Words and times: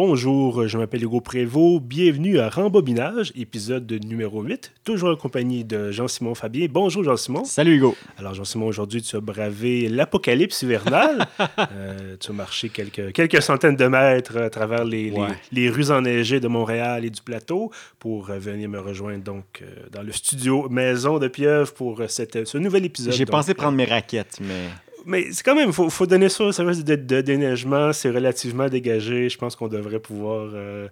Bonjour, 0.00 0.68
je 0.68 0.76
m'appelle 0.76 1.02
Hugo 1.04 1.22
Prévost. 1.22 1.82
Bienvenue 1.82 2.38
à 2.38 2.50
Rembobinage, 2.50 3.32
épisode 3.34 3.90
numéro 4.04 4.42
8. 4.42 4.74
Toujours 4.84 5.08
en 5.08 5.16
compagnie 5.16 5.64
de 5.64 5.90
Jean-Simon 5.90 6.34
Fabien. 6.34 6.66
Bonjour 6.70 7.02
Jean-Simon. 7.02 7.46
Salut 7.46 7.76
Hugo. 7.76 7.96
Alors 8.18 8.34
Jean-Simon, 8.34 8.66
aujourd'hui 8.66 9.00
tu 9.00 9.16
as 9.16 9.20
bravé 9.20 9.88
l'apocalypse 9.88 10.60
hivernale. 10.60 11.26
Euh, 11.72 12.16
tu 12.20 12.30
as 12.30 12.34
marché 12.34 12.68
quelques, 12.68 13.12
quelques 13.12 13.40
centaines 13.40 13.76
de 13.76 13.86
mètres 13.86 14.36
à 14.36 14.50
travers 14.50 14.84
les, 14.84 15.10
les- 15.10 15.16
Ouais. 15.18 15.28
les 15.52 15.70
rues 15.70 15.90
enneigées 15.90 16.40
de 16.40 16.48
Montréal 16.48 17.04
et 17.06 17.10
du 17.10 17.22
plateau 17.22 17.70
pour 17.98 18.28
euh, 18.30 18.38
venir 18.38 18.68
me 18.68 18.78
rejoindre 18.78 19.24
donc 19.24 19.62
euh, 19.62 19.66
dans 19.90 20.02
le 20.02 20.12
studio 20.12 20.68
Maison 20.68 21.18
de 21.18 21.28
Pieuvre 21.28 21.72
pour 21.72 22.02
cette- 22.08 22.46
ce 22.46 22.58
nouvel 22.58 22.84
épisode. 22.84 23.14
J'ai 23.14 23.24
pensé 23.24 23.54
prendre 23.54 23.76
mes 23.76 23.86
raquettes, 23.86 24.38
mais 24.42 24.68
mais 25.06 25.26
c'est 25.32 25.42
quand 25.44 25.54
même, 25.54 25.68
il 25.68 25.72
faut, 25.74 25.88
faut 25.90 26.06
donner 26.06 26.28
ça 26.28 26.44
au 26.44 26.52
service 26.52 26.84
de, 26.84 26.94
de 26.96 27.20
déneigement. 27.20 27.92
C'est 27.92 28.10
relativement 28.10 28.68
dégagé. 28.68 29.28
Je 29.28 29.38
pense 29.38 29.56
qu'on 29.56 29.68
devrait 29.68 30.00
pouvoir 30.00 30.48
euh, 30.54 30.88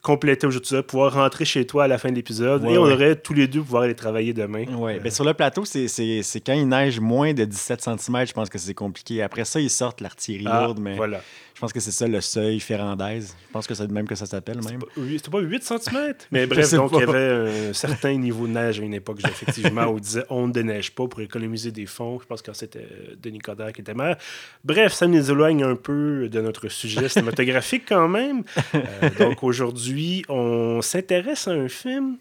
compléter 0.00 0.46
aujourd'hui 0.46 0.80
pouvoir 0.82 1.12
rentrer 1.14 1.44
chez 1.44 1.66
toi 1.66 1.84
à 1.84 1.88
la 1.88 1.98
fin 1.98 2.08
de 2.10 2.14
l'épisode. 2.14 2.62
Ouais, 2.64 2.74
et 2.74 2.78
on 2.78 2.84
ouais. 2.84 2.92
aurait 2.92 3.16
tous 3.16 3.34
les 3.34 3.48
deux 3.48 3.60
pouvoir 3.60 3.82
aller 3.82 3.94
travailler 3.94 4.32
demain. 4.32 4.64
ouais. 4.76 4.96
Euh, 4.96 5.00
ben, 5.00 5.10
sur 5.10 5.24
le 5.24 5.34
plateau, 5.34 5.64
c'est- 5.64 5.88
c'est 5.88 6.22
c'est 6.22 6.40
quand 6.40 6.52
il 6.54 6.68
neige 6.68 7.00
moins 7.00 7.34
de 7.34 7.44
17 7.44 7.80
cm, 7.82 8.26
je 8.26 8.32
pense 8.32 8.48
que 8.48 8.58
c'est 8.58 8.74
compliqué. 8.74 9.22
Après 9.22 9.44
ça, 9.44 9.60
ils 9.60 9.68
sortent 9.70 10.00
l'artillerie 10.00 10.46
ah, 10.48 10.64
lourde, 10.64 10.78
mais 10.80 10.94
Voilà. 10.96 11.20
Je 11.58 11.60
pense 11.60 11.72
que 11.72 11.80
c'est 11.80 11.90
ça 11.90 12.06
le 12.06 12.20
seuil 12.20 12.60
ferrandaise. 12.60 13.34
Je 13.48 13.52
pense 13.52 13.66
que 13.66 13.74
c'est 13.74 13.88
de 13.88 13.92
même 13.92 14.06
que 14.06 14.14
ça 14.14 14.26
s'appelle 14.26 14.62
même. 14.62 14.78
Oui, 14.96 15.14
C'était 15.16 15.28
pas 15.28 15.40
8 15.40 15.64
cm? 15.64 16.14
Mais 16.30 16.46
bref, 16.46 16.72
donc 16.72 16.92
il 16.92 17.00
y 17.00 17.02
avait 17.02 17.70
un 17.70 17.72
certain 17.72 18.14
niveau 18.14 18.46
de 18.46 18.52
neige 18.52 18.78
à 18.78 18.84
une 18.84 18.94
époque, 18.94 19.18
effectivement, 19.24 19.86
où 19.86 19.96
on 19.96 19.98
disait 19.98 20.24
on 20.30 20.46
ne 20.46 20.52
déneige 20.52 20.92
pas 20.92 21.08
pour 21.08 21.20
économiser 21.20 21.72
des 21.72 21.86
fonds. 21.86 22.20
Je 22.20 22.26
pense 22.26 22.42
que 22.42 22.52
c'était 22.52 22.86
euh, 22.88 23.16
Denis 23.20 23.40
Coderre 23.40 23.72
qui 23.72 23.80
était 23.80 23.92
maire. 23.92 24.16
Bref, 24.64 24.92
ça 24.92 25.08
nous 25.08 25.32
éloigne 25.32 25.64
un 25.64 25.74
peu 25.74 26.28
de 26.28 26.40
notre 26.40 26.68
sujet 26.68 27.08
cinématographique 27.08 27.86
quand 27.88 28.06
même. 28.06 28.44
Euh, 28.76 29.10
donc 29.18 29.42
aujourd'hui, 29.42 30.24
on 30.28 30.80
s'intéresse 30.80 31.48
à 31.48 31.54
un 31.54 31.66
film 31.66 32.18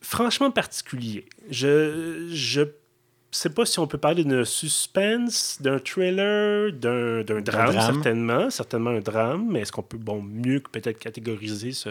franchement 0.00 0.52
particulier. 0.52 1.26
Je. 1.50 2.28
je 2.32 2.62
sais 3.38 3.50
pas 3.50 3.64
si 3.64 3.78
on 3.78 3.86
peut 3.86 3.98
parler 3.98 4.24
d'un 4.24 4.44
suspense, 4.44 5.58
d'un 5.60 5.78
thriller, 5.78 6.72
d'un 6.72 7.22
drame, 7.22 7.42
drame. 7.42 7.72
certainement. 7.72 8.50
Certainement 8.50 8.90
un 8.90 9.00
drame, 9.00 9.46
mais 9.50 9.60
est-ce 9.60 9.72
qu'on 9.72 9.82
peut 9.82 9.98
bon, 9.98 10.22
mieux 10.22 10.60
que 10.60 10.68
peut-être 10.70 10.98
catégoriser 10.98 11.72
ce, 11.72 11.90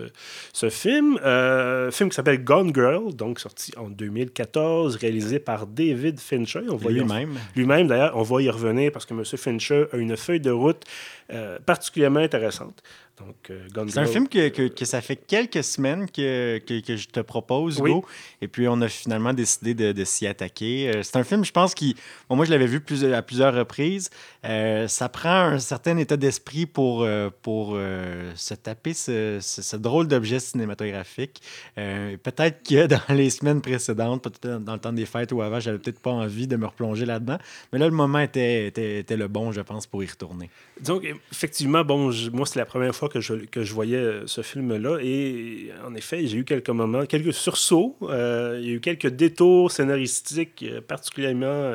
ce 0.54 0.70
film? 0.70 1.18
Euh, 1.24 1.92
film 1.92 2.10
qui 2.10 2.16
s'appelle 2.16 2.44
Gone 2.44 2.74
Girl, 2.74 3.14
donc 3.14 3.40
sorti 3.40 3.72
en 3.78 3.90
2014, 3.90 4.98
réalisé 4.98 5.40
par 5.40 5.66
David 5.66 6.20
Fincher. 6.20 6.62
Lui-même. 6.88 7.38
lui-même, 7.56 7.88
d'ailleurs, 7.88 8.18
on 8.18 8.24
va 8.24 8.42
y 8.42 8.50
revenir 8.50 8.92
parce 8.92 9.06
que 9.06 9.14
M. 9.14 9.24
Fincher 9.24 9.86
a 9.94 9.98
une 9.98 10.18
feuille 10.18 10.42
de 10.42 10.52
route 10.52 10.84
euh, 11.32 11.60
particulièrement 11.66 12.20
intéressante. 12.20 12.82
Donc, 13.20 13.36
euh, 13.50 13.68
C'est 13.90 14.00
un 14.00 14.06
film 14.06 14.28
que, 14.30 14.48
que- 14.50 14.68
que 14.70 14.86
ça 14.86 15.02
fait 15.02 15.16
quelques 15.18 15.64
semaines 15.64 16.10
que, 16.10 16.58
que, 16.60 16.80
que 16.80 16.96
je 16.96 17.08
te 17.08 17.20
propose, 17.20 17.80
Oui. 17.82 17.92
Hugo. 17.92 18.06
Et 18.42 18.48
puis, 18.48 18.68
on 18.68 18.80
a 18.82 18.88
finalement 18.88 19.34
décidé 19.34 19.74
de, 19.74 19.92
de 19.92 20.04
s'y 20.06 20.26
attaquer. 20.26 20.90
Euh, 20.96 21.04
c'est 21.04 21.18
un 21.18 21.24
film, 21.24 21.44
je 21.44 21.52
pense, 21.52 21.74
qui. 21.76 21.96
bon, 22.30 22.36
moi, 22.38 22.46
je 22.46 22.52
l'avais 22.52 22.66
vu 22.68 22.80
plus, 22.80 23.04
à 23.06 23.22
plusieurs 23.22 23.54
reprises. 23.54 24.10
Euh, 24.46 24.88
ça 24.88 25.10
prend 25.10 25.30
un 25.30 25.60
certain 25.60 25.98
état 25.98 26.16
d'esprit 26.16 26.66
pour, 26.66 27.04
euh, 27.04 27.30
pour 27.42 27.74
euh, 27.76 28.32
se 28.36 28.54
taper 28.54 28.94
ce, 28.94 29.40
ce- 29.42 29.62
ce 29.62 29.76
drôle 29.76 30.08
d'objet 30.08 30.40
cinématographique. 30.40 31.42
Euh, 31.78 32.16
peut-être 32.24 32.64
que 32.68 32.86
dans 33.10 33.14
les 33.14 33.30
semaines 33.30 33.62
précédentes, 33.62 34.24
peut-être 34.24 34.64
dans 34.64 34.74
le 34.74 34.80
temps 34.80 34.94
des 34.94 35.06
fêtes 35.06 35.32
ou 35.34 35.42
avant, 35.42 35.60
j'avais 35.60 35.78
peut-être 35.80 36.00
pas 36.00 36.12
envie 36.12 36.48
de 36.48 36.56
me 36.56 36.66
replonger 36.68 37.06
là-dedans. 37.06 37.38
Mais 37.74 37.80
là, 37.80 37.86
le 37.88 37.94
moment 37.94 38.20
était, 38.20 38.68
était, 38.68 39.00
était 39.00 39.18
le 39.18 39.28
bon, 39.28 39.52
je 39.52 39.62
pense, 39.62 39.88
pour 39.88 40.04
y 40.04 40.08
retourner. 40.08 40.50
Donc, 40.82 41.04
effectivement, 41.32 41.84
bon, 41.84 42.12
je- 42.12 42.30
moi, 42.30 42.46
c'est 42.46 42.60
la 42.60 42.66
première 42.66 42.96
fois 42.96 43.09
que 43.10 43.20
je, 43.20 43.34
que 43.34 43.64
je 43.64 43.74
voyais 43.74 43.98
euh, 43.98 44.28
ce 44.28 44.42
film-là. 44.42 45.00
Et 45.02 45.72
en 45.86 45.94
effet, 45.96 46.26
j'ai 46.28 46.38
eu 46.38 46.46
quelques 46.46 46.70
moments, 46.70 47.06
quelques 47.06 47.34
sursauts. 47.34 47.98
Euh, 48.04 48.60
il 48.62 48.68
y 48.68 48.72
a 48.72 48.76
eu 48.76 48.80
quelques 48.80 49.08
détours 49.08 49.72
scénaristiques 49.72 50.64
euh, 50.64 50.80
particulièrement 50.82 51.74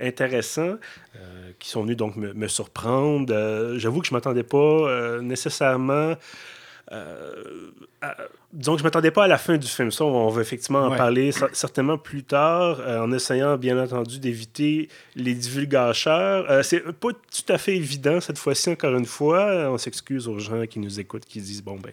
intéressants 0.00 0.76
qui 1.58 1.68
sont 1.68 1.82
venus 1.82 1.96
donc 1.96 2.16
me, 2.16 2.32
me 2.32 2.48
surprendre. 2.48 3.74
J'avoue 3.76 4.00
que 4.00 4.06
je 4.06 4.12
ne 4.12 4.16
m'attendais 4.16 4.42
pas 4.42 5.20
nécessairement. 5.20 6.14
à- 6.90 8.16
que 8.58 8.64
je 8.64 8.70
ne 8.82 8.82
m'attendais 8.82 9.10
pas 9.12 9.24
à 9.24 9.28
la 9.28 9.38
fin 9.38 9.56
du 9.56 9.66
film. 9.68 9.90
Ça, 9.92 10.04
on 10.04 10.28
va 10.28 10.40
effectivement 10.42 10.80
en 10.80 10.90
Ouais. 10.90 10.96
parler 10.96 11.30
cer- 11.30 11.48
certainement 11.52 11.98
plus 11.98 12.24
tard, 12.24 12.78
euh, 12.80 13.00
en 13.00 13.12
essayant 13.12 13.56
bien 13.56 13.80
entendu 13.82 14.18
d'éviter 14.18 14.88
les 15.14 15.34
divulgateurs. 15.34 16.50
Euh, 16.50 16.62
c'est 16.62 16.80
pas 16.80 17.08
tout 17.12 17.52
à 17.52 17.58
fait 17.58 17.76
évident 17.76 18.20
cette 18.20 18.38
fois-ci, 18.38 18.70
encore 18.70 18.94
une 18.96 19.06
fois. 19.06 19.68
On 19.70 19.78
s'excuse 19.78 20.26
aux 20.28 20.38
gens 20.38 20.66
qui 20.66 20.78
nous 20.80 20.98
écoutent, 21.00 21.24
qui 21.24 21.40
disent 21.40 21.62
Bon, 21.62 21.76
ben, 21.76 21.92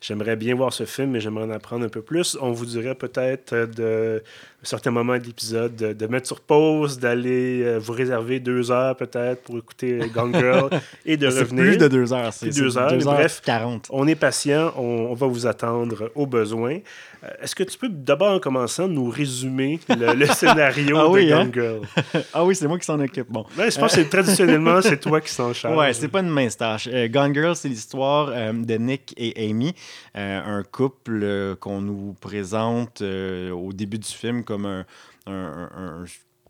j'aimerais 0.00 0.36
bien 0.36 0.54
voir 0.54 0.72
ce 0.72 0.84
film, 0.86 1.10
mais 1.10 1.20
j'aimerais 1.20 1.44
en 1.44 1.50
apprendre 1.50 1.84
un 1.84 1.88
peu 1.90 2.02
plus. 2.02 2.36
On 2.40 2.52
vous 2.52 2.66
dirait 2.66 2.94
peut-être 2.94 3.54
de 3.76 4.22
à 4.60 4.62
un 4.62 4.66
certain 4.66 4.90
moment 4.90 5.16
de 5.16 5.22
l'épisode 5.22 5.76
de, 5.76 5.92
de 5.92 6.06
mettre 6.08 6.26
sur 6.26 6.40
pause, 6.40 6.98
d'aller 6.98 7.62
euh, 7.62 7.78
vous 7.78 7.92
réserver 7.92 8.40
deux 8.40 8.72
heures 8.72 8.96
peut-être 8.96 9.42
pour 9.44 9.56
écouter 9.56 10.00
Gone 10.12 10.34
Girl 10.34 10.68
et 11.06 11.16
de 11.16 11.26
revenir. 11.28 11.62
plus 11.64 11.76
de 11.78 11.86
deux 11.86 12.12
heures. 12.12 12.32
C'est 12.32 12.46
Plus 12.46 12.56
de 12.56 12.62
deux 12.64 12.76
heures, 12.78 12.90
mais 12.90 13.04
bref. 13.04 13.40
40. 13.44 13.86
On 13.90 14.08
est 14.08 14.16
patient, 14.16 14.72
on, 14.76 14.82
on 15.10 15.14
va 15.14 15.28
vous 15.28 15.46
attendre 15.46 15.97
au 16.14 16.26
besoin. 16.26 16.78
Euh, 17.24 17.28
Est-ce 17.42 17.54
que 17.54 17.62
tu 17.64 17.76
peux 17.78 17.88
d'abord, 17.88 18.32
en 18.34 18.38
commençant, 18.40 18.88
nous 18.88 19.08
résumer 19.10 19.80
le, 19.88 20.14
le 20.14 20.26
scénario 20.34 20.96
Ah 20.98 21.02
de 21.04 21.08
oui, 21.08 21.28
Gone 21.28 21.38
hein? 21.38 21.50
Girl? 21.52 21.80
Ah 22.34 22.44
oui, 22.44 22.54
c'est 22.54 22.66
moi 22.68 22.78
qui 22.78 22.84
s'en 22.84 23.00
occupe. 23.00 23.26
Bon. 23.30 23.44
Ouais, 23.58 23.70
je 23.70 23.78
pense 23.78 23.94
que 23.96 24.00
traditionnellement, 24.02 24.80
c'est 24.82 25.00
toi 25.00 25.20
qui 25.20 25.30
s'en 25.30 25.52
charge. 25.52 25.76
Ouais, 25.76 25.92
c'est 25.92 26.08
pas 26.08 26.20
une 26.20 26.28
mince 26.30 26.56
tâche. 26.56 26.88
Euh, 26.92 27.08
Gone 27.08 27.34
Girl, 27.34 27.56
c'est 27.56 27.68
l'histoire 27.68 28.30
euh, 28.32 28.52
de 28.52 28.74
Nick 28.74 29.14
et 29.16 29.48
Amy, 29.50 29.74
euh, 30.16 30.58
un 30.58 30.62
couple 30.62 31.56
qu'on 31.60 31.80
nous 31.80 32.14
présente 32.20 33.02
au 33.02 33.72
début 33.72 33.98
du 33.98 34.08
film 34.08 34.44
comme 34.44 34.66
un, 34.66 34.84
un- 35.26 35.70
un- 35.76 36.04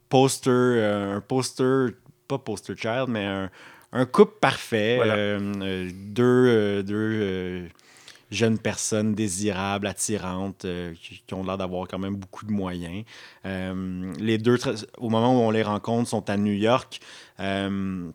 poster, 0.09 0.51
un 0.83 1.21
poster, 1.21 1.91
pas 2.27 2.39
poster 2.39 2.75
child, 2.77 3.07
mais 3.09 3.25
un, 3.25 3.51
un 3.93 4.05
couple 4.07 4.35
parfait. 4.41 4.97
Voilà. 4.97 5.39
deux 5.39 6.83
deux 6.83 7.69
jeunes 8.31 8.59
personnes 8.59 9.15
désirables, 9.15 9.87
attirantes, 9.87 10.65
euh, 10.65 10.93
qui, 11.01 11.23
qui 11.27 11.35
ont 11.35 11.45
l'air 11.45 11.57
d'avoir 11.59 11.89
quand 11.89 11.99
même 11.99 12.17
beaucoup 12.17 12.45
de 12.45 12.53
moyens. 12.53 13.05
Euh, 13.47 14.13
les 14.19 14.39
deux, 14.39 14.59
au 14.99 15.09
moment 15.09 15.35
où 15.35 15.41
on 15.47 15.51
les 15.51 15.63
rencontre, 15.63 16.09
sont 16.09 16.29
à 16.29 16.37
New 16.37 16.53
York. 16.53 17.01
Euh, 17.41 18.11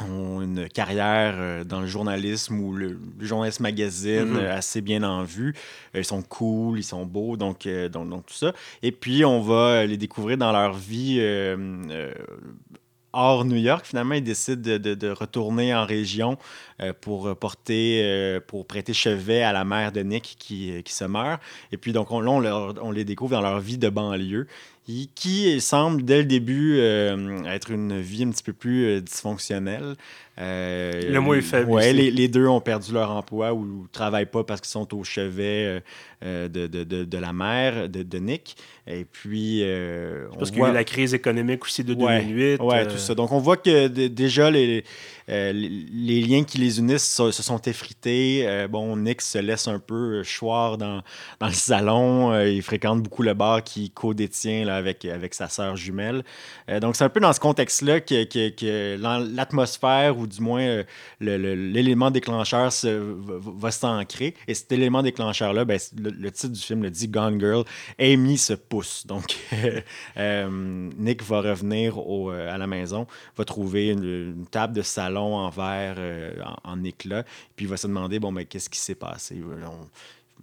ont 0.00 0.40
une 0.40 0.68
carrière 0.68 1.64
dans 1.64 1.80
le 1.80 1.88
journalisme 1.88 2.60
ou 2.60 2.72
le, 2.72 3.00
le 3.18 3.26
journalisme 3.26 3.64
magazine 3.64 4.26
Mhm. 4.26 4.36
euh, 4.36 4.56
assez 4.56 4.80
bien 4.80 5.02
en 5.02 5.24
vue. 5.24 5.56
Ils 5.92 6.04
sont 6.04 6.22
cool, 6.22 6.78
ils 6.78 6.84
sont 6.84 7.04
beaux, 7.04 7.36
donc, 7.36 7.66
donc, 7.66 8.08
donc 8.08 8.26
tout 8.26 8.34
ça. 8.34 8.52
Et 8.84 8.92
puis, 8.92 9.24
on 9.24 9.40
va 9.40 9.86
les 9.86 9.96
découvrir 9.96 10.38
dans 10.38 10.52
leur 10.52 10.74
vie 10.74 11.18
hors 13.18 13.44
New 13.44 13.56
York. 13.56 13.84
Finalement, 13.84 14.14
ils 14.14 14.22
décident 14.22 14.78
de, 14.78 15.10
retourner 15.10 15.74
en 15.74 15.84
région 15.84 16.38
euh, 16.80 16.92
pour 16.98 17.34
porter, 17.36 18.02
euh, 18.04 18.40
pour 18.40 18.66
prêter 18.66 18.92
chevet 18.92 19.42
à 19.42 19.52
la 19.52 19.64
mère 19.64 19.90
de 19.92 20.00
Nick 20.00 20.36
qui, 20.38 20.70
euh, 20.70 20.82
se 20.86 21.04
meurt. 21.04 21.40
Et 21.72 21.76
puis, 21.76 21.92
donc, 21.92 22.10
on, 22.10 22.20
là, 22.20 22.30
on, 22.30 22.40
leur- 22.40 22.74
on 22.82 22.90
les 22.90 23.04
découvre 23.04 23.32
dans 23.32 23.40
leur 23.42 23.60
vie 23.60 23.78
de 23.78 23.88
banlieue 23.88 24.46
qui- 25.14 25.60
semble 25.60 26.02
dès 26.04 26.18
le 26.18 26.24
début 26.24 26.76
euh, 26.78 27.42
être 27.44 27.70
une 27.70 28.00
vie 28.00 28.24
un 28.24 28.30
petit 28.30 28.42
peu 28.42 28.52
plus 28.54 28.84
euh, 28.86 29.00
dysfonctionnelle. 29.00 29.94
Euh, 30.40 30.92
Le 31.10 31.20
mot 31.20 31.34
est 31.34 31.40
faible 31.42 31.68
Ouais, 31.70 31.92
les, 31.92 32.10
les 32.10 32.28
deux 32.28 32.46
ont 32.46 32.60
perdu 32.60 32.92
leur 32.92 33.10
emploi 33.10 33.52
ou 33.52 33.64
ne 33.82 33.86
travaillent 33.92 34.24
pas 34.26 34.44
parce 34.44 34.60
qu'ils 34.60 34.70
sont 34.70 34.94
au 34.94 35.02
chevet 35.04 35.80
euh, 36.24 36.48
de, 36.48 36.66
de, 36.68 36.84
de, 36.84 37.04
de 37.04 37.18
la 37.18 37.32
mère 37.32 37.88
de, 37.88 38.02
de 38.04 38.18
Nick. 38.18 38.56
Et 38.86 39.04
puis, 39.04 39.62
Parce 40.38 40.50
on 40.50 40.52
qu'il 40.52 40.60
y 40.60 40.62
a 40.62 40.64
eu 40.64 40.68
voit- 40.68 40.72
la 40.72 40.84
crise 40.84 41.12
économique 41.12 41.64
aussi 41.64 41.82
de 41.84 41.92
Ouais, 41.94 42.20
2008. 42.22 42.60
Ouais, 42.62 42.78
euh, 42.78 42.84
tout 42.86 42.98
ça. 42.98 43.14
Donc, 43.14 43.32
on 43.32 43.38
voit 43.40 43.56
que 43.56 43.88
déjà, 43.88 44.50
les, 44.50 44.84
euh, 45.28 45.52
les, 45.52 46.20
liens 46.22 46.44
qui 46.44 46.58
les 46.58 46.78
unissent 46.78 47.14
se, 47.14 47.30
sont 47.30 47.60
effrités. 47.62 48.44
Euh, 48.46 48.68
bon, 48.68 48.96
Nick 48.96 49.20
se 49.20 49.38
laisse 49.38 49.68
un 49.68 49.78
peu 49.78 50.22
choir 50.24 50.78
dans, 50.78 51.02
le 51.40 51.52
salon. 51.52 52.32
Euh, 52.32 52.48
il 52.48 52.62
fréquente 52.62 53.02
beaucoup 53.02 53.22
le 53.22 53.34
bar 53.34 53.62
qui 53.62 53.90
co-détient 53.90 54.66
avec, 54.68 55.04
avec 55.04 55.34
sa 55.34 55.48
sœur 55.48 55.76
jumelle. 55.76 56.24
Euh, 56.70 56.80
donc, 56.80 56.96
c'est 56.96 57.04
un 57.04 57.08
peu 57.08 57.20
dans 57.20 57.32
ce 57.32 57.40
contexte-là 57.40 58.00
que, 58.00 58.24
que- 58.24 58.48
que 58.48 58.96
l'atmosphère, 59.34 60.18
ou 60.18 60.26
du 60.26 60.40
moins 60.40 60.62
euh, 60.62 60.84
l'élément 61.20 62.10
déclencheur 62.10 62.72
se- 62.72 62.88
va, 62.88 63.70
s'ancrer. 63.70 64.34
Et 64.46 64.54
cet 64.54 64.72
élément 64.72 65.02
déclencheur-là, 65.02 65.64
ben, 65.64 65.78
le, 65.98 66.30
titre 66.30 66.52
du 66.52 66.60
film 66.60 66.82
le 66.82 66.90
dit 66.90 67.08
Gone 67.08 67.38
Girl. 67.38 67.64
Amy 67.98 68.38
se 68.38 68.54
pousse. 68.54 69.06
Donc, 69.06 69.36
euh, 70.16 70.90
Nick 70.96 71.22
va 71.22 71.40
revenir 71.40 71.96
euh, 71.98 72.52
à 72.52 72.58
la 72.58 72.66
maison, 72.66 73.06
va 73.36 73.44
trouver 73.44 73.88
une 73.88 74.46
table 74.50 74.74
de 74.74 74.82
salon 74.82 75.17
en 75.24 75.50
verre, 75.50 75.96
euh, 75.98 76.34
en, 76.64 76.72
en 76.72 76.84
éclat, 76.84 77.24
puis 77.56 77.66
il 77.66 77.68
va 77.68 77.76
se 77.76 77.86
demander 77.86 78.18
bon, 78.18 78.32
ben, 78.32 78.44
qu'est-ce 78.44 78.70
qui 78.70 78.78
s'est 78.78 78.94
passé? 78.94 79.40
On- 79.44 79.88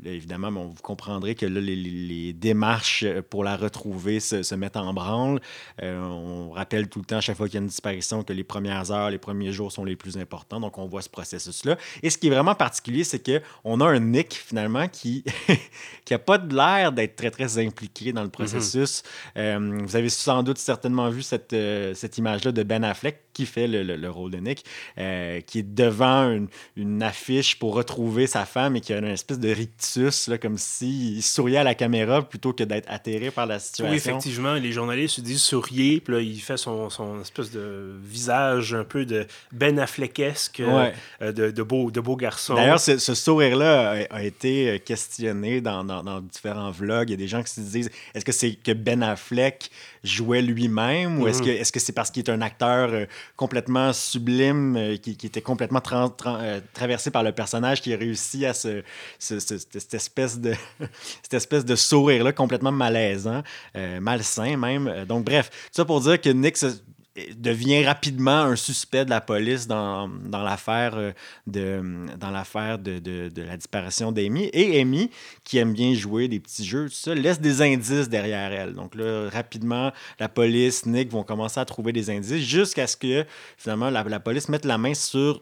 évidemment, 0.04 0.52
bon, 0.52 0.66
vous 0.68 0.82
comprendrez 0.82 1.36
que 1.36 1.46
là, 1.46 1.60
les, 1.60 1.76
les, 1.76 2.34
démarches 2.34 3.06
pour 3.30 3.44
la 3.44 3.56
retrouver 3.56 4.20
se, 4.20 4.44
se 4.44 4.56
mettent 4.56 4.78
en 4.78 4.94
branle. 4.94 5.40
Euh, 5.82 6.00
on 6.02 6.52
rappelle 6.52 6.90
tout 6.90 7.00
le 7.00 7.06
temps, 7.06 7.18
à 7.18 7.22
chaque 7.22 7.38
fois 7.38 7.48
qu'il 7.48 7.56
y 7.56 7.58
a 7.58 7.62
une 7.62 7.68
disparition, 7.68 8.24
que 8.24 8.34
les 8.34 8.44
premières 8.44 8.92
heures, 8.92 9.10
les 9.10 9.18
premiers 9.18 9.52
jours 9.52 9.72
sont 9.72 9.86
les 9.86 9.96
plus 9.96 10.18
importants. 10.18 10.60
Donc, 10.60 10.78
on 10.78 10.86
voit 10.86 11.02
ce 11.02 11.10
processus-là. 11.10 11.78
Et 12.04 12.10
ce 12.10 12.18
qui 12.18 12.28
est 12.28 12.32
vraiment 12.32 12.56
particulier, 12.56 13.04
c'est 13.04 13.24
qu'on 13.64 13.80
a 13.82 13.86
un 13.86 14.00
Nick, 14.00 14.34
finalement, 14.34 14.88
qui 14.88 15.24
n'a 16.12 16.20
pas 16.20 16.38
de 16.38 16.56
l'air 16.56 16.92
d'être 16.92 17.16
très, 17.16 17.32
très 17.32 17.58
impliqué 17.66 18.12
dans 18.12 18.24
le 18.24 18.30
processus. 18.30 19.04
euh, 19.38 19.80
vous 19.84 19.96
avez 19.96 20.10
sans 20.10 20.44
doute 20.44 20.58
certainement 20.58 21.10
vu 21.10 21.22
cette, 21.22 21.54
euh, 21.54 21.94
cette 21.94 22.18
image-là 22.18 22.52
de 22.52 22.64
Ben 22.64 22.84
Affleck 22.84 23.25
qui 23.36 23.46
fait 23.46 23.68
le, 23.68 23.84
le, 23.84 24.10
rôle 24.10 24.32
de 24.32 24.38
Nick, 24.38 24.64
euh, 24.98 25.42
qui 25.42 25.60
est 25.60 25.76
devant 25.76 26.32
une, 26.32 26.48
une, 26.78 27.04
affiche 27.04 27.60
pour 27.60 27.76
retrouver 27.76 28.28
sa 28.28 28.46
femme 28.46 28.78
et 28.78 28.82
qui 28.82 28.94
a 28.94 28.98
une 28.98 29.06
espèce 29.06 29.40
de 29.40 29.50
rictus, 29.50 30.30
là, 30.30 30.38
comme 30.38 30.58
s'il 30.58 31.22
souriait 31.22 31.58
à 31.58 31.64
la 31.64 31.76
caméra 31.76 32.22
plutôt 32.28 32.54
que 32.54 32.64
d'être 32.64 32.90
atterré 32.90 33.30
par 33.32 33.46
la 33.46 33.60
situation. 33.60 33.92
Oui, 33.92 33.98
effectivement, 33.98 34.54
les 34.54 34.72
journalistes 34.72 35.16
se 35.16 35.22
disent 35.22 35.42
souriez, 35.42 36.00
puis 36.00 36.14
là, 36.14 36.22
il 36.22 36.40
fait 36.40 36.56
son, 36.56 36.90
son, 36.90 37.22
espèce 37.22 37.52
de 37.52 37.94
visage 38.02 38.74
un 38.74 38.86
peu 38.86 39.06
de 39.06 39.28
Ben 39.52 39.78
Affleckesque, 39.80 40.62
ouais. 40.66 40.94
euh, 41.22 41.34
de, 41.34 41.52
de, 41.52 41.64
beau, 41.64 41.92
de 41.92 42.00
beau 42.00 42.16
garçon. 42.16 42.56
D'ailleurs, 42.56 42.80
ce, 42.80 42.98
ce 42.98 43.14
sourire-là 43.14 44.06
a, 44.10 44.16
a, 44.16 44.24
été 44.24 44.80
questionné 44.86 45.60
dans, 45.60 45.84
dans, 45.84 46.04
dans, 46.04 46.22
différents 46.22 46.72
vlogs. 46.72 47.10
Il 47.10 47.12
y 47.12 47.16
a 47.16 47.18
des 47.18 47.28
gens 47.28 47.44
qui 47.44 47.52
se 47.52 47.60
disent 47.60 47.92
est-ce 48.14 48.24
que 48.24 48.32
c'est 48.32 48.54
que 48.54 48.72
Ben 48.72 49.04
Affleck 49.04 49.70
jouait 50.06 50.42
lui-même 50.42 51.20
ou 51.20 51.28
est-ce 51.28 51.42
que 51.42 51.50
est-ce 51.50 51.72
que 51.72 51.80
c'est 51.80 51.94
parce 51.94 52.12
qu'il 52.12 52.24
est 52.24 52.30
un 52.30 52.42
acteur 52.42 52.90
euh, 52.92 53.06
complètement 53.36 53.94
sublime 53.94 54.76
euh, 54.76 54.98
qui, 54.98 55.12
était 55.12 55.42
complètement 55.42 55.82
euh, 56.26 56.60
traversé 56.74 57.12
par 57.12 57.24
le 57.24 57.32
personnage 57.32 57.82
qui 57.82 57.94
a 57.94 57.98
réussi 57.98 58.46
à 58.46 58.54
ce, 58.54 58.84
ce, 59.20 59.40
cette 59.40 59.94
espèce 59.94 60.40
de 60.40 60.54
cette 61.24 61.34
espèce 61.34 61.66
de 61.66 61.76
sourire 61.76 62.24
là 62.24 62.32
complètement 62.34 62.72
malaisant 62.72 63.44
malsain 64.02 64.58
même. 64.58 65.06
Donc 65.08 65.26
bref 65.26 65.50
tout 65.50 65.74
ça 65.74 65.86
pour 65.86 66.02
dire 66.02 66.20
que 66.20 66.30
Nick 66.30 66.58
devient 67.38 67.86
rapidement 67.86 68.42
un 68.42 68.56
suspect 68.56 69.06
de 69.06 69.10
la 69.10 69.22
police 69.22 69.68
dans, 69.68 70.10
l'affaire 70.32 71.14
l'affaire 71.48 72.80
de, 72.80 73.32
la 73.36 73.58
disparition 73.58 74.12
d'Amy. 74.12 74.50
Et 74.52 74.82
Amy, 74.82 75.10
qui 75.44 75.58
aime 75.58 75.74
bien 75.74 75.94
jouer 75.94 76.28
des 76.28 76.40
petits 76.40 76.66
jeux, 76.66 76.90
tout 76.90 76.96
ça, 76.96 77.16
laisse 77.16 77.40
des 77.40 77.62
indices 77.62 78.10
derrière 78.10 78.52
elle. 78.52 78.74
Donc 78.74 78.96
là, 78.96 79.30
rapidement, 79.30 79.92
la 80.20 80.28
police, 80.28 80.86
Nick 80.86 81.10
vont 81.10 81.24
commencer 81.24 81.60
à 81.60 81.66
trouver 81.66 81.94
des 81.94 82.10
indices 82.10 82.44
jusqu'à 82.44 82.88
ce 82.88 82.98
que 82.98 83.26
finalement 83.58 83.90
la, 83.90 84.04
la 84.04 84.20
police 84.20 84.50
mette 84.50 84.66
la 84.66 84.78
main 84.78 84.94
sur 84.94 85.42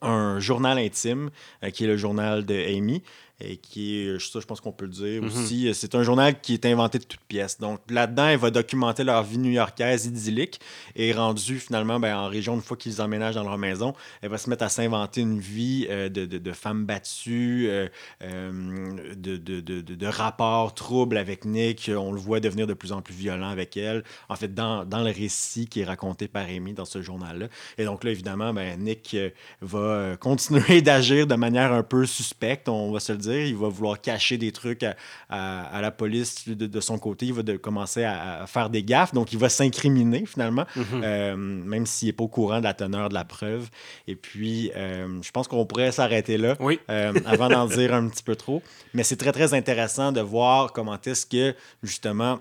un 0.00 0.40
journal 0.40 0.78
intime, 0.78 1.30
euh, 1.62 1.70
qui 1.70 1.84
est 1.84 1.86
le 1.86 1.96
journal 1.96 2.44
de 2.44 2.54
Amy, 2.54 3.02
et 3.40 3.56
qui 3.56 3.96
est, 3.96 4.18
ça, 4.20 4.40
je 4.40 4.46
pense 4.46 4.60
qu'on 4.60 4.72
peut 4.72 4.84
le 4.84 4.90
dire 4.90 5.22
mm 5.22 5.26
-hmm. 5.26 5.44
aussi, 5.44 5.74
c'est 5.74 5.94
un 5.94 6.02
journal 6.02 6.40
qui 6.40 6.54
est 6.54 6.66
inventé 6.66 6.98
de 6.98 7.04
toutes 7.04 7.24
pièces. 7.28 7.58
Donc 7.58 7.80
là-dedans, 7.90 8.28
elle 8.28 8.38
va 8.38 8.50
documenter 8.50 9.04
leur 9.04 9.22
vie 9.22 9.38
new-yorkaise 9.38 10.06
idyllique 10.06 10.60
et 10.96 11.12
rendue 11.12 11.58
finalement 11.58 11.98
ben, 11.98 12.16
en 12.16 12.28
région, 12.28 12.54
une 12.54 12.62
fois 12.62 12.76
qu'ils 12.76 13.00
emménagent 13.00 13.34
dans 13.34 13.44
leur 13.44 13.58
maison, 13.58 13.94
elle 14.20 14.30
va 14.30 14.38
se 14.38 14.48
mettre 14.48 14.64
à 14.64 14.68
s'inventer 14.68 15.20
une 15.22 15.40
vie 15.40 15.86
euh, 15.90 16.08
de, 16.08 16.26
de, 16.26 16.38
de, 16.38 16.52
femme 16.52 16.84
battue, 16.86 17.66
euh, 17.68 17.88
euh, 18.22 19.14
de, 19.16 19.36
de, 19.36 19.60
de, 19.60 19.80
de 19.80 20.06
rapports 20.06 20.74
troubles 20.74 21.16
avec 21.16 21.44
Nick. 21.44 21.90
On 21.94 22.12
le 22.12 22.20
voit 22.20 22.40
devenir 22.40 22.66
de 22.66 22.74
plus 22.74 22.92
en 22.92 23.02
plus 23.02 23.14
violent 23.14 23.48
avec 23.48 23.76
elle. 23.76 24.04
En 24.28 24.36
fait, 24.36 24.54
dans, 24.54 24.84
dans 24.84 25.02
le 25.02 25.10
récit 25.10 25.66
qui 25.66 25.80
est 25.80 25.84
raconté 25.84 26.28
par 26.28 26.46
Amy 26.46 26.72
dans 26.74 26.84
ce 26.84 27.02
journal-là. 27.02 27.48
Et 27.78 27.84
donc 27.84 28.04
là, 28.04 28.10
évidemment, 28.10 28.52
ben, 28.54 28.78
Nick 28.78 29.16
va 29.60 30.16
continuer 30.20 30.82
d'agir 30.90 31.26
de 31.26 31.34
manière 31.34 31.72
un 31.72 31.82
peu 31.82 32.06
suspecte, 32.06 32.68
on 32.68 32.92
va 32.92 33.00
se 33.00 33.12
le 33.12 33.18
dire 33.18 33.31
il 33.34 33.56
va 33.56 33.68
vouloir 33.68 34.00
cacher 34.00 34.38
des 34.38 34.52
trucs 34.52 34.82
à, 34.82 34.96
à, 35.28 35.62
à 35.76 35.80
la 35.80 35.90
police 35.90 36.48
de, 36.48 36.66
de, 36.66 36.80
son 36.80 36.98
côté. 36.98 37.26
Il 37.26 37.34
va 37.34 37.42
de, 37.42 37.56
commencer 37.56 38.04
à, 38.04 38.42
à, 38.42 38.46
faire 38.46 38.70
des 38.70 38.82
gaffes. 38.82 39.12
Donc, 39.14 39.32
il 39.32 39.38
va 39.38 39.48
s'incriminer 39.48 40.24
finalement, 40.26 40.66
mm 40.76 40.82
-hmm. 40.82 41.00
euh, 41.04 41.36
même 41.72 41.86
s'il 41.86 42.08
n'est 42.08 42.12
pas 42.12 42.24
au 42.24 42.28
courant 42.28 42.58
de 42.58 42.64
la 42.64 42.74
teneur 42.74 43.08
de 43.08 43.14
la 43.14 43.24
preuve. 43.24 43.68
Et 44.06 44.16
puis, 44.16 44.70
euh, 44.76 45.22
je 45.22 45.30
pense 45.30 45.48
qu'on 45.48 45.66
pourrait 45.66 45.92
s'arrêter 45.92 46.36
là 46.38 46.56
oui. 46.60 46.78
euh, 46.90 47.12
avant 47.26 47.48
d'en 47.48 47.66
dire 47.78 47.92
un 47.94 48.08
petit 48.08 48.22
peu 48.22 48.36
trop. 48.36 48.62
Mais 48.94 49.04
c'est 49.04 49.16
très, 49.16 49.32
très 49.32 49.50
intéressant 49.54 50.12
de 50.12 50.20
voir 50.20 50.72
comment 50.72 50.98
est-ce 51.10 51.26
que, 51.26 51.54
justement, 51.82 52.40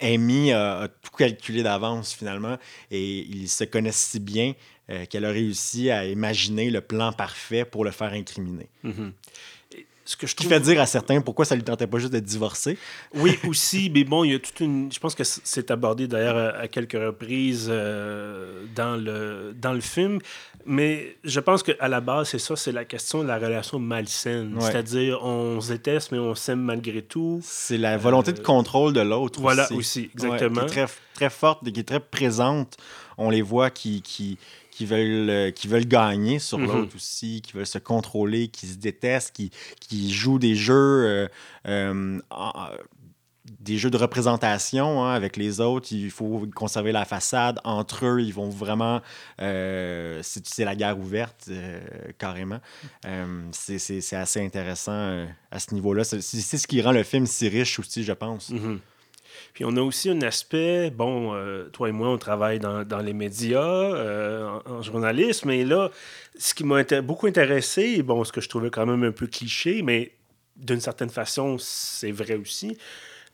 Amy 0.00 0.52
a, 0.52 0.80
a, 0.84 0.88
tout 0.88 1.10
calculé 1.16 1.62
d'avance 1.62 2.12
finalement 2.14 2.56
et 2.90 3.18
ils 3.18 3.48
se 3.48 3.64
connaissent 3.64 4.06
si 4.12 4.20
bien 4.20 4.52
euh, 4.90 5.04
qu'elle 5.06 5.24
a 5.24 5.30
réussi 5.30 5.90
à 5.90 6.06
imaginer 6.06 6.70
le 6.70 6.80
plan 6.80 7.12
parfait 7.12 7.64
pour 7.64 7.84
le 7.84 7.90
faire 7.90 8.12
incriminer. 8.12 8.68
Mm 8.84 8.90
-hmm 8.90 9.10
ce 10.08 10.16
que 10.16 10.26
je 10.26 10.34
trouve... 10.34 10.46
Qui 10.46 10.54
fait 10.54 10.60
dire 10.60 10.80
à 10.80 10.86
certains 10.86 11.20
pourquoi 11.20 11.44
ça 11.44 11.54
lui 11.54 11.62
tentait 11.62 11.86
pas 11.86 11.98
juste 11.98 12.14
de 12.14 12.18
divorcer. 12.18 12.78
Oui, 13.12 13.38
aussi, 13.46 13.90
mais 13.92 14.04
bon, 14.04 14.24
il 14.24 14.32
y 14.32 14.34
a 14.34 14.38
toute 14.38 14.58
une... 14.60 14.90
Je 14.90 14.98
pense 14.98 15.14
que 15.14 15.22
c'est 15.22 15.70
abordé 15.70 16.08
d'ailleurs 16.08 16.54
à 16.58 16.66
quelques 16.66 16.94
reprises 16.94 17.66
euh, 17.68 18.64
dans, 18.74 18.96
le, 18.96 19.54
dans 19.54 19.74
le 19.74 19.82
film, 19.82 20.18
mais 20.64 21.18
je 21.24 21.40
pense 21.40 21.62
qu'à 21.62 21.88
la 21.88 22.00
base, 22.00 22.30
c'est 22.30 22.38
ça, 22.38 22.56
c'est 22.56 22.72
la 22.72 22.86
question 22.86 23.22
de 23.22 23.28
la 23.28 23.36
relation 23.36 23.78
malsaine. 23.78 24.56
Ouais. 24.56 24.62
C'est-à-dire, 24.62 25.22
on 25.22 25.60
se 25.60 25.72
déteste, 25.72 26.10
mais 26.10 26.18
on 26.18 26.34
s'aime 26.34 26.62
malgré 26.62 27.02
tout. 27.02 27.40
C'est 27.42 27.76
la 27.76 27.98
volonté 27.98 28.30
euh... 28.30 28.34
de 28.34 28.40
contrôle 28.40 28.94
de 28.94 29.02
l'autre 29.02 29.42
Voilà, 29.42 29.64
aussi, 29.64 29.74
aussi 29.74 30.10
exactement. 30.14 30.62
Ouais, 30.62 30.68
qui 30.68 30.78
est 30.78 30.86
très, 30.86 30.94
très 31.12 31.30
forte, 31.30 31.70
qui 31.70 31.80
est 31.80 31.84
très 31.84 32.00
présente. 32.00 32.78
On 33.18 33.28
les 33.28 33.42
voit 33.42 33.68
qui... 33.68 34.00
qui 34.00 34.38
qui 34.78 34.86
veulent, 34.86 35.28
euh, 35.28 35.50
qui 35.50 35.66
veulent 35.66 35.88
gagner 35.88 36.38
sur 36.38 36.56
mm 36.56 36.64
-hmm. 36.64 36.72
l'autre 36.72 36.94
aussi, 36.94 37.42
qui 37.42 37.52
veulent 37.54 37.66
se 37.66 37.80
contrôler, 37.80 38.46
qui 38.46 38.68
se 38.68 38.76
détestent, 38.76 39.32
qui, 39.34 39.50
qui 39.80 40.12
jouent 40.12 40.38
des 40.38 40.54
jeux, 40.54 40.98
euh, 41.08 41.28
euh, 41.66 42.20
des 43.58 43.76
jeux 43.76 43.90
de 43.90 43.96
représentation 43.96 45.04
hein, 45.04 45.12
avec 45.20 45.36
les 45.36 45.58
autres. 45.58 45.88
Il 45.90 46.12
faut 46.12 46.46
conserver 46.54 46.92
la 46.92 47.04
façade. 47.04 47.58
Entre 47.64 48.06
eux, 48.06 48.20
ils 48.20 48.32
vont 48.32 48.50
vraiment. 48.50 49.00
Euh, 49.40 50.20
c'est 50.22 50.64
la 50.64 50.76
guerre 50.76 50.98
ouverte, 51.04 51.46
euh, 51.48 51.80
carrément. 52.16 52.60
Euh, 53.04 53.48
c'est 53.50 54.16
assez 54.26 54.40
intéressant 54.48 55.26
à 55.50 55.58
ce 55.58 55.74
niveau-là. 55.74 56.04
C'est 56.04 56.58
ce 56.62 56.66
qui 56.68 56.80
rend 56.82 56.92
le 56.92 57.02
film 57.02 57.26
si 57.26 57.48
riche 57.48 57.80
aussi, 57.80 58.04
je 58.04 58.14
pense. 58.24 58.50
Mm 58.50 58.58
-hmm. 58.58 58.78
Puis 59.58 59.64
on 59.64 59.76
a 59.76 59.80
aussi 59.80 60.08
un 60.08 60.22
aspect, 60.22 60.88
bon, 60.88 61.34
euh, 61.34 61.68
toi 61.70 61.88
et 61.88 61.92
moi, 61.92 62.10
on 62.10 62.16
travaille 62.16 62.60
dans, 62.60 62.84
dans 62.84 63.00
les 63.00 63.12
médias, 63.12 63.60
euh, 63.60 64.60
en, 64.64 64.82
journalisme, 64.82 65.50
et 65.50 65.64
là, 65.64 65.90
ce 66.38 66.54
qui 66.54 66.62
m'a 66.62 66.84
beaucoup 67.02 67.26
intéressé, 67.26 68.04
bon, 68.04 68.22
ce 68.22 68.30
que 68.30 68.40
je 68.40 68.48
trouvais 68.48 68.70
quand 68.70 68.86
même 68.86 69.02
un 69.02 69.10
peu 69.10 69.26
cliché, 69.26 69.82
mais 69.82 70.12
d'une 70.54 70.78
certaine 70.78 71.10
façon, 71.10 71.56
c'est 71.58 72.12
vrai 72.12 72.36
aussi, 72.36 72.78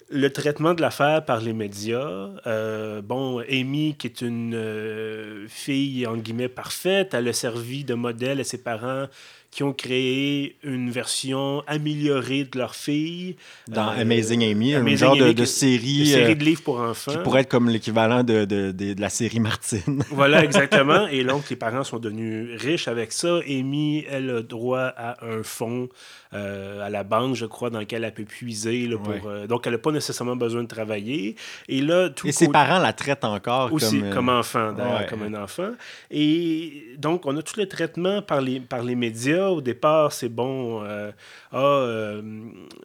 le 0.09 0.31
traitement 0.31 0.73
de 0.73 0.81
l'affaire 0.81 1.27
par 1.27 1.43
les 1.43 1.53
médias. 1.53 2.31
Euh, 2.47 3.03
bon, 3.03 3.41
Amy, 3.41 3.95
qui 3.95 4.07
est 4.07 4.23
une 4.23 5.47
fille, 5.47 6.07
en 6.07 6.17
guillemets, 6.17 6.49
parfaite, 6.49 7.13
elle 7.13 7.29
a 7.29 7.35
servi 7.35 7.85
de 7.85 7.93
modèle 7.93 8.41
à 8.41 8.45
ses 8.45 8.63
parents 8.63 9.09
qui 9.55 9.63
ont 9.63 9.73
créé 9.73 10.57
une 10.65 10.91
version 10.91 11.63
améliorée 11.69 12.43
de 12.43 12.59
leur 12.59 12.75
fille. 12.75 13.37
Dans 13.69 13.91
euh, 13.91 14.01
Amazing 14.01 14.43
Amy, 14.43 14.75
Amazing 14.75 14.95
un 14.95 14.97
genre 14.97 15.13
Amy, 15.13 15.21
de, 15.21 15.33
de, 15.33 15.45
série. 15.45 16.01
De 16.01 16.05
série 16.07 16.35
de 16.35 16.45
livres 16.45 16.63
pour 16.63 16.81
enfants. 16.81 17.13
Qui 17.13 17.19
pourrait 17.19 17.43
être 17.43 17.51
comme 17.51 17.69
l'équivalent 17.69 18.25
de, 18.25 18.47
de, 18.47 18.73
de, 18.73 19.01
la 19.01 19.11
série 19.11 19.39
Martine. 19.39 20.03
voilà, 20.11 20.43
exactement. 20.43 21.07
Et 21.13 21.23
donc, 21.23 21.49
les 21.51 21.55
parents 21.55 21.85
sont 21.85 22.01
devenus 22.01 22.61
riches 22.61 22.89
avec 22.89 23.13
ça. 23.13 23.39
Amy, 23.49 24.05
elle 24.11 24.29
a 24.29 24.43
droit 24.43 24.93
à 24.97 25.25
un 25.25 25.45
fonds 25.45 25.89
euh, 26.33 26.85
à 26.85 26.91
la 26.91 27.05
banque, 27.05 27.37
je 27.37 27.47
crois, 27.47 27.71
dans 27.71 27.79
lequel 27.79 28.03
elle 28.03 28.13
peut 28.13 28.25
puiser. 28.25 28.89
Là, 28.89 28.97
pour, 28.99 29.13
ouais. 29.13 29.23
euh, 29.25 29.47
donc, 29.47 29.69
elle 29.69 29.75
n'a 29.75 29.79
pas 29.79 29.93
nécessairement 29.93 30.35
besoin 30.35 30.65
de 30.65 30.69
travailler. 30.69 31.37
Et 31.69 31.81
là, 31.81 32.11
tout 32.11 32.27
Et 32.27 32.33
ses 32.33 32.49
parents 32.49 32.81
la 32.81 32.93
traitent 32.93 33.25
encore 33.25 33.73
aussi 33.73 34.01
comme... 34.01 34.11
comme 34.11 34.29
enfant, 34.31 34.75
ouais. 34.75 35.07
comme 35.09 35.23
un 35.23 35.41
enfant. 35.41 35.71
Et 36.11 36.97
donc, 36.99 37.25
on 37.27 37.37
a 37.37 37.43
tout 37.43 37.55
le 37.57 37.69
traitement 37.69 38.21
par 38.21 38.41
les, 38.41 38.59
par 38.59 38.83
les 38.83 38.97
médias 38.97 39.44
au 39.51 39.61
départ, 39.61 40.13
c'est 40.13 40.29
bon. 40.29 40.83
Euh, 40.85 41.13
ah, 41.53 41.59
euh, 41.59 42.23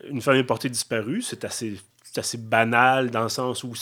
une 0.10 0.22
femme 0.22 0.36
est 0.36 0.44
portée 0.44 0.70
disparue, 0.70 1.22
c'est 1.22 1.46
assez 1.46 1.80
assez 2.18 2.38
banal 2.38 3.12
dans 3.12 3.24
le 3.24 3.30
sens 3.30 3.64
où 3.64 3.74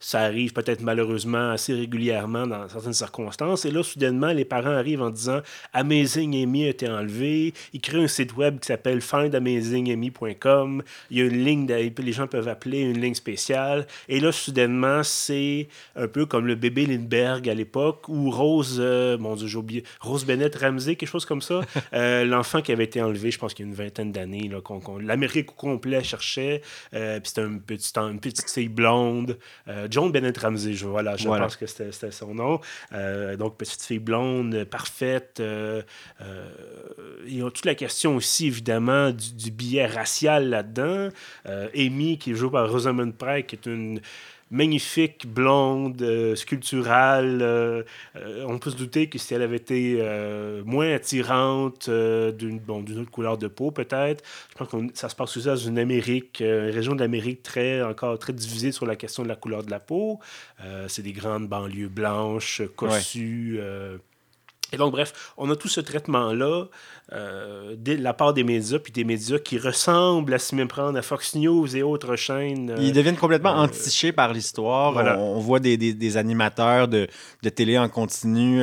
ça 0.00 0.20
arrive 0.20 0.52
peut-être 0.52 0.82
malheureusement 0.82 1.50
assez 1.50 1.74
régulièrement 1.74 2.46
dans 2.46 2.68
certaines 2.68 2.92
circonstances. 2.92 3.64
Et 3.64 3.70
là, 3.70 3.82
soudainement, 3.82 4.32
les 4.32 4.44
parents 4.44 4.70
arrivent 4.70 5.02
en 5.02 5.10
disant 5.10 5.40
Amazing 5.72 6.42
Amy 6.42 6.64
a 6.64 6.68
été 6.68 6.88
enlevé. 6.88 7.52
Ils 7.72 7.80
créent 7.80 8.02
un 8.02 8.08
site 8.08 8.36
web 8.36 8.60
qui 8.60 8.66
s'appelle 8.66 9.00
findamazingamy.com. 9.00 10.82
Il 11.10 11.18
y 11.18 11.20
a 11.20 11.24
une 11.24 11.44
ligne, 11.44 11.66
les 11.66 12.12
gens 12.12 12.26
peuvent 12.26 12.48
appeler 12.48 12.80
une 12.80 13.00
ligne 13.00 13.14
spéciale. 13.14 13.86
Et 14.08 14.20
là, 14.20 14.32
soudainement, 14.32 15.02
c'est 15.02 15.68
un 15.96 16.08
peu 16.08 16.26
comme 16.26 16.46
le 16.46 16.54
bébé 16.54 16.86
Lindbergh 16.86 17.48
à 17.48 17.54
l'époque 17.54 18.08
où 18.08 18.30
Rose, 18.30 18.76
euh, 18.78 19.18
mon 19.18 19.36
Dieu, 19.36 19.48
j'ai 19.48 19.58
oublié, 19.58 19.84
Rose 20.00 20.24
Bennett 20.24 20.54
Ramsey, 20.54 20.96
quelque 20.96 21.08
chose 21.08 21.24
comme 21.24 21.42
ça, 21.42 21.60
euh, 21.94 22.24
l'enfant 22.24 22.62
qui 22.62 22.72
avait 22.72 22.84
été 22.84 23.00
enlevé, 23.02 23.30
je 23.30 23.38
pense 23.38 23.54
qu'il 23.54 23.66
y 23.66 23.68
a 23.68 23.70
une 23.70 23.76
vingtaine 23.76 24.12
d'années, 24.12 24.48
qu 24.48 24.80
qu 24.80 25.02
l'Amérique 25.02 25.50
au 25.50 25.54
complet 25.54 26.02
cherchait. 26.02 26.62
Euh, 26.94 27.20
puis 27.20 27.28
c'était 27.28 27.42
un 27.42 27.56
petit, 27.64 27.92
une 27.96 28.20
petite 28.20 28.50
fille 28.50 28.68
blonde. 28.68 29.38
Euh, 29.68 29.88
Joan 29.90 30.10
Bennett 30.12 30.36
Ramsey, 30.38 30.74
je, 30.74 30.86
voilà, 30.86 31.16
je 31.16 31.26
pense 31.26 31.56
que 31.56 31.66
c'était 31.66 32.10
son 32.10 32.34
nom. 32.34 32.60
Euh, 32.92 33.36
donc, 33.36 33.56
petite 33.56 33.82
fille 33.82 33.98
blonde, 33.98 34.64
parfaite. 34.64 35.40
il 35.40 35.84
y 37.26 37.42
a 37.42 37.50
toute 37.50 37.66
la 37.66 37.74
question 37.74 38.16
aussi, 38.16 38.46
évidemment, 38.46 39.10
du, 39.10 39.50
billet 39.50 39.86
racial 39.86 40.48
là-dedans. 40.48 41.08
Amy, 41.74 42.18
qui 42.18 42.32
est 42.32 42.34
jouée 42.34 42.50
par 42.50 42.70
Rosamund 42.70 43.14
Pike, 43.14 43.46
qui 43.46 43.56
est 43.56 43.66
une 43.66 44.00
magnifique, 44.54 45.26
blonde, 45.26 46.00
euh, 46.00 46.36
sculpturale. 46.36 47.40
Euh, 47.42 47.82
euh, 48.14 48.44
on 48.46 48.58
peut 48.58 48.70
se 48.70 48.76
douter 48.76 49.08
que 49.08 49.18
si 49.18 49.34
elle 49.34 49.42
avait 49.42 49.56
été 49.56 50.00
moins 50.64 50.94
attirante, 50.94 51.90
d'une 51.90 52.60
bon, 52.60 52.82
autre 52.82 53.10
couleur 53.10 53.36
de 53.36 53.48
peau 53.48 53.70
peut-être, 53.70 54.24
je 54.50 54.56
pense 54.56 54.68
que 54.68 54.76
ça 54.94 55.08
se 55.08 55.16
passe 55.16 55.36
aussi 55.36 55.46
dans 55.46 55.56
une 55.56 55.78
Amérique, 55.78 56.40
une 56.40 56.70
région 56.70 56.94
de 56.94 57.00
l'Amérique 57.00 57.42
très, 57.42 57.82
encore 57.82 58.18
très 58.18 58.32
divisée 58.32 58.70
sur 58.70 58.86
la 58.86 58.96
question 58.96 59.24
de 59.24 59.28
la 59.28 59.36
couleur 59.36 59.64
de 59.64 59.70
la 59.70 59.80
peau. 59.80 60.20
C'est 60.86 61.02
des 61.02 61.12
grandes 61.12 61.48
banlieues 61.48 61.88
blanches, 61.88 62.62
cossues. 62.76 63.60
Et 64.74 64.76
donc, 64.76 64.92
bref, 64.92 65.32
on 65.36 65.50
a 65.50 65.56
tout 65.56 65.68
ce 65.68 65.80
traitement-là 65.80 66.66
euh, 67.12 67.76
de 67.76 67.92
la 67.94 68.12
part 68.12 68.34
des 68.34 68.44
médias, 68.44 68.78
puis 68.78 68.92
des 68.92 69.04
médias 69.04 69.38
qui 69.38 69.58
ressemblent 69.58 70.34
à 70.34 70.38
s'y 70.38 70.54
méprendre 70.54 70.98
à 70.98 71.02
Fox 71.02 71.34
News 71.34 71.76
et 71.76 71.82
autres 71.82 72.16
chaînes. 72.16 72.70
Euh, 72.70 72.76
Ils 72.80 72.92
deviennent 72.92 73.16
complètement 73.16 73.52
euh, 73.60 73.64
entichés 73.64 74.12
par 74.12 74.32
l'histoire. 74.32 74.94
On, 75.18 75.38
voit 75.38 75.60
des, 75.60 75.76
des, 75.76 76.16
animateurs 76.16 76.88
de, 76.88 77.06
de, 77.42 77.48
télé 77.48 77.78
en 77.78 77.88
continu 77.88 78.62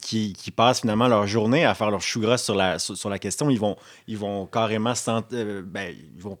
qui, 0.00 0.32
qui, 0.32 0.50
passent 0.50 0.80
finalement 0.80 1.08
leur 1.08 1.26
journée 1.26 1.64
à 1.64 1.74
faire 1.74 1.90
leur 1.90 2.02
chou 2.02 2.20
gras 2.20 2.38
sur 2.38 2.54
la, 2.54 2.78
sur, 2.78 3.08
la 3.08 3.18
question. 3.18 3.48
Ils 3.50 3.58
vont, 3.58 3.76
ils 4.06 4.18
vont 4.18 4.46
carrément 4.46 4.94
ben, 5.30 5.94
ils 6.16 6.22
vont 6.22 6.38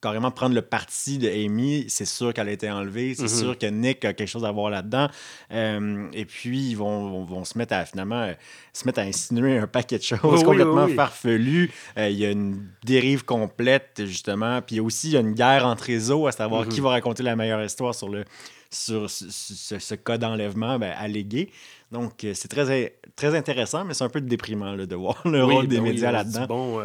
carrément 0.00 0.30
prendre 0.30 0.54
le 0.54 0.62
parti 0.62 1.18
de 1.18 1.28
Amy. 1.28 1.84
C'est 1.88 2.04
sûr 2.04 2.32
qu'elle 2.32 2.48
a 2.48 2.52
été 2.52 2.70
enlevée. 2.70 3.14
C'est 3.14 3.22
mhm. 3.22 3.28
sûr 3.28 3.58
que 3.58 3.66
Nick 3.66 4.04
a 4.04 4.12
quelque 4.12 4.28
chose 4.28 4.44
à 4.44 4.50
voir 4.50 4.70
là-dedans. 4.70 5.08
Euh, 5.52 6.06
et 6.12 6.24
puis, 6.24 6.70
ils 6.70 6.74
vont, 6.74 7.24
vont, 7.24 7.44
se 7.44 7.58
mettre 7.58 7.74
à 7.74 7.84
finalement 7.84 8.22
euh, 8.22 8.32
se 8.72 8.86
mettre 8.86 9.00
à 9.00 9.02
insinuer 9.02 9.58
un 9.58 9.66
paquet 9.66 9.98
de 9.98 10.02
choses 10.02 10.42
complètement 10.44 10.88
farfelues. 10.88 11.70
Euh, 11.98 12.08
il 12.08 12.18
y 12.18 12.24
a 12.24 12.30
une 12.30 12.66
dérive 12.84 13.24
complète, 13.24 14.02
justement. 14.06 14.62
Puis 14.62 14.76
il 14.76 14.78
y 14.78 14.80
a 14.80 14.84
aussi 14.84 15.16
une 15.16 15.32
guerre 15.32 15.66
entre 15.66 15.84
réseaux 15.84 16.26
à 16.26 16.32
savoir 16.32 16.66
qui 16.66 16.80
mhm. 16.80 16.84
va 16.84 16.90
raconter 16.90 17.22
la 17.22 17.36
meilleure 17.36 17.62
histoire 17.62 17.94
sur 17.94 18.08
le 18.08 18.24
sur 18.70 19.10
ce, 19.10 19.94
cas 19.94 20.18
d'enlèvement 20.18 20.78
ben, 20.78 20.92
allégué. 20.96 21.50
Donc, 21.90 22.24
c'est 22.34 22.48
très, 22.48 22.96
très 23.16 23.34
intéressant, 23.34 23.84
mais 23.84 23.94
c'est 23.94 24.04
un 24.04 24.08
peu 24.08 24.20
déprimant 24.20 24.76
de 24.76 24.94
voir 24.94 25.20
le 25.26 25.44
rôle 25.44 25.66
des 25.66 25.78
ben 25.78 25.84
médias 25.84 26.12
là-dedans. 26.12 26.46
Bon, 26.46 26.80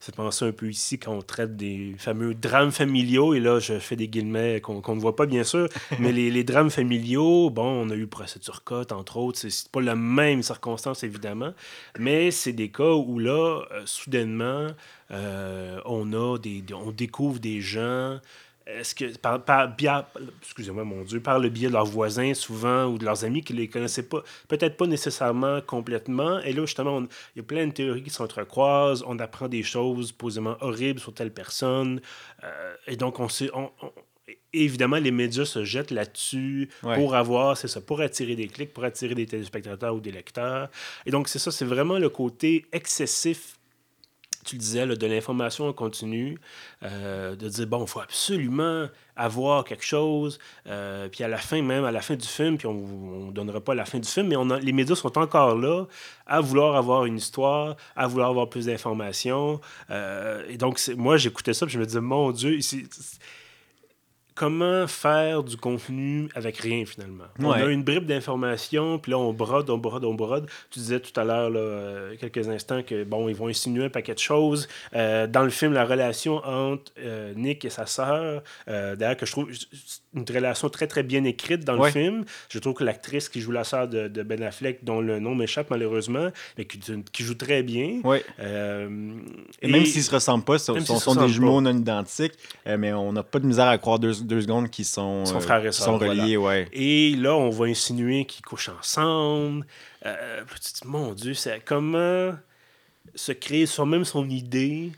c'est 0.00 0.14
penser 0.14 0.44
un 0.44 0.52
peu 0.52 0.68
ici 0.68 0.98
quand 0.98 1.12
on 1.12 1.22
traite 1.22 1.56
des 1.56 1.94
fameux 1.98 2.34
drames 2.34 2.70
familiaux, 2.70 3.34
et 3.34 3.40
là, 3.40 3.58
je 3.58 3.78
fais 3.78 3.96
des 3.96 4.08
guillemets 4.08 4.60
qu'on 4.60 4.94
ne 4.94 5.00
voit 5.00 5.16
pas, 5.16 5.26
bien 5.26 5.44
sûr, 5.44 5.68
mais 5.98 6.12
les, 6.12 6.30
les, 6.30 6.44
drames 6.44 6.70
familiaux, 6.70 7.50
bon, 7.50 7.64
on 7.64 7.90
a 7.90 7.94
eu 7.94 8.06
procédure 8.06 8.62
cote, 8.62 8.92
entre 8.92 9.16
autres, 9.16 9.38
c'est 9.38 9.68
pas 9.68 9.80
la 9.80 9.96
même 9.96 10.42
circonstance, 10.42 11.02
évidemment, 11.02 11.52
mais 11.98 12.30
c'est 12.30 12.52
des 12.52 12.70
cas 12.70 12.92
où 12.92 13.18
là, 13.18 13.62
euh, 13.72 13.82
soudainement, 13.84 14.68
euh, 15.10 15.80
on 15.84 16.12
a 16.12 16.38
des, 16.38 16.62
on 16.72 16.90
découvre 16.90 17.40
des 17.40 17.60
gens 17.60 18.20
est-ce 18.66 18.94
que 18.94 19.16
par, 19.18 19.44
par 19.44 19.72
excusez-moi 20.42 20.84
mon 20.84 21.02
Dieu, 21.02 21.20
par 21.20 21.38
le 21.38 21.48
biais 21.48 21.68
de 21.68 21.72
leurs 21.72 21.86
voisins 21.86 22.34
souvent 22.34 22.86
ou 22.86 22.98
de 22.98 23.04
leurs 23.04 23.24
amis 23.24 23.42
qui 23.42 23.52
ne 23.52 23.58
les 23.58 23.68
connaissaient 23.68 24.02
pas, 24.02 24.22
peut-être 24.48 24.76
pas 24.76 24.86
nécessairement 24.86 25.60
complètement. 25.60 26.40
Et 26.40 26.52
là, 26.52 26.62
justement, 26.62 27.00
il 27.00 27.38
y 27.38 27.40
a 27.40 27.44
plein 27.44 27.66
de 27.66 27.72
théories 27.72 28.02
qui 28.02 28.10
s'entrecroisent, 28.10 29.04
on 29.06 29.18
apprend 29.20 29.46
des 29.48 29.62
choses 29.62 30.10
posément 30.10 30.56
horribles 30.60 30.98
sur 30.98 31.14
telle 31.14 31.32
personne. 31.32 32.00
Euh, 32.42 32.74
et 32.88 32.96
donc, 32.96 33.20
on 33.20 33.28
sait. 33.28 33.50
évidemment, 34.52 34.96
les 34.96 35.12
médias 35.12 35.44
se 35.44 35.64
jettent 35.64 35.92
là-dessus 35.92 36.68
pour 36.80 37.14
avoir, 37.14 37.56
c'est 37.56 37.68
ça, 37.68 37.80
pour 37.80 38.00
attirer 38.00 38.34
des 38.34 38.48
clics, 38.48 38.72
pour 38.72 38.82
attirer 38.82 39.14
des 39.14 39.26
téléspectateurs 39.26 39.94
ou 39.94 40.00
des 40.00 40.12
lecteurs. 40.12 40.70
Et 41.04 41.12
donc, 41.12 41.28
c'est 41.28 41.38
ça, 41.38 41.52
c'est 41.52 41.64
vraiment 41.64 41.98
le 41.98 42.08
côté 42.08 42.66
excessif 42.72 43.55
tu 44.46 44.56
disais, 44.56 44.86
de 44.86 45.06
l'information 45.06 45.68
en 45.68 45.72
continu, 45.72 46.38
euh, 46.82 47.36
de 47.36 47.48
dire, 47.48 47.66
bon, 47.66 47.82
il 47.82 47.88
faut 47.88 48.00
absolument 48.00 48.86
avoir 49.16 49.64
quelque 49.64 49.84
chose, 49.84 50.38
euh, 50.66 51.08
puis 51.08 51.24
à 51.24 51.28
la 51.28 51.38
fin, 51.38 51.62
même 51.62 51.84
à 51.84 51.92
la 51.92 52.02
fin 52.02 52.14
du 52.14 52.26
film, 52.26 52.58
puis 52.58 52.66
on 52.66 53.26
ne 53.26 53.32
donnera 53.32 53.60
pas 53.60 53.74
la 53.74 53.84
fin 53.84 53.98
du 53.98 54.08
film, 54.08 54.28
mais 54.28 54.36
on 54.36 54.44
les 54.44 54.72
médias 54.72 54.94
sont 54.94 55.16
encore 55.18 55.56
là 55.56 55.86
à 56.26 56.40
vouloir 56.40 56.76
avoir 56.76 57.06
une 57.06 57.16
histoire, 57.16 57.76
à 57.96 58.06
vouloir 58.06 58.30
avoir 58.30 58.48
plus 58.48 58.66
d'informations. 58.66 59.60
Euh, 59.90 60.44
et 60.48 60.56
donc, 60.56 60.80
moi, 60.96 61.16
j'écoutais 61.16 61.54
ça, 61.54 61.66
puis 61.66 61.74
je 61.74 61.78
me 61.78 61.86
disais, 61.86 62.00
mon 62.00 62.30
Dieu, 62.30 62.56
ici 62.56 62.86
comment 64.36 64.86
faire 64.86 65.42
du 65.42 65.56
contenu 65.56 66.28
avec 66.34 66.58
rien 66.58 66.84
finalement. 66.84 67.24
On 67.40 67.50
a 67.50 67.64
une 67.64 67.82
bribe 67.82 68.04
d'informations, 68.04 68.98
puis 68.98 69.10
là 69.10 69.18
on 69.18 69.32
brode, 69.32 69.70
on 69.70 69.78
brode, 69.78 70.04
on 70.04 70.14
brode. 70.14 70.46
Tu 70.70 70.78
disais 70.78 71.00
tout 71.00 71.18
à 71.18 71.24
l'heure, 71.24 71.50
euh, 71.54 72.14
quelques 72.20 72.48
instants, 72.48 72.82
que 72.82 73.02
bon, 73.02 73.28
ils 73.28 73.34
vont 73.34 73.48
insinuer 73.48 73.86
un 73.86 73.88
paquet 73.88 74.14
de 74.14 74.20
choses. 74.20 74.68
Euh, 74.94 75.26
dans 75.26 75.42
le 75.42 75.48
film, 75.48 75.72
la 75.72 75.86
relation 75.86 76.36
entre 76.44 76.92
euh, 76.98 77.32
Nick 77.34 77.64
et 77.64 77.70
sa 77.70 77.86
sœur, 77.86 78.42
d'ailleurs 78.66 79.16
que 79.16 79.24
je 79.24 79.32
trouve 79.32 79.50
une 80.14 80.24
relation 80.28 80.68
très 80.68 80.86
très 80.86 81.02
bien 81.02 81.24
écrite 81.24 81.64
dans 81.64 81.82
le 81.82 81.90
film. 81.90 82.24
Je 82.50 82.58
trouve 82.58 82.74
que 82.74 82.84
l'actrice 82.84 83.30
qui 83.30 83.40
joue 83.40 83.52
la 83.52 83.64
sœur 83.64 83.88
de, 83.88 84.22
Ben 84.22 84.42
Affleck, 84.42 84.84
dont 84.84 85.00
le 85.00 85.18
nom 85.18 85.34
m'échappe 85.34 85.70
malheureusement, 85.70 86.28
mais 86.58 86.66
qui, 86.66 87.24
joue 87.24 87.34
très 87.34 87.62
bien. 87.62 88.02
et, 88.42 89.68
même 89.68 89.86
s'ils 89.86 90.02
se 90.02 90.10
ressemblent 90.10 90.44
pas, 90.44 90.58
ce 90.58 90.78
sont, 90.80 91.14
des 91.14 91.28
jumeaux 91.28 91.62
non 91.62 91.74
identiques, 91.74 92.34
mais 92.66 92.92
on 92.92 93.14
n'a 93.14 93.22
pas 93.22 93.38
de 93.38 93.46
misère 93.46 93.68
à 93.68 93.78
croire 93.78 93.98
deux 93.98 94.25
deux 94.26 94.42
secondes 94.42 94.70
qui 94.70 94.84
sont, 94.84 95.24
Son 95.24 95.40
frère 95.40 95.64
et 95.64 95.72
sont 95.72 95.98
reliés. 95.98 96.36
Ouais. 96.36 96.68
Et 96.72 97.14
là, 97.16 97.34
on 97.36 97.50
va 97.50 97.66
insinuer 97.66 98.24
qu'ils 98.24 98.44
couchent 98.44 98.70
ensemble. 98.70 99.66
Euh, 100.04 100.42
mon 100.84 101.12
Dieu, 101.12 101.34
c'est 101.34 101.62
comment 101.64 102.34
se 103.14 103.32
créer 103.32 103.66
soi-même 103.66 104.04
son 104.04 104.28
idée 104.28 104.92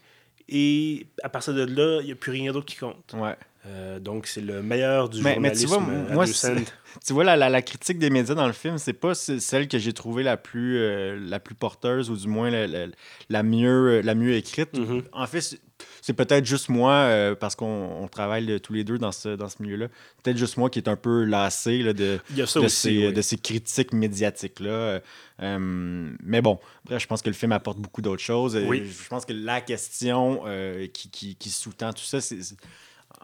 et 0.49 1.07
à 1.23 1.29
partir 1.29 1.55
de 1.55 1.65
là, 1.65 2.01
il 2.01 2.07
n'y 2.07 2.13
a 2.13 2.15
plus 2.15 2.33
rien 2.33 2.53
d'autre 2.53 2.67
qui 2.67 2.77
compte. 2.77 3.15
Ouais. 3.15 3.37
Euh, 3.67 3.99
donc, 3.99 4.27
c'est 4.27 4.41
le 4.41 4.63
meilleur 4.63 5.09
du 5.09 5.23
mais, 5.23 5.35
journalisme. 5.35 5.67
Mais 5.69 5.85
tu 5.85 6.05
vois, 6.07 6.15
moi, 6.15 6.25
tu 7.07 7.13
vois 7.13 7.25
la, 7.25 7.37
la, 7.37 7.63
critique 7.63 7.99
des 7.99 8.09
médias 8.09 8.35
dans 8.35 8.47
le 8.47 8.53
film, 8.55 8.79
c'est 8.79 8.95
pas 8.95 9.15
celle 9.15 9.69
que 9.69 9.79
j'ai 9.79 9.93
trouvée 9.93 10.23
la 10.23 10.39
plus, 10.39 10.79
euh, 10.79 11.19
la 11.21 11.39
plus 11.39 11.55
porteuse 11.55 12.11
ou 12.11 12.17
du 12.17 12.29
moins 12.29 12.51
la, 12.51 12.87
la 13.29 13.43
mieux, 13.43 14.01
la 14.01 14.15
mieux 14.15 14.35
écrite. 14.35 14.73
Mm-hmm. 14.73 15.03
En 15.13 15.27
fait, 15.27 15.61
c'est 16.03 16.13
peut-être 16.13 16.45
juste 16.45 16.69
moi, 16.69 16.93
euh, 16.93 17.35
parce 17.35 17.55
qu'on 17.55 18.09
travaille 18.11 18.61
tous 18.61 18.73
les 18.73 18.85
deux 18.85 18.99
dans 18.99 19.13
ce, 19.13 19.37
dans 19.37 19.49
ce 19.49 19.63
milieu-là, 19.63 19.89
peut-être 20.23 20.37
juste 20.37 20.57
moi 20.57 20.71
qui 20.71 20.79
est 20.79 20.89
un 20.89 20.97
peu 20.97 21.25
lassé 21.25 21.83
de, 21.83 21.93
de, 21.93 22.47
ces, 22.69 23.13
de, 23.13 23.23
ces, 23.23 23.39
critiques 23.39 23.93
médiatiques-là. 23.93 25.01
Euh, 25.41 26.11
mais 26.23 26.43
bon, 26.43 26.59
bref, 26.85 27.03
je 27.03 27.07
pense 27.07 27.23
que 27.23 27.29
le 27.29 27.35
film 27.35 27.53
apporte 27.53 27.79
beaucoup 27.79 28.03
d'autres 28.03 28.23
choses. 28.23 28.59
Je 28.59 29.09
pense 29.09 29.25
que 29.25 29.33
la 29.33 29.61
question 29.61 30.43
euh, 30.47 30.87
qui, 30.89 31.11
qui, 31.11 31.37
qui 31.37 31.51
sous-tend 31.51 31.93
tout 31.93 32.05
ça, 32.05 32.21
c'est 32.21 32.39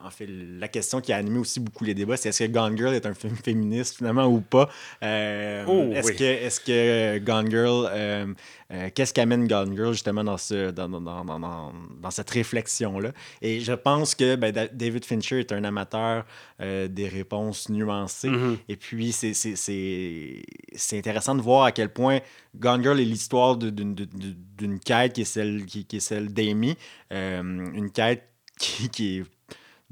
en 0.02 0.10
fait, 0.10 0.26
la 0.26 0.68
question 0.68 1.00
qui 1.00 1.12
a 1.12 1.16
animé 1.16 1.38
aussi 1.38 1.60
beaucoup 1.60 1.84
les 1.84 1.94
débats, 1.94 2.16
c'est 2.16 2.28
est-ce 2.28 2.44
que 2.44 2.50
Gone 2.50 2.76
Girl 2.76 2.94
est 2.94 3.06
un 3.06 3.14
film 3.14 3.36
féministe 3.36 3.96
finalement 3.96 4.26
ou 4.26 4.40
pas? 4.40 4.68
Euh, 5.02 5.64
oh, 5.66 5.92
est-ce, 5.94 6.12
que, 6.12 6.24
est-ce 6.24 6.60
que 6.60 7.18
Gone 7.18 7.50
Girl, 7.50 7.88
euh, 7.90 8.26
euh, 8.72 8.90
qu'est-ce 8.94 9.14
qu'amène 9.14 9.46
Gone 9.46 9.74
Girl 9.74 9.92
justement 9.92 10.24
dans, 10.24 10.36
ce, 10.36 10.70
dans, 10.70 10.88
dans, 10.88 11.24
dans, 11.24 11.72
dans 12.00 12.10
cette 12.10 12.30
réflexion-là? 12.30 13.12
Et 13.40 13.60
je 13.60 13.72
pense 13.72 14.14
que 14.14 14.36
ben, 14.36 14.52
David 14.72 15.04
Fincher 15.04 15.40
est 15.40 15.52
un 15.52 15.64
amateur 15.64 16.24
des 16.60 17.08
réponses 17.08 17.68
nuancées. 17.68 18.28
Mm-hmm. 18.28 18.56
Et 18.68 18.76
puis, 18.76 19.12
c'est, 19.12 19.34
c'est, 19.34 19.56
c'est, 19.56 20.42
c'est 20.74 20.98
intéressant 20.98 21.34
de 21.34 21.42
voir 21.42 21.64
à 21.64 21.72
quel 21.72 21.92
point 21.92 22.20
Gone 22.56 22.82
Girl 22.82 23.00
est 23.00 23.04
l'histoire 23.04 23.56
d'une, 23.56 23.94
d'une, 23.94 24.78
quête 24.80 25.12
qui 25.12 25.22
est 25.22 25.24
celle, 25.26 25.66
qui, 25.66 25.84
qui 25.84 25.96
est 25.96 26.00
celle 26.00 26.32
d'Amy. 26.32 26.76
une 27.10 27.90
quête 27.92 28.28
qui, 28.58 28.88
qui 28.88 29.18
est 29.18 29.24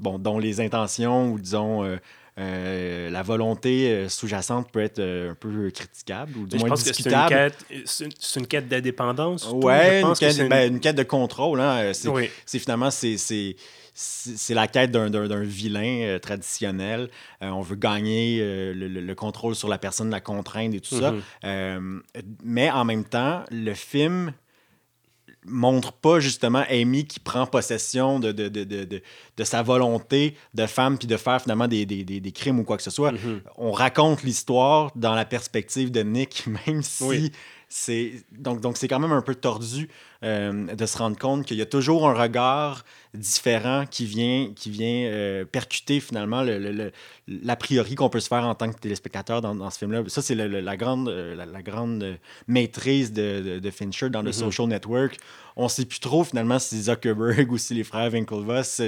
bon, 0.03 0.19
dont 0.19 0.37
les 0.37 0.61
intentions 0.61 1.31
ou 1.31 1.39
disons 1.39 1.83
euh, 1.83 1.97
euh, 2.39 3.09
la 3.09 3.23
volonté 3.23 3.89
euh, 3.89 4.09
sous-jacente 4.09 4.69
peut 4.71 4.81
être 4.81 4.99
un 4.99 5.35
peu 5.35 5.71
critiquable 5.71 6.37
ou 6.37 6.45
du 6.45 6.57
moins 6.57 6.69
pense 6.69 6.83
discutable. 6.83 7.51
C'est 7.85 8.39
une 8.39 8.47
quête 8.47 8.67
d'indépendance. 8.67 9.47
Oui, 9.51 10.01
une, 10.01 10.47
ben, 10.49 10.73
une, 10.73 10.79
quête 10.79 10.95
de 10.95 11.03
contrôle. 11.03 11.61
Hein. 11.61 11.91
C'est 11.93 12.59
finalement 12.59 12.91
c'est 12.91 13.17
c'est 13.95 14.55
la 14.55 14.67
quête 14.67 14.89
d'un 14.91 15.43
vilain 15.43 16.17
traditionnel. 16.19 17.09
on 17.41 17.61
veut 17.61 17.75
gagner 17.75 18.39
le, 18.73 19.13
contrôle 19.13 19.55
sur 19.55 19.69
la 19.69 19.77
personne, 19.77 20.09
la 20.09 20.19
contrainte 20.19 20.73
et 20.73 20.79
tout 20.79 20.99
ça. 20.99 21.13
Mm-hmm. 21.43 22.01
mais 22.43 22.71
en 22.71 22.85
même 22.85 23.05
temps, 23.05 23.43
le 23.51 23.75
film 23.75 24.33
montre 25.45 25.93
pas 25.93 26.19
justement 26.19 26.63
Amy 26.69 27.05
qui 27.05 27.19
prend 27.19 27.45
possession 27.45 28.19
de, 28.19 28.31
de, 28.31 28.47
de, 28.47 28.63
de, 28.63 28.85
de 28.85 29.43
sa 29.43 29.61
volonté 29.61 30.35
de 30.53 30.65
femme 30.65 30.97
puis 30.97 31.07
de 31.07 31.17
faire 31.17 31.41
finalement 31.41 31.67
des, 31.67 31.85
des, 31.85 32.03
des, 32.03 32.31
crimes 32.31 32.59
ou 32.59 32.63
quoi 32.63 32.77
que 32.77 32.83
ce 32.83 32.91
soit. 32.91 33.11
Mm-hmm. 33.11 33.41
On 33.57 33.71
raconte 33.71 34.23
l'histoire 34.23 34.91
dans 34.95 35.15
la 35.15 35.25
perspective 35.25 35.91
de 35.91 36.01
Nick, 36.01 36.45
même 36.67 36.83
si 36.83 37.31
c'est 37.75 38.23
donc 38.31 38.61
donc 38.61 38.77
c'est 38.77 38.87
quand 38.87 38.99
même 38.99 39.11
un 39.11 39.23
peu 39.23 39.33
tordu 39.33 39.89
euh, 40.23 40.75
de 40.75 40.85
se 40.85 40.95
rendre 40.95 41.17
compte 41.17 41.43
qu'il 41.43 41.57
y 41.57 41.61
a 41.61 41.65
toujours 41.65 42.07
un 42.07 42.13
regard 42.13 42.85
différent 43.15 43.85
qui 43.89 44.05
vient 44.05 44.51
qui 44.55 44.69
vient 44.69 45.07
euh, 45.07 45.43
percuter 45.43 45.99
finalement 45.99 46.43
le, 46.43 46.91
l'a 47.27 47.55
priori 47.55 47.95
qu'on 47.95 48.09
peut 48.09 48.19
se 48.19 48.27
faire 48.27 48.45
en 48.45 48.53
tant 48.53 48.71
que 48.71 48.79
téléspectateur 48.79 49.41
dans, 49.41 49.55
dans 49.55 49.71
ce 49.71 49.79
film-là. 49.79 50.03
Ça 50.05 50.21
c'est 50.21 50.35
la 50.35 50.77
grande 50.77 51.09
la, 51.09 51.61
grande 51.63 52.19
maîtrise 52.47 53.11
de, 53.11 53.57
de, 53.57 53.71
Fincher 53.71 54.11
dans 54.11 54.21
le 54.21 54.29
mm-hmm. 54.29 54.33
Social 54.33 54.67
Network. 54.67 55.17
On 55.55 55.67
sait 55.67 55.85
plus 55.85 55.99
trop 55.99 56.23
finalement 56.23 56.59
si 56.59 56.79
Zuckerberg 56.79 57.51
ou 57.51 57.57
si 57.57 57.73
les 57.73 57.83
frères 57.83 58.13
Winklevoss, 58.13 58.81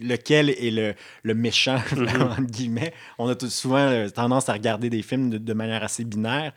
lequel 0.00 0.50
est 0.50 0.72
le, 0.72 0.94
le 1.22 1.34
méchant 1.34 1.76
mm-hmm. 1.76 2.22
entre 2.40 2.50
guillemets. 2.50 2.92
On 3.18 3.28
a 3.28 3.36
tout, 3.36 3.48
souvent 3.48 4.08
tendance 4.12 4.48
à 4.48 4.52
regarder 4.52 4.90
des 4.90 5.02
films 5.02 5.30
de, 5.30 5.38
de 5.38 5.52
manière 5.52 5.84
assez 5.84 6.02
binaire. 6.02 6.52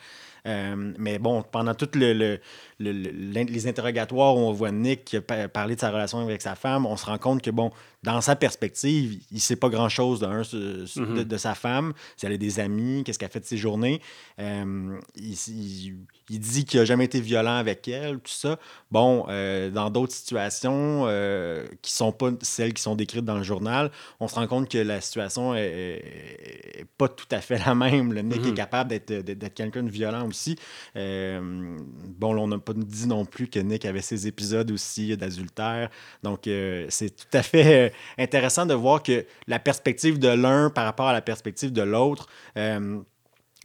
Euh, 0.45 0.93
mais 0.97 1.17
bon, 1.19 1.43
pendant 1.43 1.73
tout 1.73 1.89
le, 1.95 2.39
les 2.79 3.67
interrogatoires 3.67 4.35
où 4.35 4.39
on 4.39 4.51
voit 4.51 4.71
Nick 4.71 5.17
parler 5.53 5.75
de 5.75 5.79
sa 5.79 5.91
relation 5.91 6.19
avec 6.19 6.41
sa 6.41 6.55
femme, 6.55 6.85
on 6.85 6.97
se 6.97 7.05
rend 7.05 7.17
compte 7.17 7.41
que, 7.41 7.51
bon, 7.51 7.71
dans 8.05 8.21
sa 8.21 8.35
perspective, 8.35 9.19
il 9.31 9.35
ne 9.35 9.39
sait 9.39 9.55
pas 9.55 9.69
grand-chose 9.69 10.21
mm-hmm. 10.21 11.23
de, 11.23 11.37
sa 11.37 11.55
femme, 11.55 11.93
si 12.15 12.25
elle 12.25 12.33
a 12.33 12.37
des 12.37 12.59
amis, 12.59 13.03
qu'est-ce 13.03 13.17
qu'elle 13.17 13.31
fait 13.31 13.39
de 13.39 13.45
ses 13.45 13.57
journées. 13.57 13.99
Euh, 14.39 14.99
il, 15.15 16.39
dit 16.39 16.65
qu'il 16.65 16.79
n'a 16.79 16.85
jamais 16.85 17.05
été 17.05 17.19
violent 17.19 17.55
avec 17.55 17.87
elle, 17.87 18.19
tout 18.19 18.31
ça. 18.31 18.59
Bon, 18.91 19.25
euh, 19.29 19.71
dans 19.71 19.89
d'autres 19.89 20.13
situations 20.13 21.05
euh, 21.07 21.65
qui 21.81 21.91
ne 21.93 21.97
sont 21.97 22.11
pas 22.11 22.29
celles 22.41 22.73
qui 22.73 22.81
sont 22.81 22.95
décrites 22.95 23.25
dans 23.25 23.37
le 23.37 23.43
journal, 23.43 23.91
on 24.19 24.27
se 24.27 24.35
rend 24.35 24.45
compte 24.47 24.69
que 24.69 24.77
la 24.77 25.01
situation 25.01 25.55
n'est 25.55 26.85
pas 26.97 27.07
tout 27.07 27.27
à 27.31 27.41
fait 27.41 27.57
la 27.65 27.73
même. 27.73 28.13
Le 28.13 28.21
Nick 28.21 28.45
est 28.45 28.51
mm-hmm. 28.51 28.53
capable 28.53 28.89
d'être 28.91 29.53
quelqu'un 29.55 29.83
de 29.83 29.89
violent 29.89 30.27
aussi. 30.27 30.57
bon, 30.95 32.37
on 32.37 32.47
n'a 32.47 32.59
pas 32.65 32.73
dit 32.75 33.07
non 33.07 33.25
plus 33.25 33.47
que 33.47 33.59
Nick 33.59 33.85
avait 33.85 34.01
ses 34.01 34.27
épisodes 34.27 34.69
aussi 34.71 35.15
d'adultère. 35.15 35.89
Donc, 36.23 36.41
c'est 36.89 37.15
tout 37.15 37.37
à 37.37 37.43
fait 37.43 37.93
intéressant 38.17 38.65
de 38.65 38.73
voir 38.73 39.03
que 39.03 39.25
la 39.47 39.59
perspective 39.59 40.19
de 40.19 40.29
l'un 40.29 40.69
par 40.69 40.85
rapport 40.85 41.07
à 41.07 41.13
la 41.13 41.21
perspective 41.21 41.71
de 41.71 41.81
l'autre 41.81 42.27
euh, 42.57 42.99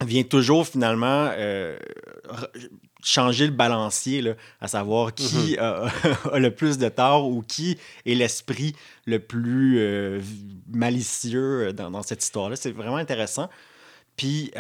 vient 0.03 0.23
toujours 0.23 0.67
finalement 0.67 1.31
euh, 1.33 1.79
changer 3.03 3.47
le 3.47 3.53
balancier, 3.53 4.23
là, 4.23 4.35
à 4.61 4.69
savoir 4.69 5.15
qui 5.15 5.57
mm-hmm. 5.57 6.31
a, 6.33 6.39
le 6.39 6.55
plus 6.55 6.79
de 6.79 6.89
tort 6.89 7.29
ou 7.29 7.43
qui 7.43 7.79
est 8.07 8.15
l'esprit 8.15 8.75
le 9.07 9.19
plus 9.19 9.79
euh, 9.79 10.21
malicieux 10.69 11.73
dans, 11.73 12.03
cette 12.03 12.23
histoire-là. 12.23 12.57
C'est 12.57 12.73
vraiment 12.73 12.97
intéressant. 12.97 13.49
Puis, 14.17 14.51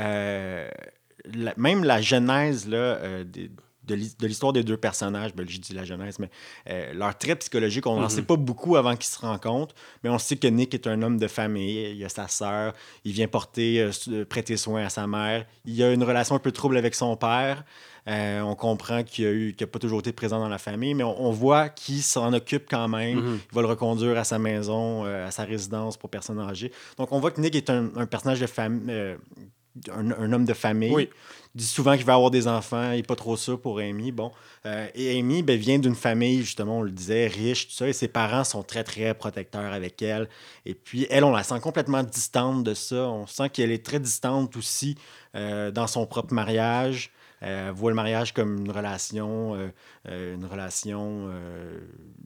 même 1.56 1.84
la 1.84 2.00
genèse 2.00 2.66
là, 2.68 3.24
des 3.24 3.50
de 3.94 4.26
l'histoire 4.26 4.52
des 4.52 4.62
deux 4.62 4.76
personnages, 4.76 5.34
ben, 5.34 5.46
je 5.48 5.58
dis 5.58 5.72
la 5.72 5.84
jeunesse, 5.84 6.18
mais 6.18 6.30
euh, 6.68 6.92
leur 6.94 7.16
trait 7.16 7.36
psychologique, 7.36 7.86
on 7.86 8.00
n'en 8.00 8.08
sait 8.08 8.20
mhm. 8.20 8.26
pas 8.26 8.36
beaucoup 8.36 8.76
avant 8.76 8.96
qu'ils 8.96 9.10
se 9.10 9.18
rencontrent, 9.18 9.74
mais 10.02 10.10
on 10.10 10.18
sait 10.18 10.36
que 10.36 10.46
Nick 10.46 10.74
est 10.74 10.86
un 10.86 11.02
homme 11.02 11.18
de 11.18 11.28
famille, 11.28 11.94
il 11.96 12.04
a 12.04 12.08
sa 12.08 12.28
sœur, 12.28 12.74
il 13.04 13.12
vient 13.12 13.28
porter, 13.28 13.80
euh, 13.80 13.90
euh, 14.08 14.24
prêter 14.24 14.56
soin 14.56 14.84
à 14.84 14.88
sa 14.88 15.06
mère, 15.06 15.46
il 15.64 15.82
a 15.82 15.92
une 15.92 16.04
relation 16.04 16.34
un 16.34 16.38
peu 16.38 16.52
trouble 16.52 16.76
avec 16.76 16.94
son 16.94 17.16
père. 17.16 17.64
on 18.06 18.54
comprend 18.54 19.02
qu'il 19.02 19.54
n'a 19.60 19.66
pas 19.66 19.78
toujours 19.78 20.00
été 20.00 20.12
présent 20.12 20.38
dans 20.38 20.48
la 20.48 20.58
famille, 20.58 20.94
mais 20.94 21.04
on, 21.04 21.30
voit 21.30 21.68
qu'il 21.68 22.02
s'en 22.02 22.32
occupe 22.32 22.66
quand 22.68 22.88
même. 22.88 23.20
Mhm. 23.20 23.40
Il 23.50 23.54
va 23.54 23.60
le 23.62 23.68
reconduire 23.68 24.18
à 24.18 24.24
sa 24.24 24.38
maison, 24.38 25.04
à 25.04 25.30
sa 25.30 25.44
résidence 25.44 25.96
pour 25.96 26.10
personnes 26.10 26.40
âgées. 26.40 26.72
Donc 26.96 27.12
on 27.12 27.20
voit 27.20 27.30
que 27.30 27.40
Nick 27.40 27.54
est 27.54 27.70
un, 27.70 28.06
personnage 28.06 28.40
de 28.40 28.46
famille, 28.46 29.16
un, 29.92 30.32
homme 30.32 30.44
de 30.44 30.54
famille. 30.54 30.92
Oui 30.92 31.08
dit 31.54 31.66
souvent 31.66 31.96
qu'il 31.96 32.06
va 32.06 32.14
avoir 32.14 32.30
des 32.30 32.46
enfants, 32.46 32.92
il 32.92 32.98
n'est 32.98 33.02
pas 33.02 33.16
trop 33.16 33.36
ça 33.36 33.56
pour 33.56 33.80
Amy. 33.80 34.12
Bon. 34.12 34.30
Euh, 34.66 34.88
et 34.94 35.18
Amy 35.18 35.42
ben, 35.42 35.58
vient 35.58 35.78
d'une 35.78 35.94
famille, 35.94 36.40
justement, 36.40 36.78
on 36.78 36.82
le 36.82 36.92
disait, 36.92 37.26
riche, 37.26 37.68
tout 37.68 37.74
ça, 37.74 37.88
et 37.88 37.92
ses 37.92 38.08
parents 38.08 38.44
sont 38.44 38.62
très, 38.62 38.84
très 38.84 39.14
protecteurs 39.14 39.72
avec 39.72 40.00
elle. 40.02 40.28
Et 40.64 40.74
puis, 40.74 41.06
elle, 41.10 41.24
on 41.24 41.32
la 41.32 41.42
sent 41.42 41.58
complètement 41.60 42.02
distante 42.02 42.62
de 42.62 42.74
ça. 42.74 43.08
On 43.08 43.26
sent 43.26 43.50
qu'elle 43.50 43.72
est 43.72 43.84
très 43.84 43.98
distante 43.98 44.56
aussi 44.56 44.96
euh, 45.34 45.70
dans 45.70 45.86
son 45.86 46.06
propre 46.06 46.32
mariage. 46.34 47.10
Euh, 47.42 47.68
elle 47.68 47.74
voit 47.74 47.90
le 47.90 47.96
mariage 47.96 48.32
comme 48.32 48.58
une 48.58 48.70
relation, 48.70 49.56
une 50.06 50.44
relation 50.44 51.30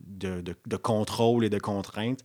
de, 0.09 0.43
de, 0.43 0.77
contrôle 0.77 1.45
et 1.45 1.51
de 1.51 1.59
contrainte. 1.59 2.19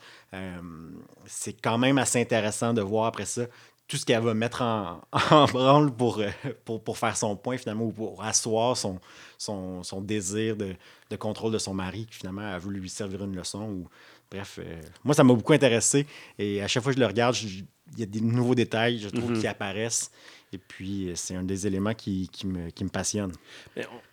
c'est 1.28 1.54
quand 1.54 1.78
même 1.78 2.00
assez 2.00 2.20
intéressant 2.20 2.74
de 2.74 2.82
voir 2.82 3.06
après 3.06 3.26
ça 3.26 3.44
tout 3.90 3.98
ce 3.98 4.06
qu'elle 4.06 4.22
va 4.22 4.36
mettre 4.36 4.62
en, 5.32 5.46
branle 5.52 5.92
pour, 5.92 6.20
euh, 6.20 6.30
pour, 6.64 6.82
pour, 6.82 6.98
faire 6.98 7.18
son 7.18 7.36
point, 7.36 7.58
finalement, 7.58 7.86
ou 7.86 7.92
pour 7.92 8.24
asseoir 8.24 8.78
son, 8.78 9.00
son, 9.38 9.84
son 9.84 10.00
désir 10.00 10.56
de, 10.56 10.76
de, 11.10 11.16
contrôle 11.16 11.52
de 11.52 11.58
son 11.58 11.74
mari, 11.74 12.06
qui 12.06 12.20
finalement 12.20 12.54
a 12.54 12.60
voulu 12.60 12.80
lui 12.80 12.90
servir 12.90 13.24
une 13.26 13.36
leçon. 13.36 13.64
Ou, 13.64 13.88
bref, 14.32 14.60
euh, 14.64 14.80
moi, 15.04 15.16
ça 15.16 15.24
m'a 15.24 15.34
beaucoup 15.34 15.54
intéressé. 15.54 16.06
Et 16.38 16.62
à 16.62 16.68
chaque 16.68 16.84
fois 16.84 16.94
que 16.94 16.98
je 16.98 17.02
le 17.02 17.08
regarde, 17.08 17.36
il 17.42 17.66
y 17.98 18.04
a 18.04 18.06
des 18.06 18.22
nouveaux 18.22 18.54
détails, 18.54 19.00
je 19.00 19.10
trouve, 19.10 19.34
mm-hmm. 19.34 19.42
qui 19.42 19.48
apparaissent. 19.48 20.12
Et 20.52 20.58
puis, 20.58 21.10
euh, 21.10 21.14
c'est 21.16 21.36
un 21.36 21.44
des 21.44 21.68
éléments 21.68 21.94
qui, 21.94 22.28
qui, 22.32 22.48
me, 22.48 22.72
qui 22.72 22.84
me, 22.84 22.90
passionne. 22.90 23.32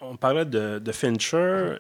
On, 0.03 0.17
parlait 0.17 0.45
de, 0.45 0.79
de, 0.79 0.93
Fincher. 0.93 1.77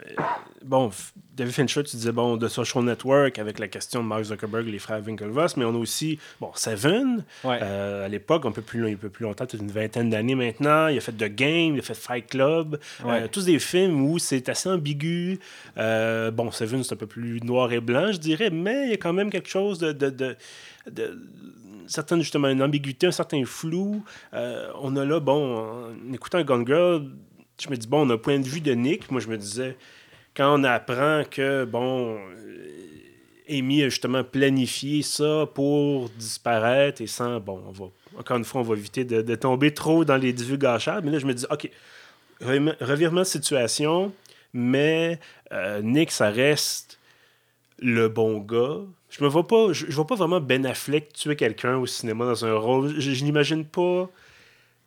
Bon, 0.64 0.90
David 1.34 1.52
Fincher, 1.52 1.82
tu 1.82 1.96
disais, 1.96 2.12
bon, 2.12 2.38
de 2.38 2.48
Social 2.48 2.82
Network 2.82 3.38
avec 3.38 3.58
la 3.58 3.68
question 3.68 4.02
de 4.02 4.08
Mark 4.08 4.24
Zuckerberg 4.24 4.66
et 4.66 4.72
les 4.72 4.78
frères 4.78 5.02
Winklevoss, 5.04 5.58
mais 5.58 5.66
on 5.66 5.74
a 5.74 5.78
aussi, 5.78 6.18
bon, 6.40 6.50
Seven, 6.54 7.22
euh, 7.44 8.06
à 8.06 8.08
l'époque, 8.08 8.46
un 8.46 8.52
peu 8.52 8.62
plus, 8.62 8.90
un 8.90 8.96
peu 8.96 9.10
plus 9.10 9.24
longtemps, 9.24 9.44
peut-être 9.44 9.60
une 9.60 9.70
vingtaine 9.70 10.08
d'années 10.08 10.34
maintenant. 10.34 10.88
Il 10.88 10.96
a 10.96 11.00
fait 11.02 11.12
The 11.12 11.34
Game, 11.34 11.74
il 11.74 11.80
a 11.80 11.82
fait 11.82 11.94
Fight 11.94 12.26
Club. 12.26 12.80
Euh, 13.04 13.28
tous 13.30 13.44
des 13.44 13.58
films 13.58 14.06
où 14.06 14.18
c'est 14.18 14.48
assez 14.48 14.70
ambigu. 14.70 15.38
bon, 15.76 16.50
Seven, 16.50 16.82
c'est 16.82 16.94
un 16.94 16.96
peu 16.96 17.06
plus 17.06 17.40
noir 17.42 17.70
et 17.72 17.80
blanc, 17.80 18.10
je 18.10 18.18
dirais, 18.18 18.48
mais 18.48 18.86
il 18.86 18.90
y 18.90 18.94
a 18.94 18.96
quand 18.96 19.12
même 19.12 19.28
quelque 19.28 19.50
chose 19.50 19.78
de, 19.78 19.92
de, 19.92 20.08
de, 20.08 20.36
de 20.90 21.18
certaine, 21.86 22.20
justement, 22.20 22.48
une 22.48 22.62
ambiguïté, 22.62 23.06
un 23.06 23.12
certain 23.12 23.44
flou. 23.44 24.04
Euh, 24.34 24.70
on 24.80 24.96
a 24.96 25.04
là, 25.04 25.20
bon, 25.20 25.56
en 25.56 26.12
écoutant 26.12 26.42
Gone 26.42 26.66
Girl, 26.66 27.10
je 27.60 27.70
me 27.70 27.76
dis, 27.76 27.86
bon, 27.86 28.06
on 28.06 28.10
a 28.10 28.14
un 28.14 28.18
point 28.18 28.38
de 28.38 28.46
vue 28.46 28.60
de 28.60 28.72
Nick. 28.72 29.10
Moi, 29.10 29.20
je 29.20 29.28
me 29.28 29.36
disais, 29.36 29.76
quand 30.36 30.58
on 30.58 30.64
apprend 30.64 31.22
que, 31.30 31.64
bon, 31.64 32.16
euh, 32.16 32.76
Amy 33.48 33.82
a 33.82 33.88
justement 33.88 34.24
planifié 34.24 35.02
ça 35.02 35.48
pour 35.54 36.08
disparaître 36.10 37.00
et 37.00 37.06
sans, 37.06 37.40
bon, 37.40 37.62
on 37.66 37.72
va, 37.72 37.86
encore 38.18 38.36
une 38.36 38.44
fois, 38.44 38.60
on 38.60 38.64
va 38.64 38.74
éviter 38.74 39.04
de, 39.04 39.34
tomber 39.34 39.72
trop 39.72 40.04
dans 40.04 40.16
les 40.16 40.32
divulgations. 40.32 41.00
Mais 41.02 41.10
là, 41.10 41.18
je 41.18 41.26
me 41.26 41.34
dis, 41.34 41.46
OK, 41.50 41.70
revirement 42.40 43.20
de 43.20 43.26
situation, 43.26 44.12
mais 44.52 45.18
euh, 45.52 45.80
Nick, 45.82 46.10
ça 46.10 46.30
reste 46.30 46.98
le 47.78 48.08
bon 48.08 48.38
gars. 48.38 48.80
Je 49.08 49.22
me 49.22 49.28
vois 49.28 49.46
pas, 49.46 49.72
je, 49.72 49.86
vois 49.92 50.06
pas 50.06 50.16
vraiment 50.16 50.40
Ben 50.40 50.66
Affleck 50.66 51.12
tuer 51.12 51.36
quelqu'un 51.36 51.76
au 51.76 51.86
cinéma 51.86 52.24
dans 52.24 52.44
un 52.44 52.54
rôle. 52.54 52.98
Je, 52.98 53.24
n'imagine 53.24 53.64
pas. 53.64 54.10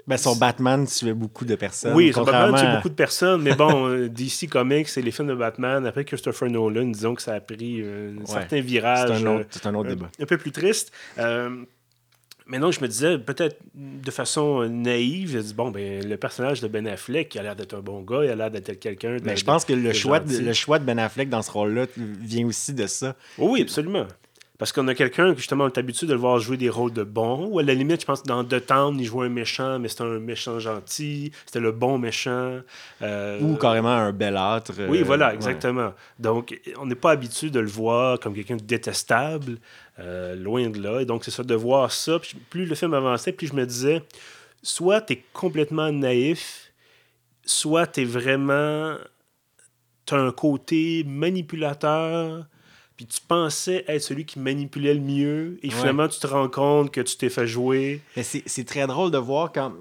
Ben, 0.07 0.17
son 0.17 0.35
Batman 0.35 0.87
tuait 0.87 1.13
beaucoup 1.13 1.45
de 1.45 1.55
personnes. 1.55 1.93
Oui, 1.93 2.11
son 2.13 2.23
Batman 2.23 2.59
tuait 2.59 2.75
beaucoup 2.75 2.89
de 2.89 2.95
personnes, 2.95 3.41
mais 3.41 3.55
bon, 3.55 3.87
euh, 3.87 4.09
DC 4.09 4.49
Comics, 4.49 4.89
c'est 4.89 5.01
les 5.01 5.11
films 5.11 5.27
de 5.27 5.35
Batman. 5.35 5.85
Après 5.85 6.03
Christopher 6.03 6.49
Nolan, 6.49 6.85
disons 6.85 7.15
que 7.15 7.21
ça 7.21 7.35
a 7.35 7.39
pris 7.39 7.83
un 7.83 8.25
certain 8.25 8.59
virage. 8.59 9.09
C'est 9.09 9.25
un, 9.25 9.39
autre, 9.39 9.67
un 9.67 9.75
autre 9.75 9.89
euh, 9.89 9.95
débat. 9.95 10.09
Un 10.19 10.25
peu 10.25 10.37
plus 10.37 10.51
triste. 10.51 10.91
Euh, 11.19 11.63
mais 12.49 12.57
non, 12.57 12.71
je 12.71 12.81
me 12.81 12.87
disais, 12.87 13.19
peut-être 13.19 13.59
de 13.75 14.11
façon 14.11 14.67
naïve, 14.67 15.31
je 15.33 15.37
dis, 15.37 15.53
bon, 15.53 15.69
ben, 15.69 16.03
le 16.05 16.17
personnage 16.17 16.61
de 16.61 16.67
Ben 16.67 16.87
Affleck, 16.87 17.33
il 17.35 17.39
a 17.39 17.43
l'air 17.43 17.55
d'être 17.55 17.75
un 17.75 17.81
bon 17.81 18.01
gars, 18.01 18.25
il 18.25 18.31
a 18.31 18.35
l'air 18.35 18.49
d'être 18.49 18.79
quelqu'un. 18.79 19.17
Mais 19.23 19.37
je 19.37 19.45
pense 19.45 19.65
que 19.65 19.73
le, 19.73 19.93
choix 19.93 20.19
de, 20.19 20.35
le 20.39 20.53
choix 20.53 20.79
de 20.79 20.83
Ben 20.83 20.97
Affleck 20.97 21.29
dans 21.29 21.43
ce 21.43 21.51
rôle-là 21.51 21.85
vient 21.95 22.47
aussi 22.47 22.73
de 22.73 22.87
ça. 22.87 23.15
oui, 23.37 23.61
absolument. 23.61 24.07
Parce 24.59 24.73
qu'on 24.73 24.89
a 24.89 24.93
quelqu'un 24.93 25.31
qui, 25.31 25.37
justement, 25.37 25.67
est 25.67 25.77
habitué 25.77 26.05
de 26.05 26.11
le 26.11 26.19
voir 26.19 26.37
jouer 26.39 26.57
des 26.57 26.69
rôles 26.69 26.91
de 26.91 27.03
bon. 27.03 27.47
Ou 27.47 27.59
à 27.59 27.63
la 27.63 27.73
limite, 27.73 28.01
je 28.01 28.05
pense 28.05 28.23
que 28.23 28.27
dans 28.27 28.43
The 28.43 28.65
Town, 28.65 28.99
il 28.99 29.05
jouait 29.05 29.27
un 29.27 29.29
méchant, 29.29 29.79
mais 29.79 29.87
c'était 29.87 30.03
un 30.03 30.19
méchant 30.19 30.59
gentil. 30.59 31.31
C'était 31.45 31.61
le 31.61 31.71
bon 31.71 31.97
méchant. 31.97 32.59
Euh, 33.01 33.39
Ou 33.39 33.55
carrément 33.55 33.87
un 33.87 34.11
bel 34.11 34.35
âtre. 34.35 34.73
Oui, 34.89 35.01
voilà, 35.01 35.33
exactement. 35.33 35.93
Donc, 36.19 36.59
on 36.77 36.85
n'est 36.85 36.95
pas 36.95 37.11
habitué 37.11 37.49
de 37.49 37.61
le 37.61 37.69
voir 37.69 38.19
comme 38.19 38.33
quelqu'un 38.33 38.57
de 38.57 38.63
détestable. 38.63 39.59
Euh, 39.99 40.35
loin 40.35 40.69
de 40.69 40.81
là. 40.81 41.01
Et 41.01 41.05
donc, 41.05 41.25
c'est 41.25 41.31
ça, 41.31 41.43
de 41.43 41.55
voir 41.55 41.91
ça. 41.91 42.19
plus 42.49 42.65
le 42.65 42.75
film 42.75 42.93
avançait, 42.93 43.31
plus 43.31 43.47
je 43.47 43.53
me 43.53 43.65
disais, 43.65 44.01
soit 44.63 45.01
tu 45.01 45.13
es 45.13 45.23
complètement 45.33 45.91
naïf, 45.91 46.71
soit 47.45 47.87
tu 47.87 48.01
es 48.01 48.05
vraiment. 48.05 48.95
Tu 50.05 50.13
as 50.13 50.17
un 50.17 50.31
côté 50.31 51.03
manipulateur 51.05 52.45
puis 52.99 53.05
tu 53.05 53.21
pensais 53.25 53.85
être 53.87 54.01
celui 54.01 54.25
qui 54.25 54.39
manipulait 54.39 54.93
le 54.93 54.99
mieux, 54.99 55.57
et 55.63 55.69
finalement, 55.69 56.09
tu 56.09 56.19
te 56.19 56.27
rends 56.27 56.49
compte 56.49 56.91
que 56.91 56.99
tu 56.99 57.15
t'es 57.15 57.29
fait 57.29 57.47
jouer. 57.47 58.01
c'est 58.21 58.67
très 58.67 58.87
drôle 58.87 59.09
de 59.09 59.17
voir 59.17 59.53
quand 59.53 59.71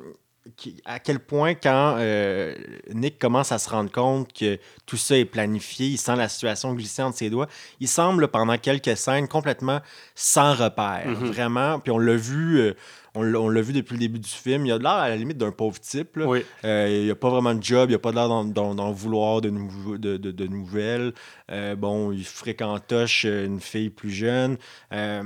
à 0.84 0.98
quel 0.98 1.18
point 1.20 1.54
quand 1.54 1.96
euh, 1.98 2.54
Nick 2.92 3.18
commence 3.18 3.52
à 3.52 3.58
se 3.58 3.68
rendre 3.68 3.90
compte 3.90 4.32
que 4.32 4.58
tout 4.86 4.96
ça 4.96 5.16
est 5.18 5.24
planifié, 5.24 5.86
il 5.86 5.98
sent 5.98 6.16
la 6.16 6.28
situation 6.28 6.72
glisser 6.74 7.02
entre 7.02 7.18
ses 7.18 7.30
doigts, 7.30 7.48
il 7.80 7.88
semble 7.88 8.28
pendant 8.28 8.56
quelques 8.58 8.96
scènes 8.96 9.28
complètement 9.28 9.80
sans 10.14 10.54
repère, 10.54 11.04
Mhm. 11.06 11.26
vraiment. 11.30 11.78
Puis 11.80 11.90
on 11.92 11.98
l'a 11.98 12.16
vu, 12.16 12.60
euh, 12.60 12.74
on 13.14 13.48
l'a 13.48 13.60
vu 13.62 13.72
depuis 13.72 13.94
le 13.94 13.98
début 14.00 14.18
du 14.20 14.28
film, 14.28 14.64
il 14.66 14.72
a 14.72 14.78
de 14.78 14.82
l'air 14.84 14.92
à 14.92 15.08
la 15.08 15.16
limite 15.16 15.38
d'un 15.38 15.50
pauvre 15.52 15.78
type. 15.80 16.16
là. 16.16 16.26
Oui. 16.26 16.44
Euh, 16.64 17.02
il 17.04 17.10
a 17.10 17.14
pas 17.16 17.30
vraiment 17.30 17.54
de 17.54 17.62
job, 17.62 17.90
il 17.90 17.94
a 17.94 17.98
pas 17.98 18.12
l'air 18.12 18.28
d'en, 18.28 18.92
vouloir 18.92 19.40
de, 19.40 19.50
nouveau- 19.50 19.98
de, 19.98 20.16
de- 20.16 20.30
de 20.30 20.46
nouvelles. 20.46 21.12
Euh, 21.50 21.74
bon, 21.76 22.12
il 22.12 22.24
fréquentoche 22.24 23.24
une 23.24 23.60
fille 23.60 23.90
plus 23.90 24.10
jeune. 24.10 24.56
Euh, 24.92 25.22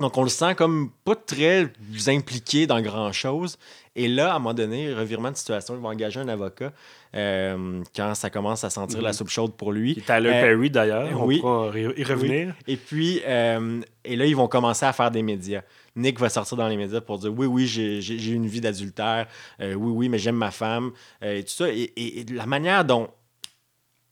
donc, 0.00 0.16
on 0.16 0.22
le 0.22 0.28
sent 0.28 0.54
comme 0.54 0.90
pas 1.04 1.16
très 1.16 1.72
impliqué 2.06 2.68
dans 2.68 2.80
grand-chose. 2.80 3.58
Et 3.98 4.08
là, 4.08 4.32
à 4.32 4.36
un 4.36 4.38
moment 4.38 4.54
donné, 4.54 4.94
revirement 4.94 5.30
de 5.30 5.36
situation, 5.36 5.74
il 5.74 5.80
va 5.82 5.88
engager 5.88 6.20
un 6.20 6.28
avocat 6.28 6.72
euh, 7.14 7.82
quand 7.96 8.14
ça 8.14 8.30
commence 8.30 8.64
à 8.64 8.70
sentir 8.70 9.02
la 9.02 9.08
Mhm. 9.10 9.14
soupe 9.14 9.28
chaude 9.28 9.52
pour 9.54 9.72
lui. 9.72 9.94
Tyler 9.96 10.28
Euh, 10.28 10.40
Perry 10.42 10.70
d'ailleurs. 10.70 11.08
On 11.20 11.26
oui. 11.26 11.40
pourra 11.40 11.76
y 11.78 11.82
y 12.00 12.04
revenir. 12.04 12.54
Et 12.66 12.76
puis, 12.76 13.20
euh, 13.26 13.80
et 14.04 14.14
là, 14.16 14.24
ils 14.26 14.36
vont 14.36 14.48
commencer 14.48 14.86
à 14.86 14.92
faire 14.92 15.10
des 15.10 15.22
médias. 15.22 15.62
Nick 15.96 16.20
va 16.20 16.28
sortir 16.28 16.56
dans 16.56 16.68
les 16.68 16.76
médias 16.76 17.00
pour 17.00 17.18
dire 17.18 17.32
oui, 17.36 17.46
oui, 17.46 17.66
j'ai 17.66 18.32
une 18.32 18.46
vie 18.46 18.60
d'adultère. 18.60 19.26
Euh, 19.60 19.74
oui, 19.74 19.90
oui, 19.92 20.08
mais 20.08 20.18
j'aime 20.18 20.36
ma 20.36 20.50
femme. 20.50 20.92
et 21.22 21.42
tout 21.42 21.50
ça. 21.50 21.68
Et, 21.68 21.92
et- 21.96 22.20
et 22.20 22.24
la 22.32 22.46
manière 22.46 22.84
dont, 22.84 23.08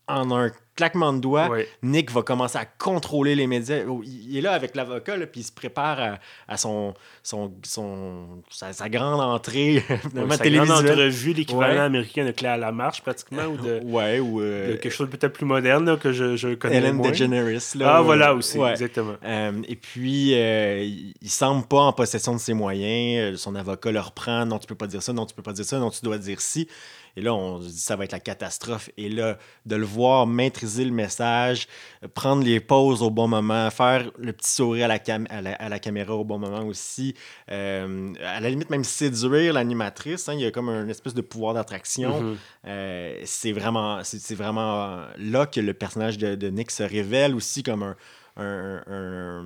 en 0.09 0.31
un 0.37 0.51
claquement 0.77 1.13
de 1.13 1.21
doigts, 1.21 1.49
Oui. 1.51 1.63
Nick 1.83 2.11
va 2.13 2.23
commencer 2.23 2.59
à 2.59 2.65
contrôler 2.67 3.35
les 3.35 3.47
médias. 3.47 3.81
Oh, 3.89 4.03
Il 4.05 4.37
est 4.37 4.41
là 4.43 4.53
avec 4.53 4.77
l'avocat, 4.77 5.17
puis 5.27 5.41
il 5.41 5.45
se 5.45 5.51
prépare 5.53 5.99
à, 6.01 6.19
à 6.47 6.57
son, 6.57 6.95
son, 7.23 7.53
son, 7.65 8.27
sa, 8.51 8.73
sa 8.73 8.89
grande 8.89 9.21
entrée 9.21 9.83
finalement, 10.11 10.31
Ouais, 10.31 10.37
sa 10.37 10.49
grande 10.51 10.71
entrevue, 10.71 11.33
l'équivalent 11.33 11.73
Ouais. 11.75 11.79
américain 11.81 12.25
de 12.25 12.31
Clé 12.31 12.49
à 12.49 12.57
la 12.57 12.73
marche, 12.73 13.03
pratiquement, 13.03 13.45
ou 13.47 13.57
de, 13.57 13.81
Ouais, 13.85 14.21
ou 14.21 14.41
de 14.41 14.45
euh, 14.47 14.77
quelque 14.77 14.93
chose 14.93 15.09
de 15.11 15.17
peut-être 15.17 15.33
plus 15.33 15.47
moderne 15.47 15.85
là, 15.87 15.97
que 15.97 16.13
je, 16.13 16.37
je 16.37 16.55
connais 16.55 16.77
Ellen 16.77 16.97
moins. 16.97 17.11
DeGeneres. 17.11 17.61
Là, 17.77 17.97
Ah, 17.97 18.03
voilà 18.03 18.35
aussi, 18.35 18.59
ouais. 18.59 18.71
exactement. 18.73 19.15
Euh, 19.25 19.53
et 19.67 19.77
puis, 19.77 20.35
euh, 20.35 20.83
il 20.85 21.15
il 21.23 21.31
semble 21.31 21.67
pas 21.67 21.81
en 21.81 21.93
possession 21.93 22.35
de 22.35 22.39
ses 22.39 22.53
moyens. 22.55 23.35
Euh, 23.35 23.37
Son 23.37 23.55
avocat 23.55 23.91
le 23.91 24.01
reprend. 24.01 24.45
Non, 24.47 24.59
tu 24.59 24.67
peux 24.67 24.75
pas 24.75 24.87
dire 24.87 25.03
ça. 25.03 25.13
Non, 25.13 25.27
tu 25.27 25.35
peux 25.35 25.43
pas 25.43 25.53
dire 25.53 25.65
ça. 25.65 25.79
Non, 25.79 25.91
tu 25.91 26.01
dois 26.05 26.19
dire 26.19 26.41
ci. 26.41 26.69
Et 27.17 27.23
là, 27.23 27.35
on 27.35 27.61
se 27.63 27.69
dit 27.69 27.79
ça 27.79 27.97
va 27.97 28.05
être 28.05 28.13
la 28.13 28.21
catastrophe. 28.21 28.91
Et 28.99 29.09
là, 29.09 29.39
de 29.65 29.77
le 29.77 29.87
voir 29.87 30.27
maîtriser 30.27 30.85
le 30.85 30.91
message, 30.91 31.67
prendre 32.15 32.45
les 32.45 32.61
pauses 32.61 33.03
au 33.03 33.11
bon 33.11 33.27
moment, 33.27 33.71
faire 33.71 34.11
le 34.19 34.33
petit 34.35 34.51
sourire 34.51 34.85
à 34.85 34.89
la, 34.89 34.99
cam- 34.99 35.27
à 35.31 35.41
la, 35.41 35.55
à 35.55 35.69
la 35.69 35.79
caméra 35.79 36.15
au 36.15 36.25
bon 36.25 36.39
moment 36.39 36.65
aussi. 36.67 37.15
Euh, 37.51 38.13
à 38.23 38.41
la 38.41 38.51
limite, 38.51 38.69
même 38.71 38.85
séduire 38.85 39.53
l'animatrice. 39.55 40.29
hein. 40.29 40.35
il 40.35 40.41
y 40.41 40.47
a 40.47 40.51
comme 40.51 40.69
un 40.69 40.89
espèce 40.89 41.15
de 41.15 41.23
pouvoir 41.23 41.55
d'attraction. 41.55 42.21
Mhm. 42.21 42.37
Euh, 42.67 43.21
c'est 43.25 43.53
vraiment, 43.53 44.01
c'est 44.05 44.35
vraiment 44.35 45.01
là 45.19 45.47
que 45.47 45.61
le 45.61 45.73
personnage 45.75 46.19
de, 46.19 46.35
de 46.35 46.49
Nick 46.49 46.71
se 46.71 46.83
révèle 46.83 47.35
aussi 47.35 47.63
comme 47.63 47.83
un, 47.83 47.97
un- 48.37 48.83
un- 48.87 49.45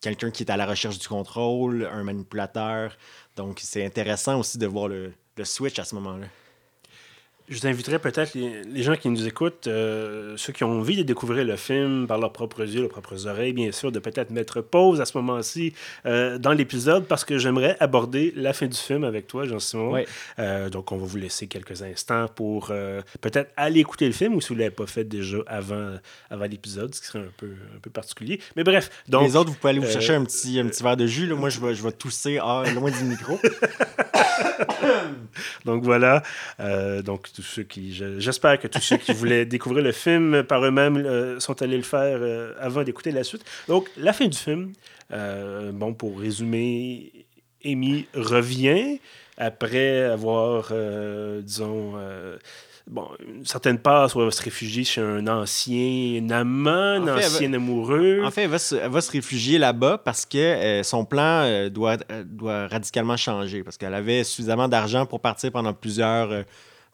quelqu'un 0.00 0.30
qui 0.32 0.42
est 0.42 0.50
à 0.50 0.56
la 0.56 0.66
recherche 0.66 0.98
du 0.98 1.06
contrôle, 1.06 1.88
un 1.92 2.02
manipulateur. 2.02 2.96
Donc, 3.36 3.60
c'est 3.62 3.84
intéressant 3.84 4.38
aussi 4.40 4.58
de 4.58 4.66
voir 4.66 4.88
le, 4.88 5.12
le 5.36 5.44
switch 5.44 5.78
à 5.78 5.84
ce 5.84 5.94
moment-là. 5.94 6.26
Je 7.48 7.60
vous 7.60 7.66
inviterais 7.68 8.00
peut-être 8.00 8.34
les, 8.34 8.64
les 8.64 8.82
gens 8.82 8.96
qui 8.96 9.08
nous 9.08 9.24
écoutent, 9.24 9.68
euh, 9.68 10.36
ceux 10.36 10.52
qui 10.52 10.64
ont 10.64 10.80
envie 10.80 10.96
de 10.96 11.04
découvrir 11.04 11.44
le 11.44 11.54
film 11.54 12.08
par 12.08 12.18
leurs 12.18 12.32
propres 12.32 12.62
yeux, 12.62 12.80
leurs 12.80 12.90
propres 12.90 13.28
oreilles, 13.28 13.52
bien 13.52 13.70
sûr, 13.70 13.92
de 13.92 14.00
peut-être 14.00 14.30
mettre 14.30 14.62
pause 14.62 15.00
à 15.00 15.04
ce 15.04 15.16
moment-ci 15.16 15.72
euh, 16.06 16.38
dans 16.38 16.52
l'épisode 16.52 17.06
parce 17.06 17.24
que 17.24 17.38
j'aimerais 17.38 17.76
aborder 17.78 18.32
la 18.34 18.52
fin 18.52 18.66
du 18.66 18.76
film 18.76 19.04
avec 19.04 19.28
toi, 19.28 19.44
Jean-Simon. 19.44 20.02
Euh, 20.40 20.70
donc, 20.70 20.90
on 20.90 20.96
va 20.96 21.06
vous 21.06 21.18
laisser 21.18 21.46
quelques 21.46 21.82
instants 21.82 22.26
pour 22.34 22.72
peut-être 23.20 23.52
aller 23.56 23.78
écouter 23.78 24.06
le 24.06 24.12
film 24.12 24.34
ou 24.34 24.40
si 24.40 24.48
vous 24.48 24.54
ne 24.54 24.60
l'avez 24.60 24.74
pas 24.74 24.86
fait 24.86 25.04
déjà 25.04 25.38
avant, 25.46 25.94
avant 26.30 26.46
l'épisode, 26.46 26.92
ce 26.96 27.00
qui 27.00 27.06
serait 27.06 27.20
un 27.20 27.32
peu, 27.36 27.50
un 27.76 27.78
peu 27.80 27.90
particulier. 27.90 28.40
Mais 28.56 28.64
bref, 28.64 28.90
donc. 29.08 29.22
les 29.22 29.36
autres, 29.36 29.50
vous 29.50 29.56
pouvez 29.56 29.70
aller 29.70 29.78
vous 29.78 29.92
chercher 29.92 30.14
un 30.14 30.24
petit, 30.24 30.58
un 30.58 30.66
petit 30.66 30.82
verre 30.82 30.96
de 30.96 31.06
jus. 31.06 31.28
Là. 31.28 31.36
Moi, 31.36 31.48
je 31.48 31.60
vais, 31.60 31.76
je 31.76 31.82
vais 31.84 31.92
tousser 31.92 32.40
ah, 32.42 32.64
loin 32.74 32.90
du 32.90 33.04
micro. 33.04 33.38
Donc 35.64 35.84
voilà. 35.84 36.22
Donc 37.04 37.28
tous 37.36 37.42
ceux 37.42 37.62
qui, 37.62 37.94
je- 37.94 38.18
j'espère 38.18 38.58
que 38.58 38.66
tous 38.66 38.80
ceux 38.80 38.96
qui 38.96 39.12
voulaient 39.12 39.44
découvrir 39.56 39.84
le 39.84 39.92
film 39.92 40.42
par 40.42 40.64
eux-mêmes 40.64 40.96
euh, 40.96 41.38
sont 41.38 41.60
allés 41.62 41.76
le 41.76 41.82
faire 41.82 42.18
euh, 42.20 42.54
avant 42.58 42.82
d'écouter 42.82 43.12
la 43.12 43.22
suite. 43.24 43.44
Donc 43.68 43.88
la 43.96 44.12
fin 44.12 44.26
du 44.26 44.36
film. 44.36 44.72
euh, 45.12 45.70
bon, 45.72 45.94
pour 45.94 46.18
résumer, 46.18 47.12
Amy 47.64 48.06
revient 48.14 48.98
après 49.38 50.02
avoir, 50.04 50.68
euh, 50.72 51.42
disons, 51.42 51.92
euh, 51.96 52.38
bon, 52.86 53.06
une 53.28 53.44
certaine 53.44 53.78
passe 53.78 54.14
où 54.14 54.20
elle 54.20 54.24
va 54.26 54.30
se 54.30 54.42
réfugier 54.42 54.82
chez 54.84 55.02
un 55.02 55.26
ancien 55.26 56.28
amant, 56.30 56.70
un 56.70 57.02
En 57.02 57.04
fait, 57.04 57.10
elle 57.10 57.16
va- 57.20 57.26
ancien 57.36 57.52
amoureux. 57.52 58.22
En 58.24 58.30
fait, 58.30 58.42
elle 58.44 58.50
va 58.50 58.58
se, 58.58 58.74
elle 58.76 58.90
va 58.90 59.00
se 59.02 59.10
réfugier 59.12 59.58
là-bas 59.58 59.98
parce 60.04 60.24
que 60.24 60.38
euh, 60.38 60.82
son 60.82 61.04
plan 61.04 61.42
euh, 61.44 61.68
doit, 61.68 61.98
euh, 62.10 62.24
doit 62.24 62.66
radicalement 62.68 63.16
changer. 63.18 63.62
Parce 63.62 63.76
qu'elle 63.76 63.94
avait 63.94 64.24
suffisamment 64.24 64.68
d'argent 64.68 65.04
pour 65.04 65.20
partir 65.20 65.52
pendant 65.52 65.74
plusieurs, 65.74 66.30
euh, 66.32 66.42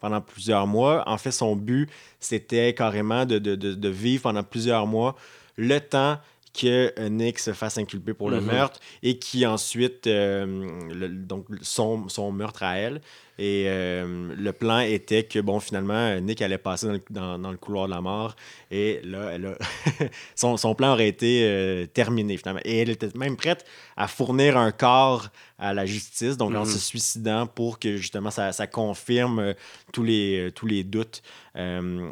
pendant 0.03 0.19
plusieurs 0.19 0.67
mois. 0.67 1.01
En 1.07 1.17
fait, 1.17 1.31
son 1.31 1.55
but, 1.55 1.89
c'était 2.19 2.73
carrément 2.73 3.25
de, 3.25 3.39
de- 3.39 3.55
de- 3.55 3.73
de 3.73 3.89
vivre 3.89 4.23
pendant 4.23 4.43
plusieurs 4.43 4.85
mois 4.85 5.15
le 5.55 5.79
temps 5.79 6.17
que 6.53 6.93
euh, 6.99 7.07
Nick 7.09 7.39
se 7.39 7.53
fasse 7.53 7.77
inculper 7.77 8.13
pour 8.13 8.29
le 8.29 8.41
Mhm. 8.41 8.47
meurtre 8.47 8.79
et 9.01 9.17
qui 9.17 9.45
ensuite, 9.45 10.05
euh, 10.07 10.45
le- 10.93 11.07
donc 11.07 11.45
son, 11.61 12.09
son 12.09 12.33
meurtre 12.33 12.63
à 12.63 12.75
elle. 12.77 12.99
Et 13.39 13.65
euh, 13.67 14.33
le 14.37 14.53
plan 14.53 14.79
était 14.79 15.23
que, 15.23 15.39
bon, 15.39 15.59
finalement, 15.59 16.19
Nick 16.21 16.41
allait 16.41 16.57
passer 16.59 16.85
dans 16.87 16.93
le, 16.93 17.01
dans- 17.09 17.39
dans 17.39 17.51
le 17.51 17.57
couloir 17.57 17.87
de 17.87 17.91
la 17.91 18.01
mort. 18.01 18.35
Et 18.69 19.01
là, 19.03 19.31
elle 19.33 19.45
a 19.47 19.55
son, 20.35 20.55
son 20.57 20.75
plan 20.75 20.93
aurait 20.93 21.07
été 21.07 21.41
euh, 21.43 21.85
terminé, 21.87 22.37
finalement. 22.37 22.61
Et 22.63 22.79
elle 22.79 22.89
était 22.91 23.09
même 23.15 23.35
prête 23.35 23.65
à 23.97 24.07
fournir 24.07 24.57
un 24.57 24.71
corps 24.71 25.29
à 25.59 25.73
la 25.73 25.85
justice, 25.85 26.35
donc 26.37 26.53
en 26.55 26.59
Mhm. 26.61 26.65
se 26.65 26.77
suicidant 26.79 27.47
pour 27.47 27.79
que, 27.79 27.95
justement, 27.97 28.29
ça, 28.31 28.51
ça 28.51 28.67
confirme 28.67 29.39
euh, 29.39 29.53
tous, 29.93 30.03
les, 30.03 30.51
tous 30.53 30.65
les 30.67 30.83
doutes 30.83 31.21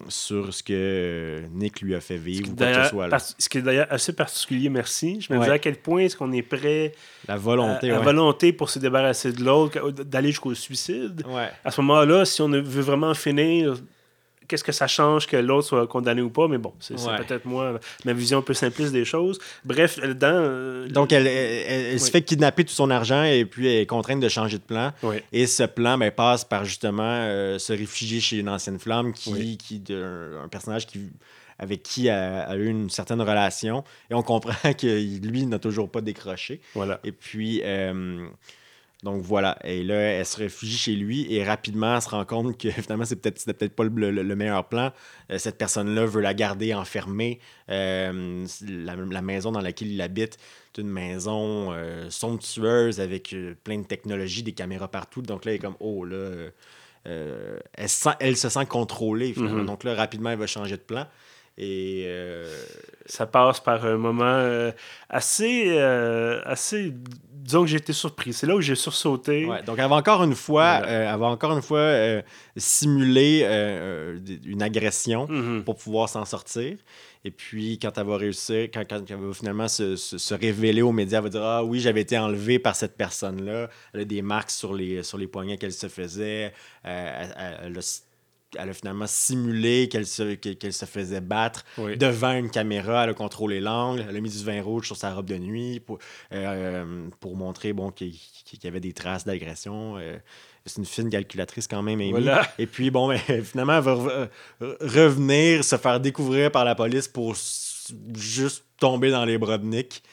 sur 0.07 0.53
ce 0.53 0.61
que 0.63 1.41
Nick 1.51 1.81
lui 1.81 1.95
a 1.95 1.99
fait 2.01 2.17
Ce 2.17 2.21
vivre 2.21 2.43
qui, 2.43 2.51
ou 2.51 2.55
quoi 2.55 2.67
que 2.71 2.83
ce 2.83 2.89
soit. 2.89 3.07
là. 3.07 3.17
ce 3.19 3.49
qui 3.49 3.57
est 3.57 3.61
d'ailleurs 3.61 3.87
assez 3.89 4.13
particulier, 4.13 4.69
merci. 4.69 5.19
Je 5.19 5.33
me 5.33 5.37
Ouais. 5.39 5.45
disais 5.45 5.55
à 5.55 5.59
quel 5.59 5.75
point 5.77 6.01
est-ce 6.01 6.15
qu'on 6.15 6.31
est 6.31 6.43
prêt 6.43 6.93
La 7.27 7.37
volonté, 7.37 7.89
à, 7.91 7.97
ouais. 7.97 8.03
volonté 8.03 8.53
pour 8.53 8.69
se 8.69 8.77
débarrasser 8.79 9.31
de 9.33 9.43
l'autre, 9.43 9.89
d'aller 9.91 10.29
jusqu'au 10.29 10.53
suicide. 10.53 11.10
Ouais. 11.27 11.49
À 11.63 11.71
ce 11.71 11.81
moment-là, 11.81 12.25
si 12.25 12.41
on 12.41 12.49
veut 12.49 12.61
vraiment 12.81 13.13
finir, 13.13 13.75
qu'est-ce 14.47 14.63
que 14.65 14.71
ça 14.73 14.87
change 14.87 15.27
que 15.27 15.37
l'autre 15.37 15.67
soit 15.67 15.87
condamné 15.87 16.21
ou 16.21 16.29
pas? 16.29 16.47
Mais 16.49 16.57
bon, 16.57 16.73
c'est 16.79 16.99
Ouais. 16.99 17.17
peut-être 17.25 17.45
moi, 17.45 17.79
ma 18.03 18.11
vision 18.13 18.39
un 18.39 18.41
peu 18.41 18.53
simpliste 18.53 18.91
des 18.91 19.05
choses. 19.05 19.39
Bref, 19.63 19.97
dans... 19.99 20.27
euh, 20.27 20.89
Donc, 20.89 21.13
elle, 21.13 21.25
elle- 21.27 21.65
elle- 21.67 21.85
elle 21.93 21.99
se 22.01 22.11
fait 22.11 22.21
kidnapper 22.21 22.65
tout 22.65 22.73
son 22.73 22.89
argent 22.89 23.23
et 23.23 23.45
puis 23.45 23.67
elle 23.67 23.81
est 23.81 23.85
contrainte 23.85 24.19
de 24.19 24.27
changer 24.27 24.57
de 24.57 24.63
plan. 24.63 24.91
Oui. 25.03 25.17
Et 25.31 25.47
ce 25.47 25.63
plan 25.63 25.97
ben, 25.97 26.11
passe 26.11 26.43
par 26.43 26.65
justement 26.65 27.03
euh, 27.05 27.57
se 27.59 27.71
réfugier 27.71 28.19
chez 28.19 28.37
une 28.39 28.49
ancienne 28.49 28.79
flamme, 28.79 29.13
qui, 29.13 29.31
Oui. 29.31 29.57
qui 29.57 29.79
de- 29.79 30.35
un, 30.41 30.43
un 30.43 30.47
personnage 30.49 30.85
qui, 30.85 30.99
avec 31.57 31.81
qui 31.83 32.07
elle 32.07 32.13
a 32.47 32.55
eu 32.55 32.67
une 32.67 32.89
certaine 32.89 33.21
relation. 33.21 33.85
Et 34.09 34.15
on 34.15 34.21
comprend 34.23 34.51
que 34.73 35.25
lui 35.25 35.45
n'a 35.45 35.59
toujours 35.59 35.89
pas 35.89 36.01
décroché. 36.01 36.59
Voilà. 36.75 36.99
Et 37.05 37.13
puis, 37.13 37.61
euh, 37.63 38.25
donc 39.03 39.21
voilà. 39.23 39.57
Et 39.63 39.83
là, 39.83 39.95
elle 39.95 40.25
se 40.25 40.37
réfugie 40.37 40.77
chez 40.77 40.93
lui 40.95 41.33
et 41.33 41.43
rapidement, 41.43 41.95
elle 41.95 42.01
se 42.01 42.09
rend 42.09 42.23
compte 42.25 42.57
que 42.57 42.69
finalement, 42.81 43.05
c'est 43.05 43.15
peut-être, 43.15 43.39
c'était 43.39 43.53
peut-être 43.53 43.75
pas 43.75 43.83
le, 43.83 44.11
le- 44.11 44.21
le 44.23 44.35
meilleur 44.35 44.67
plan. 44.69 44.91
Euh, 45.31 45.37
cette 45.39 45.57
personne-là 45.57 46.05
veut 46.05 46.21
la 46.21 46.33
garder 46.35 46.73
enfermée. 46.73 47.39
Euh, 47.69 48.45
la, 48.67 48.95
la 48.95 49.21
maison 49.21 49.51
dans 49.51 49.61
laquelle 49.61 49.91
il 49.91 50.01
habite, 50.01 50.37
c'est 50.75 50.81
une 50.83 50.89
maison 50.89 51.71
euh, 51.73 52.09
somptueuse 52.09 52.99
avec 52.99 53.35
plein 53.63 53.79
de 53.79 53.85
technologies, 53.85 54.43
des 54.43 54.51
caméras 54.53 54.87
partout. 54.87 55.21
Donc 55.23 55.45
là, 55.45 55.51
elle 55.51 55.55
est 55.55 55.59
comme, 55.59 55.77
oh 55.79 56.05
là. 56.05 56.49
elle, 57.05 57.89
se 57.89 57.99
sent- 58.03 58.15
elle 58.19 58.37
se 58.37 58.49
sent 58.49 58.65
contrôlée. 58.67 59.33
Mhm. 59.35 59.65
Donc 59.65 59.83
là, 59.83 59.95
rapidement, 59.95 60.29
elle 60.29 60.39
va 60.39 60.47
changer 60.47 60.77
de 60.77 60.81
plan. 60.81 61.07
Et 61.63 62.03
euh, 62.07 62.51
Ça 63.05 63.25
passe 63.27 63.59
par 63.59 63.85
un 63.85 63.97
moment 63.97 64.23
euh, 64.25 64.71
assez, 65.09 65.65
euh, 65.69 66.41
assez... 66.45 66.93
Disons 67.43 67.61
que 67.63 67.67
j'ai 67.69 67.77
été 67.77 67.91
surpris. 67.93 68.33
C'est 68.33 68.45
là 68.47 68.55
où 68.55 68.61
j'ai 68.61 68.75
sursauté. 68.75 69.45
Ouais, 69.45 69.63
donc 69.63 69.77
elle 69.79 69.89
va 69.89 69.95
encore 69.95 70.23
une 70.23 70.35
fois, 70.35 70.77
Voilà. 70.79 70.87
euh, 71.09 71.13
elle 71.13 71.19
va 71.19 71.25
encore 71.27 71.51
une 71.53 71.61
fois 71.63 72.21
simuler 72.55 73.43
une 74.45 74.61
agression 74.61 75.27
Mhm. 75.27 75.63
pour 75.63 75.75
pouvoir 75.77 76.07
s'en 76.09 76.23
sortir. 76.25 76.77
Et 77.25 77.31
puis, 77.31 77.77
quand 77.79 77.95
elle 77.97 78.05
va 78.07 78.17
réussir, 78.17 78.69
quand, 78.73 78.83
quand 78.89 79.01
elle 79.09 79.15
va 79.17 79.33
finalement 79.33 79.67
se, 79.67 79.95
se- 79.95 80.17
se 80.17 80.33
révéler 80.33 80.81
aux 80.81 80.91
médias, 80.91 81.17
elle 81.19 81.23
va 81.25 81.29
dire 81.29 81.43
Ah 81.43 81.63
oui, 81.63 81.79
j'avais 81.79 82.01
été 82.01 82.17
enlevée 82.17 82.57
par 82.59 82.75
cette 82.75 82.95
personne-là. 82.97 83.69
Elle 83.93 84.01
a 84.01 84.05
des 84.05 84.21
marques 84.21 84.49
sur 84.51 84.73
les, 84.73 85.03
sur 85.03 85.17
les 85.17 85.27
poignets 85.27 85.57
qu'elle 85.57 85.71
se 85.73 85.87
faisait. 85.87 86.53
Elle, 86.83 87.33
elle- 87.37 87.57
elle 87.65 87.77
a 87.77 88.01
elle 88.57 88.69
a 88.69 88.73
finalement 88.73 89.07
simulé 89.07 89.87
qu'elle 89.89 90.05
se, 90.05 90.35
qu'elle 90.35 90.73
se 90.73 90.85
faisait 90.85 91.21
battre 91.21 91.63
Oui. 91.77 91.97
devant 91.97 92.33
une 92.33 92.49
caméra. 92.49 93.03
Elle 93.03 93.11
a 93.11 93.13
contrôlé 93.13 93.59
l'angle. 93.61 94.05
Elle 94.09 94.15
a 94.15 94.19
mis 94.21 94.29
du 94.29 94.43
vin 94.43 94.61
rouge 94.61 94.87
sur 94.87 94.97
sa 94.97 95.13
robe 95.13 95.25
de 95.27 95.37
nuit 95.37 95.79
pour, 95.79 95.99
euh, 96.33 97.07
pour 97.19 97.35
montrer 97.35 97.73
bon, 97.73 97.91
qu'il 97.91 98.13
qu'il 98.45 98.63
y 98.65 98.67
avait 98.67 98.81
des 98.81 98.91
traces 98.93 99.23
d'agression. 99.25 99.97
Euh, 99.97 100.17
c'est 100.65 100.77
une 100.77 100.85
fine 100.85 101.09
calculatrice 101.09 101.67
quand 101.67 101.81
même, 101.81 102.01
Amy. 102.01 102.11
Voilà. 102.11 102.45
Et 102.59 102.67
puis, 102.67 102.91
bon, 102.91 103.07
ben, 103.07 103.17
finalement, 103.43 103.77
elle 103.77 103.83
va 103.83 103.93
re- 103.95 104.27
re- 104.61 104.75
revenir, 104.81 105.63
se 105.63 105.77
faire 105.77 105.99
découvrir 105.99 106.51
par 106.51 106.65
la 106.65 106.75
police 106.75 107.07
pour 107.07 107.31
s- 107.31 107.93
juste 108.13 108.65
tomber 108.77 109.09
dans 109.09 109.23
les 109.25 109.37
bras 109.37 109.57
de 109.57 109.65
Nick. 109.65 110.03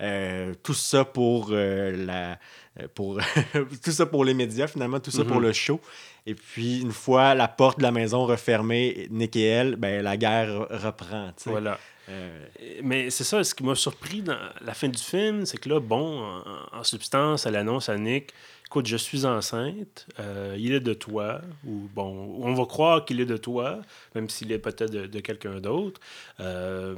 Euh, 0.00 0.54
tout 0.62 0.74
ça 0.74 1.04
pour 1.04 1.48
euh, 1.50 1.90
la 2.06 2.38
euh, 2.80 2.86
pour 2.94 3.18
tout 3.84 3.90
ça 3.90 4.06
pour 4.06 4.24
les 4.24 4.32
médias 4.34 4.68
finalement 4.68 5.00
tout 5.00 5.10
ça 5.10 5.24
pour 5.24 5.36
Mhm. 5.38 5.42
le 5.42 5.52
show 5.52 5.80
et 6.24 6.34
puis 6.36 6.80
une 6.80 6.92
fois 6.92 7.34
la 7.34 7.48
porte 7.48 7.78
de 7.78 7.82
la 7.82 7.90
maison 7.90 8.24
refermée 8.24 9.08
Nick 9.10 9.34
et 9.34 9.46
elle 9.46 9.74
ben 9.76 10.02
la 10.02 10.16
guerre 10.16 10.68
reprend. 10.70 11.32
Voilà. 11.46 11.78
Euh, 12.10 12.46
Mais 12.82 13.10
c'est 13.10 13.24
ça, 13.24 13.42
ce 13.44 13.54
qui 13.54 13.64
m'a 13.64 13.74
surpris 13.74 14.22
dans 14.22 14.38
la 14.62 14.72
fin 14.72 14.88
du 14.88 15.02
film, 15.02 15.44
c'est 15.44 15.58
que 15.58 15.68
là, 15.68 15.78
bon, 15.78 16.22
en, 16.22 16.78
en 16.78 16.82
substance, 16.82 17.44
elle 17.44 17.56
annonce 17.56 17.88
à 17.90 17.98
Nick 17.98 18.32
Écoute, 18.64 18.86
je 18.86 18.96
suis 18.96 19.24
enceinte, 19.26 20.06
euh, 20.18 20.54
il 20.58 20.72
est 20.72 20.80
de 20.80 20.92
toi, 20.94 21.40
ou 21.66 21.88
bon, 21.94 22.34
on 22.40 22.52
va 22.54 22.64
croire 22.66 23.04
qu'il 23.06 23.18
est 23.20 23.26
de 23.26 23.36
toi, 23.38 23.80
même 24.14 24.28
s'il 24.30 24.52
est 24.52 24.58
peut-être 24.58 24.90
de, 24.90 25.06
de 25.06 25.20
quelqu'un 25.20 25.58
d'autre. 25.60 26.00
Euh, 26.40 26.96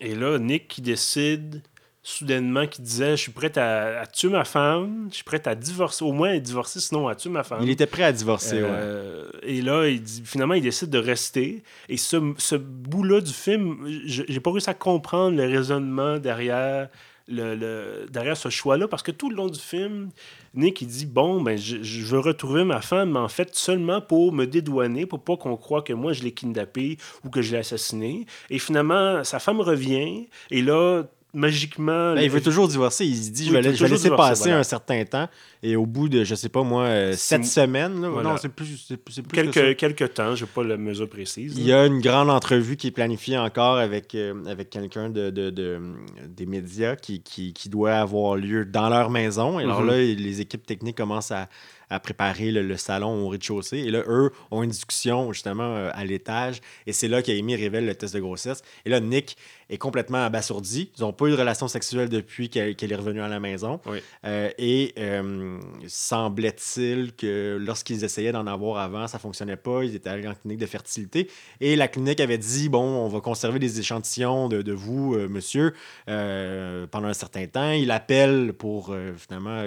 et 0.00 0.14
là, 0.14 0.38
Nick 0.38 0.68
qui 0.68 0.80
décide 0.82 1.62
soudainement, 2.04 2.66
qui 2.68 2.82
disait 2.82 3.12
Je 3.16 3.22
suis 3.22 3.32
prêt 3.32 3.56
à, 3.58 4.00
à 4.02 4.06
tuer 4.06 4.28
ma 4.28 4.44
femme, 4.44 5.08
je 5.10 5.16
suis 5.16 5.24
prêt 5.24 5.42
à 5.48 5.54
divorcer, 5.54 6.04
au 6.04 6.12
moins 6.12 6.30
à 6.30 6.38
divorcer, 6.38 6.78
sinon 6.78 7.08
à 7.08 7.14
tuer 7.16 7.30
ma 7.30 7.42
femme. 7.42 7.60
il 7.62 7.70
était 7.70 7.86
prêt 7.86 8.04
à 8.04 8.12
divorcer 8.12 8.62
ouais. 8.62 8.68
Euh, 8.70 9.30
Et 9.42 9.62
là, 9.62 9.88
il 9.88 10.00
dit, 10.02 10.22
finalement, 10.24 10.54
il 10.54 10.62
décide 10.62 10.90
de 10.90 10.98
rester. 10.98 11.64
Et 11.88 11.96
ce, 11.96 12.34
ce 12.38 12.54
bout-là 12.56 13.20
du 13.20 13.32
film, 13.32 13.78
je- 14.06 14.22
j'ai 14.28 14.40
pas 14.40 14.52
réussi 14.52 14.70
à 14.70 14.74
comprendre 14.74 15.36
le 15.36 15.44
raisonnement 15.44 16.18
derrière, 16.18 16.88
le, 17.26 17.54
le- 17.54 18.06
derrière 18.10 18.36
ce 18.36 18.50
choix-là, 18.50 18.86
parce 18.86 19.02
que 19.02 19.10
tout 19.10 19.30
le 19.30 19.36
long 19.36 19.46
du 19.48 19.58
film, 19.58 20.10
Nick, 20.52 20.82
il 20.82 20.88
dit 20.88 21.06
Bon, 21.06 21.40
ben, 21.40 21.56
je, 21.56 21.82
je 21.82 22.04
veux 22.04 22.18
retrouver 22.20 22.64
ma 22.64 22.82
femme, 22.82 23.12
mais 23.12 23.18
en 23.18 23.28
fait, 23.28 23.54
seulement 23.54 24.02
pour 24.02 24.30
me 24.32 24.44
dédouaner, 24.46 25.06
pour 25.06 25.20
pas 25.20 25.38
qu'on 25.38 25.56
croie 25.56 25.80
que 25.80 25.94
moi, 25.94 26.12
je 26.12 26.22
l'ai 26.22 26.32
kidnappé 26.32 26.98
ou 27.24 27.30
que 27.30 27.40
je 27.40 27.52
l'ai 27.52 27.58
assassiné. 27.58 28.26
Et 28.50 28.58
finalement, 28.58 29.24
sa 29.24 29.38
femme 29.38 29.60
revient, 29.62 30.28
et 30.50 30.60
là, 30.60 31.04
magiquement. 31.34 32.14
Ben, 32.14 32.22
il 32.22 32.30
veut 32.30 32.40
toujours 32.40 32.68
divorcer. 32.68 33.04
Il 33.04 33.16
se 33.16 33.30
dit, 33.30 33.42
Oui, 33.42 33.48
je 33.48 33.52
vais, 33.54 33.62
la- 33.62 33.72
je 33.74 33.86
laisser 33.86 34.10
passer 34.10 34.44
voilà. 34.44 34.58
un 34.60 34.62
certain 34.62 35.04
temps. 35.04 35.28
Et 35.62 35.76
au 35.76 35.86
bout 35.86 36.08
de, 36.08 36.24
je 36.24 36.34
sais 36.34 36.48
pas 36.48 36.62
moi, 36.62 36.84
euh, 36.84 37.12
sept 37.16 37.44
semaines, 37.44 38.00
là, 38.02 38.08
Voilà. 38.08 38.30
non, 38.30 38.36
c'est 38.36 38.48
plus, 38.50 38.84
c'est, 38.86 38.96
plus 38.98 39.14
que 39.22 39.52
ça. 39.52 39.74
Quelques, 39.74 40.14
temps, 40.14 40.34
je 40.34 40.44
n'ai 40.44 40.50
pas 40.54 40.62
la 40.62 40.76
mesure 40.76 41.08
précise. 41.08 41.54
Il 41.56 41.64
y 41.64 41.72
a 41.72 41.86
une 41.86 42.00
grande 42.00 42.30
entrevue 42.30 42.76
qui 42.76 42.88
est 42.88 42.90
planifiée 42.90 43.38
encore 43.38 43.76
avec, 43.78 44.14
euh, 44.14 44.34
avec 44.46 44.70
quelqu'un 44.70 45.08
de, 45.08 45.30
de- 45.30 45.50
de- 45.50 45.80
des 46.28 46.46
médias 46.46 46.96
qui, 46.96 47.22
qui, 47.22 47.52
qui 47.52 47.68
doit 47.68 47.94
avoir 47.94 48.36
lieu 48.36 48.64
dans 48.64 48.88
leur 48.88 49.10
maison. 49.10 49.58
Et 49.58 49.64
alors 49.64 49.80
Mhm. 49.80 49.88
là, 49.88 49.96
les 49.98 50.40
équipes 50.40 50.66
techniques 50.66 50.96
commencent 50.98 51.30
à, 51.32 51.48
à 51.90 52.00
préparer 52.00 52.50
le, 52.50 52.62
le 52.62 52.76
salon 52.76 53.24
au 53.24 53.28
rez-de-chaussée. 53.28 53.78
Et 53.78 53.90
là, 53.90 54.02
eux 54.06 54.30
ont 54.50 54.62
une 54.62 54.70
discussion 54.70 55.32
justement 55.32 55.76
euh, 55.76 55.90
à 55.92 56.04
l'étage. 56.04 56.60
Et 56.86 56.92
c'est 56.92 57.08
là 57.08 57.22
qu'Amy 57.22 57.56
révèle 57.56 57.86
le 57.86 57.94
test 57.94 58.14
de 58.14 58.20
grossesse. 58.20 58.62
Et 58.84 58.90
là, 58.90 59.00
Nick 59.00 59.36
est 59.70 59.78
complètement 59.78 60.24
abasourdi. 60.24 60.90
Ils 60.96 61.02
n'ont 61.02 61.12
pas 61.12 61.26
eu 61.26 61.30
de 61.30 61.36
relation 61.36 61.68
sexuelle 61.68 62.08
depuis 62.08 62.50
qu'elle 62.50 62.74
est 62.92 62.96
revenue 62.96 63.22
à 63.22 63.28
la 63.28 63.40
maison. 63.40 63.80
Oui. 63.86 63.98
Euh, 64.24 64.50
et 64.58 64.92
euh, 64.98 65.58
semblait-il 65.86 67.14
que 67.14 67.58
lorsqu'ils 67.60 68.04
essayaient 68.04 68.32
d'en 68.32 68.46
avoir 68.46 68.78
avant, 68.78 69.06
ça 69.08 69.18
fonctionnait 69.18 69.56
pas. 69.56 69.82
Ils 69.82 69.94
étaient 69.94 70.10
allés 70.10 70.28
en 70.28 70.34
clinique 70.34 70.58
de 70.58 70.66
fertilité. 70.66 71.30
Et 71.60 71.76
la 71.76 71.88
clinique 71.88 72.20
avait 72.20 72.38
dit 72.38 72.68
bon, 72.68 72.82
on 72.82 73.08
va 73.08 73.20
conserver 73.20 73.58
des 73.58 73.80
échantillons 73.80 74.48
de, 74.48 74.60
de 74.62 74.72
vous, 74.72 75.14
euh, 75.14 75.28
monsieur, 75.28 75.72
pendant 76.06 77.08
un 77.08 77.14
certain 77.14 77.46
temps. 77.46 77.70
Il 77.70 77.90
appelle 77.90 78.52
pour 78.52 78.94
finalement 79.16 79.64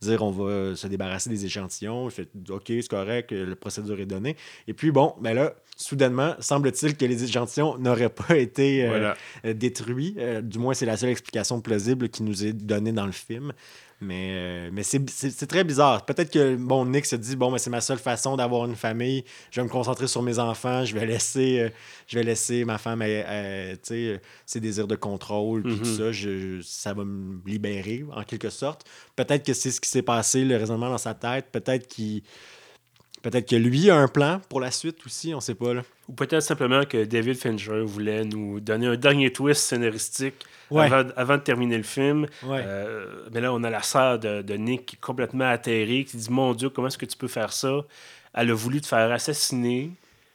dire 0.00 0.22
on 0.22 0.30
va 0.30 0.76
se 0.76 0.86
débarrasser 0.86 1.28
des 1.28 1.44
échantillons. 1.44 1.59
Il 1.68 2.10
fait 2.10 2.28
OK, 2.48 2.64
c'est 2.66 2.88
correct, 2.88 3.32
la 3.32 3.56
procédure 3.56 3.98
est 4.00 4.06
donnée. 4.06 4.36
Et 4.68 4.74
puis 4.74 4.90
bon, 4.90 5.14
ben 5.20 5.34
là, 5.34 5.54
soudainement, 5.76 6.34
semble-t-il 6.40 6.96
que 6.96 7.04
les 7.04 7.24
échantillons 7.24 7.78
n'auraient 7.78 8.08
pas 8.10 8.36
été 8.36 8.84
euh, 8.84 8.88
Voilà. 8.88 9.16
euh, 9.44 9.54
détruits. 9.54 10.14
Euh, 10.18 10.40
du 10.42 10.58
moins, 10.58 10.74
c'est 10.74 10.86
la 10.86 10.96
seule 10.96 11.10
explication 11.10 11.60
plausible 11.60 12.08
qui 12.08 12.22
nous 12.22 12.44
est 12.44 12.52
donnée 12.52 12.92
dans 12.92 13.06
le 13.06 13.12
film. 13.12 13.52
Mais, 14.02 14.30
euh, 14.32 14.70
mais 14.72 14.82
c'est- 14.82 15.46
très 15.46 15.62
bizarre. 15.62 16.06
Peut-être 16.06 16.30
que 16.32 16.56
bon, 16.56 16.86
Nick 16.86 17.04
se 17.04 17.16
dit 17.16 17.36
bon, 17.36 17.50
mais 17.50 17.58
c'est 17.58 17.68
ma 17.68 17.82
seule 17.82 17.98
façon 17.98 18.34
d'avoir 18.36 18.64
une 18.64 18.74
famille. 18.74 19.24
Je 19.50 19.60
vais 19.60 19.64
me 19.66 19.70
concentrer 19.70 20.06
sur 20.08 20.22
mes 20.22 20.38
enfants. 20.38 20.86
Je 20.86 20.94
vais 20.94 21.04
laisser, 21.04 21.60
euh, 21.60 21.68
je 22.06 22.16
vais 22.18 22.24
laisser 22.24 22.64
ma 22.64 22.78
femme, 22.78 23.02
euh, 23.04 23.74
ses 23.84 24.60
désirs 24.60 24.86
de 24.86 24.96
contrôle, 24.96 25.62
puis 25.62 25.72
Mhm. 25.72 25.78
tout 25.80 25.84
ça. 25.96 26.12
Je, 26.12 26.60
ça 26.62 26.94
va 26.94 27.04
me 27.04 27.40
libérer 27.46 28.04
en 28.16 28.22
quelque 28.22 28.48
sorte. 28.48 28.86
Peut-être 29.16 29.44
que 29.44 29.52
c'est 29.52 29.70
ce 29.70 29.80
qui 29.82 29.90
s'est 29.90 30.00
passé, 30.02 30.44
le 30.46 30.56
raisonnement 30.56 30.88
dans 30.88 30.96
sa 30.98 31.12
tête. 31.12 31.46
Peut-être 31.52 31.86
qu'il, 31.86 32.22
peut-être 33.22 33.48
que 33.48 33.56
lui 33.56 33.90
a 33.90 33.96
un 33.96 34.08
plan 34.08 34.40
pour 34.48 34.60
la 34.60 34.70
suite 34.70 34.98
aussi. 35.06 35.34
On 35.34 35.40
sait 35.40 35.54
pas 35.54 35.74
là. 35.74 35.82
Ou 36.08 36.12
peut-être 36.12 36.42
simplement 36.42 36.84
que 36.84 37.04
David 37.04 37.36
Fincher 37.36 37.82
voulait 37.84 38.24
nous 38.24 38.60
donner 38.60 38.86
un 38.86 38.96
dernier 38.96 39.32
twist 39.32 39.62
scénaristique 39.62 40.34
Ouais. 40.70 40.84
avant, 40.84 41.10
avant 41.16 41.36
de 41.36 41.42
terminer 41.42 41.76
le 41.76 41.82
film. 41.82 42.26
Ouais. 42.44 42.62
Euh, 42.64 43.24
mais 43.32 43.40
là, 43.40 43.52
on 43.52 43.64
a 43.64 43.70
la 43.70 43.82
sœur 43.82 44.20
de, 44.20 44.40
de 44.42 44.54
Nick 44.54 44.86
qui 44.86 44.94
est 44.96 45.00
complètement 45.00 45.48
atterrée, 45.50 46.04
qui 46.04 46.16
dit 46.16 46.30
Mon 46.30 46.54
Dieu, 46.54 46.70
comment 46.70 46.86
est-ce 46.86 46.96
que 46.98 47.06
tu 47.06 47.16
peux 47.16 47.26
faire 47.26 47.52
ça? 47.52 47.80
Elle 48.34 48.50
a 48.50 48.54
voulu 48.54 48.80
te 48.80 48.86
faire 48.86 49.10
assassiner, 49.10 49.90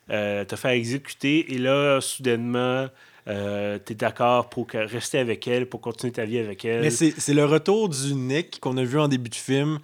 euh, 0.09 0.43
te 0.43 0.57
faire 0.57 0.71
exécuter, 0.71 1.53
et 1.53 1.57
là, 1.57 2.01
soudainement, 2.01 2.87
euh, 3.29 3.79
tu 3.85 3.93
es 3.93 3.95
d'accord 3.95 4.49
pour 4.49 4.67
que- 4.67 4.77
rester 4.77 5.19
avec 5.19 5.47
elle, 5.47 5.67
pour 5.69 5.79
continuer 5.79 6.11
ta 6.11 6.25
vie 6.25 6.37
avec 6.39 6.65
elle. 6.65 6.81
Mais 6.81 6.89
c'est 6.89 7.13
c'est 7.17 7.33
le 7.33 7.45
retour 7.45 7.87
du 7.87 8.13
Nick 8.13 8.59
qu'on 8.59 8.75
a 8.75 8.83
vu 8.83 8.99
en 8.99 9.07
début 9.07 9.29
de 9.29 9.35
film. 9.35 9.79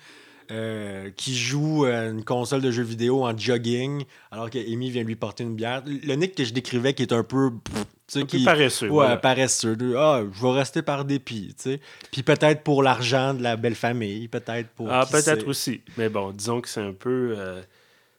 Euh, 0.52 1.10
qui 1.16 1.36
joue 1.36 1.86
à 1.86 2.06
une 2.08 2.24
console 2.24 2.62
de 2.62 2.70
jeux 2.72 2.84
vidéo 2.84 3.24
en 3.26 3.36
jogging 3.38 4.04
alors 4.32 4.50
que 4.50 4.60
Amy 4.60 4.90
vient 4.92 5.04
lui 5.04 5.16
porter 5.16 5.44
une 5.44 5.56
bière. 5.56 5.82
Le 5.86 6.14
Nick 6.16 6.36
que 6.36 6.44
je 6.44 6.54
décrivais 6.54 6.94
qui 6.94 7.04
est 7.04 7.14
un 7.14 7.24
peu 7.24 7.52
pff, 7.64 7.76
tu 7.76 7.86
sais, 8.08 8.20
un 8.20 8.22
peu 8.24 8.38
qui 8.38 8.44
paresseux. 8.44 8.90
ouais, 8.90 9.18
paresseux. 9.18 9.78
Ah, 9.98 10.22
je 10.32 10.42
vais 10.42 10.52
rester 10.52 10.82
par 10.82 11.06
dépit, 11.06 11.56
tu 11.58 11.64
sais. 11.64 11.80
Puis 12.12 12.22
peut-être 12.24 12.64
pour 12.64 12.84
l'argent 12.84 13.34
de 13.34 13.42
la 13.42 13.56
belle 13.56 13.76
famille, 13.76 14.28
peut-être 14.28 14.68
pour 14.70 14.92
Ah, 14.92 15.06
peut-être 15.10 15.48
aussi. 15.48 15.82
Mais 15.98 16.10
bon, 16.10 16.32
disons 16.32 16.60
que 16.62 16.68
c'est 16.70 16.82
un 16.82 16.94
peu. 16.94 17.34
euh, 17.38 17.62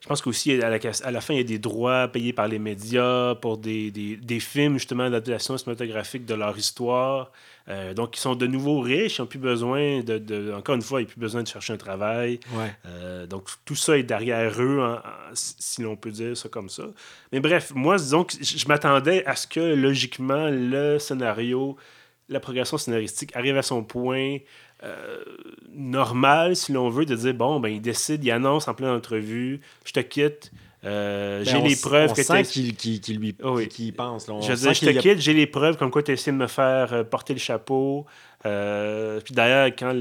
je 0.02 0.08
pense 0.08 0.20
qu'aussi, 0.20 0.50
à 0.60 0.68
la, 0.68 0.78
à 1.04 1.10
la 1.12 1.20
fin, 1.20 1.32
il 1.32 1.36
y 1.36 1.40
a 1.40 1.44
des 1.44 1.60
droits 1.60 2.08
payés 2.08 2.32
par 2.32 2.48
les 2.48 2.58
médias 2.58 3.36
pour 3.36 3.56
des, 3.56 3.92
des, 3.92 4.16
des 4.16 4.40
films, 4.40 4.74
justement, 4.74 5.04
d'adaptation 5.04 5.56
cinématographique 5.56 6.26
de 6.26 6.34
leur 6.34 6.58
histoire. 6.58 7.30
Euh, 7.68 7.94
donc, 7.94 8.16
ils 8.16 8.20
sont 8.20 8.34
de 8.34 8.48
nouveau 8.48 8.80
riches, 8.80 9.18
ils 9.18 9.20
n'ont 9.20 9.28
plus 9.28 9.38
besoin 9.38 10.00
de, 10.00 10.18
de- 10.18 10.52
Encore 10.52 10.74
une 10.74 10.82
fois, 10.82 11.00
ils 11.00 11.04
n'ont 11.04 11.10
plus 11.10 11.20
besoin 11.20 11.44
de 11.44 11.46
chercher 11.48 11.72
un 11.74 11.76
travail. 11.76 12.40
Ouais. 12.52 12.74
Euh, 12.86 13.26
donc, 13.28 13.48
tout 13.64 13.76
ça 13.76 13.96
est 13.96 14.02
derrière 14.02 14.60
eux, 14.60 14.80
en- 14.82 14.94
en- 14.94 15.00
si 15.34 15.82
l'on 15.82 15.94
peut 15.94 16.10
dire 16.10 16.36
ça 16.36 16.48
comme 16.48 16.68
ça. 16.68 16.82
Mais 17.30 17.38
bref, 17.38 17.70
moi, 17.72 17.96
disons 17.96 18.24
que 18.24 18.34
je 18.42 18.66
m'attendais 18.66 19.24
à 19.24 19.36
ce 19.36 19.46
que, 19.46 19.60
logiquement, 19.60 20.48
le 20.50 20.98
scénario, 20.98 21.76
la 22.28 22.40
progression 22.40 22.76
scénaristique 22.76 23.30
arrive 23.36 23.56
à 23.56 23.62
son 23.62 23.84
point 23.84 24.38
euh, 24.84 25.22
normal, 25.74 26.56
si 26.56 26.72
l'on 26.72 26.88
veut, 26.90 27.04
de 27.04 27.14
dire, 27.14 27.34
bon, 27.34 27.60
ben, 27.60 27.68
il 27.68 27.80
décide, 27.80 28.24
il 28.24 28.30
annonce 28.30 28.68
en 28.68 28.74
pleine 28.74 28.90
entrevue, 28.90 29.60
je 29.84 29.92
te 29.92 30.00
quitte, 30.00 30.50
euh, 30.84 31.44
Ben, 31.44 31.44
j'ai 31.44 31.60
les 31.68 31.76
preuves 31.76 32.10
on 32.10 32.14
que 32.14 32.22
sent 32.22 32.42
qu'il 32.44 33.18
lui 33.20 33.36
Oh 33.44 33.52
oui. 33.56 33.68
y 33.78 33.92
pense. 33.92 34.26
là. 34.26 34.34
On 34.34 34.40
je 34.40 34.54
sent 34.54 34.62
dire, 34.62 34.74
je 34.74 34.80
te 34.80 34.98
a- 34.98 35.00
quitte, 35.00 35.20
j'ai 35.20 35.34
les 35.34 35.46
preuves 35.46 35.76
comme 35.76 35.90
quoi 35.92 36.02
tu 36.02 36.10
as 36.10 36.14
essayé 36.14 36.32
de 36.32 36.36
me 36.42 36.48
faire 36.48 36.92
euh, 36.92 37.04
porter 37.04 37.32
le 37.34 37.38
chapeau. 37.38 38.04
Euh, 38.46 39.20
puis 39.24 39.34
d'ailleurs, 39.34 39.66
quand 39.78 39.92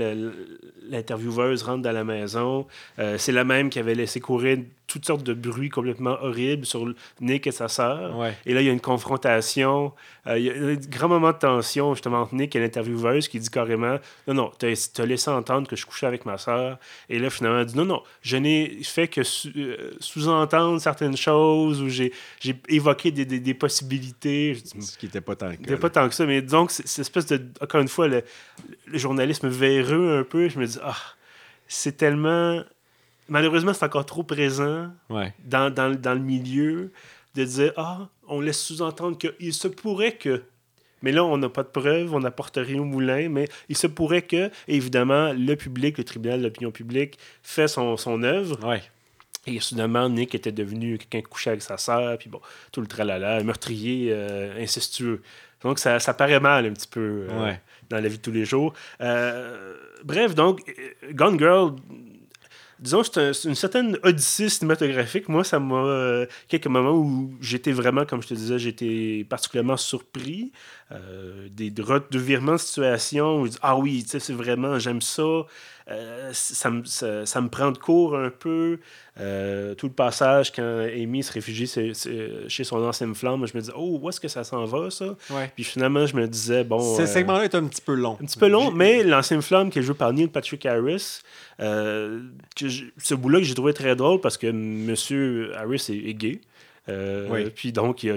l'intervieweuse 0.89 1.63
rentre 1.63 1.81
dans 1.81 1.91
la 1.91 2.03
maison, 2.03 2.67
euh, 2.99 3.17
c'est 3.17 3.31
la 3.31 3.43
même 3.43 3.69
qui 3.69 3.79
avait 3.79 3.95
laissé 3.95 4.19
courir 4.19 4.57
toutes 4.87 5.05
sortes 5.05 5.23
de 5.23 5.33
bruits 5.33 5.69
complètement 5.69 6.17
horribles 6.21 6.65
sur 6.65 6.85
Nick 7.21 7.47
et 7.47 7.51
sa 7.51 7.69
sœur. 7.69 8.17
Ouais. 8.19 8.33
Et 8.45 8.53
là, 8.53 8.59
il 8.61 8.65
y 8.67 8.69
a 8.69 8.73
une 8.73 8.81
confrontation. 8.81 9.93
euh, 10.27 10.37
il 10.37 10.43
y 10.45 10.49
a 10.49 10.53
un 10.53 10.73
grand 10.75 11.07
moment 11.07 11.31
de 11.31 11.37
tension, 11.37 11.93
justement, 11.93 12.19
entre 12.23 12.35
Nick 12.35 12.53
et 12.57 12.59
l'intervieweuse 12.59 13.29
qui 13.29 13.39
dit 13.39 13.49
carrément 13.49 13.99
Non, 14.27 14.33
non, 14.33 14.51
tu 14.59 14.65
as 14.65 15.05
laissé 15.05 15.29
entendre 15.29 15.69
que 15.69 15.77
je 15.77 15.85
couchais 15.85 16.07
avec 16.07 16.25
ma 16.25 16.37
sœur. 16.37 16.77
Et 17.07 17.19
là, 17.19 17.29
finalement, 17.29 17.59
elle 17.61 17.67
dit 17.67 17.77
Non, 17.77 17.85
non, 17.85 18.03
je 18.21 18.35
n'ai 18.35 18.79
fait 18.83 19.07
que 19.07 19.21
euh, 19.55 19.91
sous-entendre 20.01 20.81
certaines 20.81 21.15
choses 21.15 21.81
ou 21.81 21.87
j'ai 21.87 22.11
évoqué 22.67 23.11
des, 23.11 23.23
des- 23.23 23.39
des 23.39 23.53
possibilités. 23.53 24.55
Je 24.55 24.61
dis, 24.77 24.85
Ce 24.85 24.97
qui 24.97 25.05
n'était 25.05 25.21
pas 25.21 25.37
tant 25.37 25.47
le 25.47 25.53
cas. 25.53 25.59
il 25.61 25.67
n'y 25.69 25.73
a 25.73 25.77
pas 25.77 25.89
tant 25.89 26.09
que 26.09 26.15
ça, 26.15 26.25
mais 26.25 26.41
donc, 26.41 26.69
c'est 26.69 26.85
cette 26.85 26.99
espèce 26.99 27.27
de. 27.27 27.41
Encore 27.61 27.79
une 27.79 27.87
fois, 27.87 28.09
le, 28.09 28.23
le 28.85 28.97
journalisme 28.97 29.47
véreux 29.47 30.19
un 30.19 30.23
peu, 30.23 30.49
je 30.49 30.59
me 30.59 30.65
dis, 30.65 30.79
ah, 30.83 30.97
c'est 31.67 31.97
tellement. 31.97 32.61
Malheureusement, 33.29 33.73
c'est 33.73 33.85
encore 33.85 34.05
trop 34.05 34.23
présent. 34.23 34.89
Ouais. 35.09 35.33
dans, 35.45 35.73
dans, 35.73 35.95
dans 35.95 36.13
le 36.13 36.19
milieu 36.19 36.91
de 37.35 37.45
dire, 37.45 37.73
ah, 37.77 38.09
on 38.27 38.41
laisse 38.41 38.59
sous-entendre 38.59 39.17
qu'il 39.17 39.53
se 39.53 39.67
pourrait 39.67 40.13
que. 40.13 40.43
Mais 41.01 41.11
là, 41.11 41.23
on 41.23 41.37
n'a 41.37 41.49
pas 41.49 41.63
de 41.63 41.69
preuves, 41.69 42.13
on 42.13 42.19
n'apporte 42.19 42.57
rien 42.57 42.79
au 42.79 42.85
moulin, 42.85 43.27
mais 43.29 43.47
il 43.69 43.77
se 43.77 43.87
pourrait 43.87 44.21
que, 44.21 44.51
évidemment, 44.67 45.33
le 45.33 45.55
public, 45.55 45.97
le 45.97 46.03
tribunal 46.03 46.39
de 46.39 46.43
l'opinion 46.45 46.71
publique, 46.71 47.17
fait 47.41 47.67
son, 47.67 47.97
son 47.97 48.21
œuvre. 48.23 48.63
Ouais. 48.67 48.83
Et 49.47 49.59
soudainement, 49.59 50.07
Nick 50.07 50.35
était 50.35 50.51
devenu 50.51 50.99
quelqu'un 50.99 51.27
couché 51.27 51.49
avec 51.49 51.63
sa 51.63 51.77
sœur, 51.77 52.17
puis 52.19 52.29
bon, 52.29 52.39
tout 52.71 52.81
le 52.81 52.87
tralala, 52.87 53.41
meurtrier 53.43 54.09
euh, 54.11 54.61
incestueux. 54.61 55.23
Donc, 55.63 55.79
ça, 55.79 55.99
ça, 55.99 56.13
paraît 56.13 56.39
mal 56.39 56.67
un 56.67 56.73
petit 56.73 56.87
peu 56.87 57.27
euh, 57.29 57.53
dans 57.91 58.01
la 58.01 58.09
vie 58.09 58.17
de 58.17 58.21
tous 58.21 58.31
les 58.31 58.45
jours. 58.45 58.73
Euh, 59.01 59.75
bref, 60.03 60.35
donc, 60.35 60.61
Gone 61.13 61.37
Girl, 61.37 61.75
disons, 62.79 63.03
c'est 63.03 63.43
une 63.45 63.55
certaine 63.55 63.97
odyssée 64.03 64.49
cinématographique. 64.49 65.29
Moi, 65.29 65.43
ça 65.43 65.59
m'a. 65.59 66.25
quelques 66.47 66.67
moments 66.67 66.97
où 66.97 67.35
j'étais 67.41 67.71
vraiment, 67.71 68.05
comme 68.05 68.21
je 68.23 68.29
te 68.29 68.33
disais, 68.33 68.57
j'étais 68.57 69.25
particulièrement 69.29 69.77
surpris. 69.77 70.51
des, 71.49 71.69
de 71.69 72.19
virements 72.19 72.53
de 72.53 72.57
situation 72.57 73.41
où 73.41 73.45
je 73.45 73.51
dis 73.51 73.57
Ah 73.61 73.77
oui, 73.77 74.03
c'est 74.07 74.33
vraiment, 74.33 74.79
j'aime 74.79 75.01
ça. 75.01 75.45
Ça, 76.31 76.69
me, 76.69 76.83
ça, 76.85 77.25
ça, 77.25 77.41
me 77.41 77.49
prend 77.49 77.71
de 77.71 77.77
court 77.77 78.17
un 78.17 78.29
peu. 78.29 78.79
Euh, 79.19 79.75
tout 79.75 79.87
le 79.87 79.93
passage 79.93 80.53
quand 80.53 80.87
Amy 80.87 81.21
se 81.21 81.33
réfugie 81.33 81.67
chez 82.47 82.63
son 82.63 82.83
ancienne 82.83 83.13
flamme, 83.13 83.45
je 83.45 83.55
me 83.55 83.59
disais, 83.61 83.73
oh, 83.75 83.99
où 84.01 84.09
est-ce 84.09 84.21
que 84.21 84.29
ça 84.29 84.43
s'en 84.43 84.65
va, 84.65 84.89
ça? 84.89 85.15
Puis 85.55 85.63
finalement, 85.63 86.05
je 86.05 86.15
me 86.15 86.27
disais, 86.27 86.63
bon. 86.63 86.79
Ce 86.95 87.01
euh, 87.01 87.05
segment-là 87.05 87.43
est 87.43 87.55
un 87.55 87.65
petit 87.65 87.81
peu 87.81 87.93
long. 87.93 88.17
Un 88.21 88.25
petit 88.25 88.39
peu 88.39 88.47
long, 88.47 88.71
mais 88.71 89.03
l'ancienne 89.03 89.41
flamme 89.41 89.69
qui 89.69 89.79
est 89.79 89.81
jouée 89.81 89.95
par 89.95 90.13
Neil 90.13 90.27
Patrick 90.27 90.65
Harris, 90.65 91.19
euh, 91.59 92.21
ce 92.55 93.13
bout-là 93.13 93.39
que 93.39 93.45
j'ai 93.45 93.53
trouvé 93.53 93.73
très 93.73 93.95
drôle 93.95 94.21
parce 94.21 94.37
que 94.37 94.47
M. 94.47 94.95
Harris 95.57 95.85
est 95.89 96.13
gay. 96.13 96.39
Euh, 96.91 97.49
puis 97.53 97.71
donc, 97.71 98.03
il 98.03 98.11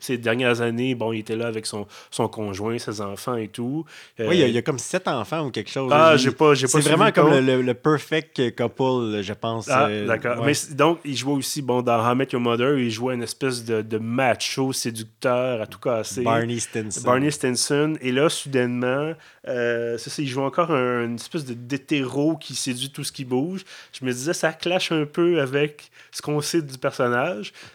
ces 0.00 0.18
dernières 0.18 0.60
années, 0.60 0.94
bon, 0.94 1.12
il 1.12 1.20
était 1.20 1.36
là 1.36 1.46
avec 1.46 1.66
son, 1.66 1.86
son 2.10 2.28
conjoint, 2.28 2.78
ses 2.78 3.00
enfants 3.00 3.36
et 3.36 3.48
tout. 3.48 3.84
oui, 4.18 4.40
il 4.40 4.50
y, 4.50 4.58
a, 4.58 4.62
comme 4.62 4.78
sept 4.78 5.08
enfants 5.08 5.46
ou 5.46 5.50
quelque 5.50 5.70
chose. 5.70 5.90
Ah, 5.92 6.16
j'ai 6.16 6.30
pas, 6.30 6.54
C'est 6.54 6.80
vraiment 6.80 7.10
comme 7.12 7.34
le, 7.34 7.74
perfect 7.74 8.56
couple, 8.56 9.22
je 9.22 9.32
pense. 9.32 9.68
Ah, 9.68 9.86
euh, 9.88 10.06
d'accord. 10.06 10.44
Mais 10.44 10.52
donc, 10.72 11.00
il 11.04 11.16
jouait 11.16 11.34
aussi, 11.34 11.62
bon, 11.62 11.82
dans 11.82 12.08
How 12.08 12.14
Met 12.14 12.28
Your 12.32 12.40
Mother, 12.40 12.78
il 12.78 12.90
jouait 12.90 13.14
une 13.14 13.22
espèce 13.22 13.64
de, 13.64 13.82
de 13.82 13.98
macho 13.98 14.72
séducteur 14.72 15.60
à 15.60 15.66
tout 15.66 15.78
casser. 15.78 16.22
Barney 16.22 16.60
Stinson. 16.60 17.02
Barney 17.04 17.30
Stinson. 17.30 17.94
Et 18.00 18.12
là, 18.12 18.28
soudainement, 18.28 19.12
euh, 19.48 19.98
ça, 19.98 20.10
il 20.18 20.28
joue 20.28 20.42
encore 20.42 20.70
une 20.70 21.16
espèce 21.16 21.44
d'hétéro 21.44 22.36
qui 22.36 22.54
séduit 22.54 22.90
tout 22.90 23.04
ce 23.04 23.12
qui 23.12 23.24
bouge. 23.24 23.64
Je 23.92 24.04
me 24.04 24.12
disais, 24.12 24.32
ça 24.32 24.52
clash 24.52 24.92
un 24.92 25.04
peu 25.04 25.40
avec 25.40 25.90
ce 26.10 26.22
qu'on 26.22 26.40
sait 26.40 26.62
du 26.62 26.78
personnage. 26.78 27.15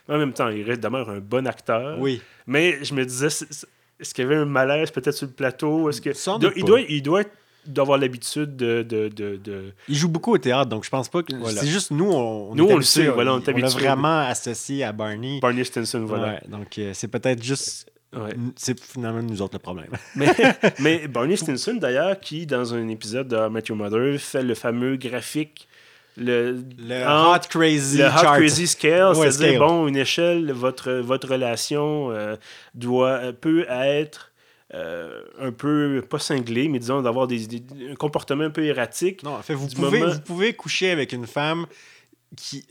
Mais 0.08 0.16
en 0.16 0.18
même 0.18 0.34
temps, 0.34 0.50
il 0.50 0.64
reste 0.64 0.82
demeure 0.82 1.10
un 1.10 1.20
bon 1.20 1.48
acteur. 1.48 2.00
Oui. 2.00 2.22
Mais 2.48 2.84
je 2.84 2.94
me 2.94 3.06
disais, 3.06 3.28
est-ce 3.28 4.14
qu'il 4.14 4.24
y 4.24 4.28
avait 4.28 4.36
un 4.36 4.46
malaise 4.46 4.92
peut-être 4.92 5.16
sur 5.16 5.28
le 5.28 5.34
plateau? 5.34 5.90
Est-ce 5.90 6.02
que... 6.02 6.12
il, 6.56 6.66
doit, 6.66 6.82
il 6.82 7.02
doit 7.02 7.24
d'avoir 7.66 7.98
l'habitude 7.98 8.56
de, 8.56 8.82
de, 8.82 9.10
de, 9.10 9.74
Il 9.88 9.96
joue 9.96 10.10
beaucoup 10.10 10.34
au 10.34 10.38
théâtre, 10.38 10.70
donc 10.70 10.84
je 10.84 10.90
pense 10.90 11.10
pas 11.10 11.24
que. 11.24 11.34
C'est 11.48 11.68
juste 11.68 11.92
nous, 11.92 12.12
on, 12.12 12.56
nous, 12.56 12.66
on 12.66 12.78
le 12.78 12.82
sait, 12.82 13.08
voilà, 13.08 13.36
on, 13.36 13.42
est 13.42 13.64
on 13.64 13.68
vraiment 13.68 14.20
associé 14.20 14.84
à 14.84 14.92
Barney. 14.92 15.40
Barney 15.40 15.64
Stinson, 15.64 16.04
voilà. 16.06 16.40
donc 16.48 16.78
euh, 16.78 16.92
c'est 16.94 17.08
peut-être 17.08 17.44
juste 17.44 17.92
c'est 18.56 18.80
finalement 18.80 19.22
nous 19.22 19.42
autres 19.42 19.56
le 19.56 19.60
problème. 19.60 19.92
mais, 20.16 20.34
mais 20.80 21.08
Barney 21.08 21.38
Stinson, 21.38 21.76
d'ailleurs, 21.76 22.20
qui, 22.20 22.46
dans 22.46 22.74
un 22.74 22.88
épisode 22.90 23.28
de 23.28 23.48
Matthew 23.48 23.72
Mother, 23.72 24.20
fait 24.20 24.44
le 24.44 24.56
fameux 24.56 24.98
graphique. 24.98 25.68
Le, 26.22 26.64
Hot 27.08 27.48
Crazy 27.50 27.98
le 27.98 28.06
Hot 28.06 28.38
Crazy 28.38 28.68
Scale, 28.68 29.16
c'est-à-dire, 29.16 29.60
bon, 29.60 29.88
une 29.88 29.98
échelle, 29.98 30.52
votre, 30.52 30.92
votre 30.94 31.30
relation 31.30 32.12
euh, 32.12 32.36
doit, 32.74 33.10
euh, 33.10 33.32
peut 33.34 33.66
être 33.70 34.32
euh, 34.74 35.22
un 35.40 35.52
peu, 35.52 36.04
pas 36.10 36.20
cinglé, 36.20 36.68
mais 36.68 36.80
disons, 36.80 37.02
d'avoir 37.02 37.28
des, 37.28 37.46
un 37.90 37.96
comportement 37.96 38.46
un 38.46 38.50
peu 38.50 38.66
erratique. 38.66 39.24
Non, 39.24 39.36
en 39.36 39.42
fait, 39.42 39.54
vous, 39.54 39.68
pouvez, 39.68 40.04
vous 40.06 40.20
pouvez 40.22 40.54
coucher 40.54 40.92
avec 40.92 41.12
une 41.14 41.28
femme 41.28 41.66
qui. 42.38 42.66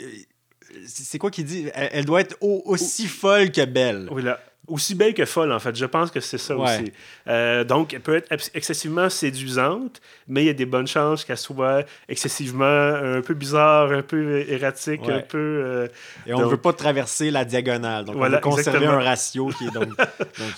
c'est 0.87 1.19
quoi 1.19 1.31
qui 1.31 1.45
dit? 1.45 1.67
Elle, 1.75 2.05
doit 2.05 2.21
être 2.21 2.37
aussi 2.41 3.07
folle 3.07 3.51
que 3.53 3.65
belle. 3.65 4.09
Oui, 4.11 4.23
là 4.23 4.41
aussi 4.71 4.95
belle 4.95 5.15
que 5.15 5.25
folle, 5.25 5.53
en 5.53 5.59
fait. 5.59 5.75
Je 5.77 5.85
pense 5.85 6.11
que 6.11 6.21
c'est 6.21 6.39
ça 6.39 6.57
aussi. 6.57 6.93
Euh, 7.29 7.65
donc, 7.65 7.93
elle 7.93 8.01
peut 8.01 8.17
être 8.17 8.33
excessivement 8.55 9.09
séduisante, 9.11 10.01
mais 10.29 10.45
il 10.45 10.47
y 10.47 10.51
a 10.51 10.55
des 10.55 10.67
bonnes 10.67 10.87
chances 10.87 11.25
qu'elle 11.25 11.37
soit 11.37 11.85
excessivement 12.09 12.65
un 12.65 13.21
peu 13.21 13.35
bizarre, 13.35 13.93
un 13.93 14.03
peu 14.03 14.45
erratique, 14.49 15.09
un 15.09 15.21
peu. 15.21 15.39
Euh, 15.39 15.89
Et 16.27 16.35
on 16.35 16.41
ne 16.41 16.47
veut 16.47 16.57
pas 16.57 16.73
traverser 16.73 17.31
la 17.31 17.45
diagonale. 17.45 18.05
Donc, 18.05 18.17
on 18.17 18.29
veut 18.29 18.39
conserver 18.39 18.87
un 18.87 19.01
ratio 19.01 19.49
qui 19.49 19.67
est 19.67 19.71
donc. 19.75 19.89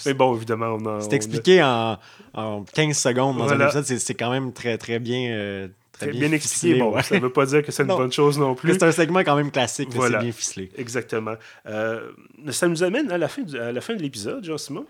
mais 0.06 0.14
bon, 0.14 0.36
évidemment, 0.36 0.78
on 0.80 0.98
a. 0.98 1.00
C'est 1.00 1.14
expliqué 1.14 1.62
en, 1.62 1.98
en, 2.34 2.64
15 2.74 2.96
secondes 2.96 3.38
dans 3.38 3.52
un 3.52 3.60
épisode. 3.60 3.84
C'est 3.84 4.14
quand 4.14 4.30
même 4.30 4.52
très, 4.52 4.78
très 4.78 4.98
bien. 4.98 5.30
Euh, 5.30 5.68
c'est 6.04 6.10
bien, 6.10 6.32
expliqué. 6.32 6.78
Bon, 6.78 7.00
ça 7.02 7.14
ne 7.16 7.20
veut 7.20 7.32
pas 7.32 7.46
dire 7.46 7.62
que 7.64 7.72
c'est 7.72 7.82
une 7.82 7.88
bonne 7.88 8.12
chose 8.12 8.38
non 8.38 8.54
plus. 8.54 8.72
C'est 8.72 8.82
un 8.82 8.92
segment 8.92 9.20
quand 9.20 9.36
même 9.36 9.50
classique, 9.50 9.88
c'est 9.92 10.18
bien 10.18 10.32
ficelé. 10.32 10.70
Exactement. 10.76 11.34
Euh, 11.66 12.10
ça 12.50 12.68
nous 12.68 12.82
amène 12.82 13.10
à 13.10 13.18
la 13.18 13.28
fin, 13.28 13.42
à 13.54 13.72
la 13.72 13.80
fin 13.80 13.94
de 13.94 14.02
l'épisode, 14.02 14.44
Jean-Simon. 14.44 14.86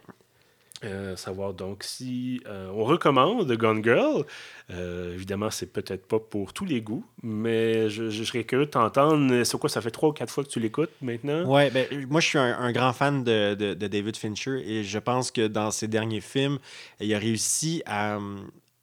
Euh, 0.84 1.14
savoir 1.14 1.54
donc 1.54 1.84
si 1.84 2.42
euh, 2.48 2.68
on 2.74 2.82
recommande 2.82 3.52
Gone 3.52 3.84
Girl. 3.84 4.24
évidemment, 4.68 5.48
c'est 5.48 5.72
peut-être 5.72 6.06
pas 6.06 6.18
pour 6.18 6.52
tous 6.52 6.64
les 6.64 6.80
goûts, 6.80 7.04
mais 7.22 7.88
je, 7.88 8.10
serais 8.24 8.42
curieux 8.42 8.66
de 8.66 8.70
t'entendre. 8.70 9.44
C'est 9.44 9.58
quoi, 9.58 9.70
ça 9.70 9.80
fait 9.80 9.92
trois 9.92 10.08
ou 10.08 10.12
quatre 10.12 10.32
fois 10.32 10.42
que 10.42 10.48
tu 10.48 10.58
l'écoutes 10.58 10.90
maintenant? 11.00 11.44
Ouais, 11.44 11.70
ben, 11.70 11.86
moi 12.10 12.20
je 12.20 12.26
suis 12.26 12.38
un, 12.38 12.72
grand 12.72 12.92
fan 12.92 13.22
de, 13.22 13.54
de, 13.54 13.74
de, 13.74 13.86
David 13.86 14.16
Fincher 14.16 14.60
et 14.66 14.82
je 14.82 14.98
pense 14.98 15.30
que 15.30 15.46
dans 15.46 15.70
ses 15.70 15.86
derniers 15.86 16.20
films, 16.20 16.58
il 16.98 17.14
a 17.14 17.18
réussi 17.18 17.82
à, 17.86 18.18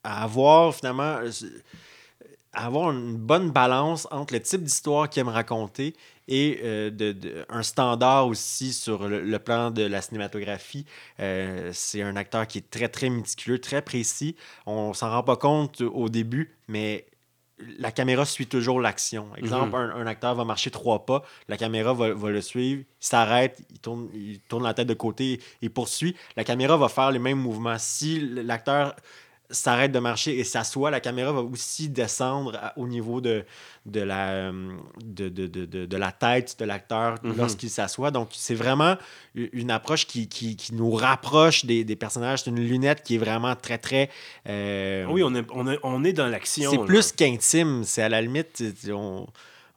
à 0.03 0.23
avoir 0.23 0.73
finalement 0.73 1.19
avoir 2.53 2.91
une 2.91 3.15
bonne 3.15 3.51
balance 3.51 4.07
entre 4.12 4.33
le 4.33 4.41
type 4.41 4.63
d'histoire 4.63 5.09
qu'il 5.09 5.21
aime 5.21 5.29
raconter 5.29 5.95
et 6.27 6.59
euh, 6.63 6.89
de, 6.89 7.45
un 7.49 7.63
standard 7.63 8.27
aussi 8.27 8.73
sur 8.73 9.07
le, 9.07 9.39
plan 9.39 9.71
de 9.71 9.83
la 9.83 10.01
cinématographie. 10.01 10.85
Euh, 11.19 11.71
c'est 11.73 12.01
un 12.01 12.15
acteur 12.15 12.47
qui 12.47 12.59
est 12.59 12.69
très, 12.69 12.88
très 12.88 13.09
méticuleux, 13.09 13.59
très 13.59 13.81
précis. 13.81 14.35
On 14.65 14.93
s'en 14.93 15.09
rend 15.09 15.23
pas 15.23 15.38
compte 15.38 15.81
au 15.81 16.09
début, 16.09 16.55
mais 16.67 17.05
la 17.77 17.91
caméra 17.91 18.25
suit 18.25 18.47
toujours 18.47 18.79
l'action. 18.79 19.27
Exemple, 19.35 19.75
mhm. 19.77 20.01
un, 20.01 20.07
acteur 20.07 20.35
va 20.35 20.45
marcher 20.45 20.71
trois 20.71 21.05
pas, 21.05 21.23
la 21.47 21.57
caméra 21.57 21.93
va, 21.93 22.13
va 22.13 22.29
le 22.29 22.41
suivre, 22.41 22.83
il 22.83 23.05
s'arrête, 23.05 23.62
il 23.69 23.79
tourne, 23.79 24.09
il 24.13 24.39
tourne 24.41 24.63
la 24.63 24.73
tête 24.73 24.88
de 24.88 24.93
côté 24.93 25.41
et 25.62 25.69
poursuit. 25.69 26.15
La 26.38 26.43
caméra 26.43 26.77
va 26.77 26.89
faire 26.89 27.12
les 27.12 27.19
mêmes 27.19 27.39
mouvements. 27.39 27.77
Si 27.77 28.19
l'acteur 28.19 28.95
s'arrête 29.49 29.91
de 29.91 29.99
marcher 29.99 30.38
et 30.38 30.43
s'assoit, 30.43 30.91
la 30.91 30.99
caméra 30.99 31.31
va 31.31 31.41
aussi 31.41 31.89
descendre 31.89 32.59
au 32.77 32.88
niveau 32.88 33.19
de, 33.19 33.43
de, 33.85 34.01
la, 34.01 34.29
euh, 34.29 34.71
de, 35.03 35.29
de, 35.29 35.47
de, 35.47 35.85
de 35.85 35.97
la 35.97 36.12
tête 36.12 36.55
de 36.59 36.65
l'acteur 36.65 37.15
mhm. 37.23 37.35
lorsqu'il 37.35 37.69
s'assoit. 37.69 38.12
Donc, 38.12 38.29
c'est 38.33 38.53
vraiment 38.53 38.95
une 39.35 39.71
approche 39.71 40.05
qui, 40.05 40.27
qui, 40.29 40.55
qui 40.55 40.75
nous 40.75 40.91
rapproche 40.91 41.65
des, 41.65 41.83
des 41.83 41.95
personnages. 41.95 42.43
C'est 42.43 42.51
une 42.51 42.59
lunette 42.59 43.01
qui 43.03 43.15
est 43.15 43.19
vraiment 43.19 43.55
très, 43.55 43.77
très... 43.77 44.09
Euh, 44.47 45.05
oui, 45.09 45.23
on 45.23 45.33
est, 45.33 45.45
on 45.51 45.67
est, 45.67 45.79
on 45.83 46.03
est 46.03 46.13
dans 46.13 46.27
l'action. 46.27 46.71
C'est 46.71 46.85
plus 46.85 47.12
qu'intime. 47.12 47.83
C'est 47.83 48.03
à 48.03 48.09
la 48.09 48.21
limite... 48.21 48.63
On, 48.89 49.25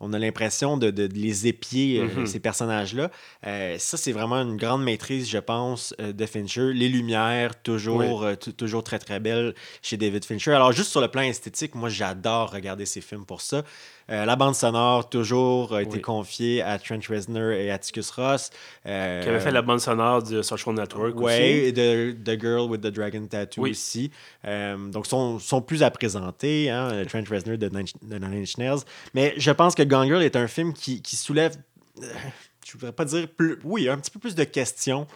on 0.02 0.12
a 0.12 0.18
l'impression 0.18 0.76
de, 0.76 0.90
de, 0.90 1.08
les 1.14 1.46
épier, 1.46 2.00
euh, 2.00 2.08
mhm. 2.20 2.26
ces 2.26 2.40
personnages-là. 2.40 3.10
Euh, 3.46 3.76
ça, 3.78 3.96
c'est 3.96 4.10
vraiment 4.10 4.36
une 4.36 4.56
grande 4.56 4.82
maîtrise, 4.82 5.30
je 5.30 5.38
pense, 5.38 5.94
euh, 6.00 6.12
de 6.12 6.26
Fincher. 6.26 6.72
Les 6.74 6.88
lumières, 6.88 7.62
toujours, 7.62 8.26
toujours 8.56 8.82
très, 8.82 8.98
très 8.98 9.20
belles 9.20 9.54
chez 9.80 9.96
David 9.96 10.24
Fincher. 10.24 10.52
Alors, 10.52 10.72
juste 10.72 10.90
sur 10.90 11.00
le 11.00 11.08
plan 11.08 11.22
esthétique, 11.22 11.76
moi, 11.76 11.88
j'adore 11.88 12.50
regarder 12.50 12.84
ces 12.84 13.00
films 13.00 13.24
pour 13.24 13.40
ça. 13.40 13.62
Euh, 14.10 14.24
la 14.24 14.36
bande 14.36 14.54
sonore, 14.54 15.08
toujours, 15.08 15.74
a 15.74 15.82
été 15.82 16.00
confiée 16.00 16.62
à 16.62 16.78
Trent 16.78 17.00
Reznor 17.08 17.52
et 17.52 17.70
Atticus 17.70 18.10
Ross. 18.10 18.50
Euh, 18.86 19.22
qui 19.22 19.28
avait 19.28 19.40
fait 19.40 19.50
la 19.50 19.62
bande 19.62 19.80
sonore 19.80 20.22
de 20.22 20.42
Social 20.42 20.74
Network 20.74 21.16
aussi. 21.16 21.24
Oui, 21.24 21.42
et 21.42 21.72
de 21.72 22.12
The 22.24 22.40
Girl 22.40 22.70
with 22.70 22.80
the 22.80 22.88
Dragon 22.88 23.26
Tattoo 23.26 23.66
aussi. 23.66 24.10
Euh, 24.44 24.76
donc, 24.88 25.06
sont, 25.06 25.38
sont 25.38 25.62
plus 25.62 25.82
à 25.82 25.90
présenter, 25.90 26.70
hein, 26.70 27.04
Trent 27.08 27.24
Reznor 27.30 27.58
de 27.58 27.68
Nine 27.68 28.24
Inch 28.24 28.56
Nails. 28.58 28.80
Mais 29.14 29.34
je 29.36 29.50
pense 29.50 29.74
que 29.74 29.82
Gone 29.82 30.06
Girl 30.06 30.22
est 30.22 30.36
un 30.36 30.48
film 30.48 30.72
qui, 30.72 31.00
qui 31.02 31.16
soulève, 31.16 31.56
je 32.00 32.72
voudrais 32.72 32.92
pas 32.92 33.04
dire 33.04 33.28
plus, 33.28 33.58
oui, 33.64 33.88
un 33.88 33.98
petit 33.98 34.10
peu 34.10 34.18
plus 34.18 34.34
de 34.34 34.44
questions 34.44 35.06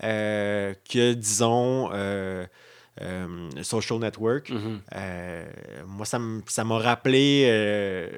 que, 0.00 1.12
disons... 1.12 1.90
Euh, 3.02 3.48
social 3.62 3.98
Network. 3.98 4.50
Mhm. 4.50 4.80
Euh, 4.94 5.44
moi, 5.86 6.04
ça 6.04 6.64
m'a 6.64 6.78
rappelé 6.78 7.46
euh, 7.46 8.10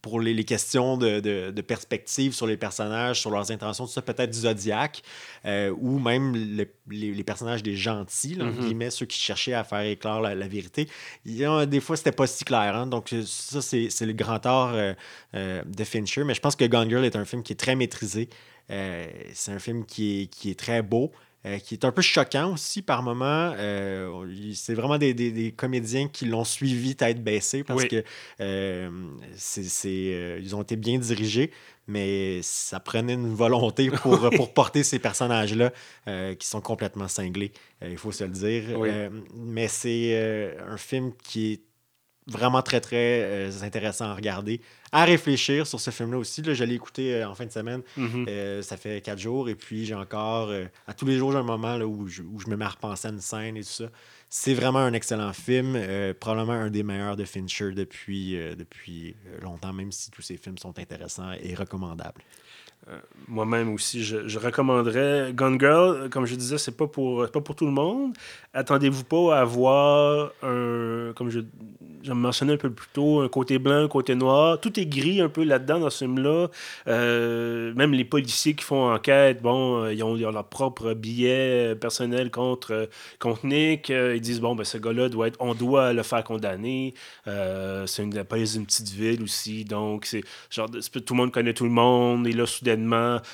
pour 0.00 0.20
les, 0.20 0.42
questions 0.44 0.96
de, 0.96 1.20
de, 1.20 1.60
perspective 1.60 2.32
sur 2.32 2.48
les 2.48 2.56
personnages, 2.56 3.20
sur 3.20 3.30
leurs 3.30 3.52
intentions, 3.52 3.86
tout 3.86 3.92
ça, 3.92 4.02
peut-être 4.02 4.30
du 4.30 4.40
Zodiac, 4.40 5.02
ou 5.44 6.00
même 6.00 6.34
les, 6.90 7.22
personnages 7.22 7.62
des 7.62 7.76
gentils, 7.76 8.34
là, 8.34 8.46
mm 8.46 8.90
ceux 8.90 9.06
qui 9.06 9.20
cherchaient 9.20 9.54
à 9.54 9.62
faire 9.62 9.82
éclore 9.82 10.20
la, 10.20 10.48
vérité. 10.48 10.88
Il 11.24 11.66
des 11.68 11.80
fois, 11.80 11.96
c'était 11.96 12.10
pas 12.10 12.26
si 12.26 12.42
clair. 12.42 12.74
Hein. 12.74 12.88
donc, 12.88 13.14
ça, 13.24 13.62
c'est 13.62 14.00
le 14.00 14.12
grand 14.12 14.44
art 14.44 14.74
de 15.32 15.84
Fincher. 15.84 16.24
Mais 16.24 16.34
je 16.34 16.40
pense 16.40 16.56
que 16.56 16.64
Gone 16.64 16.88
Girl 16.88 17.04
est 17.04 17.14
un 17.14 17.24
film 17.24 17.44
qui 17.44 17.52
est 17.52 17.60
très 17.60 17.76
maîtrisé. 17.76 18.28
c'est 18.68 19.52
un 19.52 19.60
film 19.60 19.84
qui 19.84 20.22
est, 20.22 20.26
qui 20.26 20.50
est 20.50 20.58
très 20.58 20.82
beau. 20.82 21.12
Euh, 21.44 21.58
qui 21.58 21.74
est 21.74 21.84
un 21.84 21.90
peu 21.90 22.02
choquant 22.02 22.52
aussi 22.52 22.82
par 22.82 23.02
moments. 23.02 23.52
Euh, 23.56 24.52
c'est 24.54 24.74
vraiment 24.74 24.96
des, 24.96 25.12
des, 25.12 25.50
comédiens 25.50 26.06
qui 26.06 26.26
l'ont 26.26 26.44
suivi 26.44 26.94
tête 26.94 27.22
baissée 27.22 27.64
parce 27.64 27.84
que 27.86 28.04
euh, 28.40 28.90
ils 30.40 30.54
ont 30.54 30.62
été 30.62 30.76
bien 30.76 30.98
dirigés, 30.98 31.50
mais 31.88 32.40
ça 32.42 32.78
prenait 32.78 33.14
une 33.14 33.34
volonté 33.34 33.90
pour, 34.02 34.30
pour 34.30 34.54
porter 34.54 34.84
ces 34.84 35.00
personnages-là 35.00 35.72
qui 36.36 36.46
sont 36.46 36.60
complètement 36.60 37.08
cinglés, 37.08 37.52
il 37.84 37.98
faut 37.98 38.12
se 38.12 38.22
le 38.22 38.30
dire. 38.30 38.62
mais 39.34 39.66
c'est 39.66 40.56
un 40.64 40.76
film 40.76 41.12
qui 41.24 41.54
est 41.54 41.71
vraiment 42.26 42.62
très, 42.62 42.80
très 42.80 43.22
euh, 43.22 43.50
intéressant 43.62 44.06
à 44.06 44.14
regarder, 44.14 44.60
à 44.92 45.04
réfléchir 45.04 45.66
sur 45.66 45.80
ce 45.80 45.90
film-là 45.90 46.18
aussi. 46.18 46.42
Là, 46.42 46.54
je 46.54 46.64
l'ai 46.64 46.74
écouté 46.74 47.14
euh, 47.14 47.28
en 47.28 47.34
fin 47.34 47.46
de 47.46 47.50
semaine. 47.50 47.82
Mhm. 47.96 48.26
Euh, 48.28 48.62
ça 48.62 48.76
fait 48.76 49.00
quatre 49.00 49.18
jours. 49.18 49.48
Et 49.48 49.54
puis, 49.54 49.84
j'ai 49.84 49.94
encore, 49.94 50.52
à 50.86 50.94
tous 50.94 51.06
les 51.06 51.16
jours, 51.18 51.32
j'ai 51.32 51.38
un 51.38 51.42
moment 51.42 51.76
là, 51.76 51.86
où, 51.86 52.06
je, 52.08 52.22
où 52.22 52.38
je 52.38 52.48
me 52.48 52.56
mets 52.56 52.64
à 52.64 52.70
repenser 52.70 53.08
à 53.08 53.10
une 53.10 53.20
scène 53.20 53.56
et 53.56 53.62
tout 53.62 53.70
ça. 53.70 53.86
C'est 54.28 54.54
vraiment 54.54 54.78
un 54.78 54.94
excellent 54.94 55.32
film, 55.34 55.78
probablement 56.18 56.52
un 56.52 56.70
des 56.70 56.82
meilleurs 56.82 57.16
de 57.16 57.24
Fincher 57.26 57.72
depuis, 57.72 58.34
depuis 58.56 59.14
longtemps, 59.42 59.74
même 59.74 59.92
si 59.92 60.10
tous 60.10 60.22
ces 60.22 60.38
films 60.38 60.56
sont 60.56 60.78
intéressants 60.78 61.32
et 61.42 61.54
recommandables. 61.54 62.22
Euh, 62.88 62.98
moi-même 63.28 63.72
aussi, 63.72 64.02
je, 64.02 64.38
recommanderais 64.38 65.32
Gone 65.32 65.58
Girl. 65.58 66.10
Comme 66.10 66.26
je 66.26 66.34
disais, 66.34 66.58
c'est 66.58 66.76
pas 66.76 66.88
pour 66.88 67.28
pas 67.30 67.40
pour 67.40 67.54
tout 67.54 67.66
le 67.66 67.72
monde. 67.72 68.12
Attendez-vous 68.54 69.04
pas 69.04 69.38
à 69.38 69.44
voir 69.44 70.32
un, 70.42 71.12
comme 71.14 71.30
je, 71.30 71.40
je 72.02 72.12
mentionnais 72.12 72.54
un 72.54 72.56
peu 72.56 72.70
plus 72.70 72.88
tôt, 72.92 73.20
un 73.20 73.28
côté 73.28 73.58
blanc, 73.58 73.84
un 73.84 73.88
côté 73.88 74.14
noir. 74.16 74.60
Tout 74.60 74.78
est 74.80 74.86
gris 74.86 75.20
un 75.20 75.28
peu 75.28 75.44
là-dedans 75.44 75.78
dans 75.78 75.90
ce 75.90 76.04
film-là. 76.04 76.48
Euh, 76.88 77.72
même 77.74 77.92
les 77.92 78.04
policiers 78.04 78.54
qui 78.54 78.64
font 78.64 78.92
enquête, 78.92 79.40
bon, 79.40 79.84
euh, 79.84 79.94
ils 79.94 80.02
ont, 80.02 80.14
leur 80.16 80.48
propre 80.48 80.94
billet 80.94 81.76
personnel 81.76 82.30
contre, 82.30 82.88
contre 83.20 83.46
Nick. 83.46 83.90
Ils 83.90 84.20
disent 84.20 84.40
bon, 84.40 84.56
ben 84.56 84.64
ce 84.64 84.78
gars-là 84.78 85.08
doit 85.08 85.28
être, 85.28 85.36
on 85.40 85.54
doit 85.54 85.92
le 85.92 86.02
faire 86.02 86.24
condamner. 86.24 86.94
c'est 87.26 88.02
une 88.02 88.10
petite 88.66 88.90
ville 88.90 89.22
aussi, 89.22 89.64
donc 89.64 90.04
c'est 90.04 90.22
genre 90.50 90.68
tout 90.68 91.14
le 91.14 91.16
monde 91.16 91.32
connaît 91.32 91.54
tout 91.54 91.64
le 91.64 91.70
monde. 91.70 92.26
Et 92.26 92.32
là, 92.32 92.44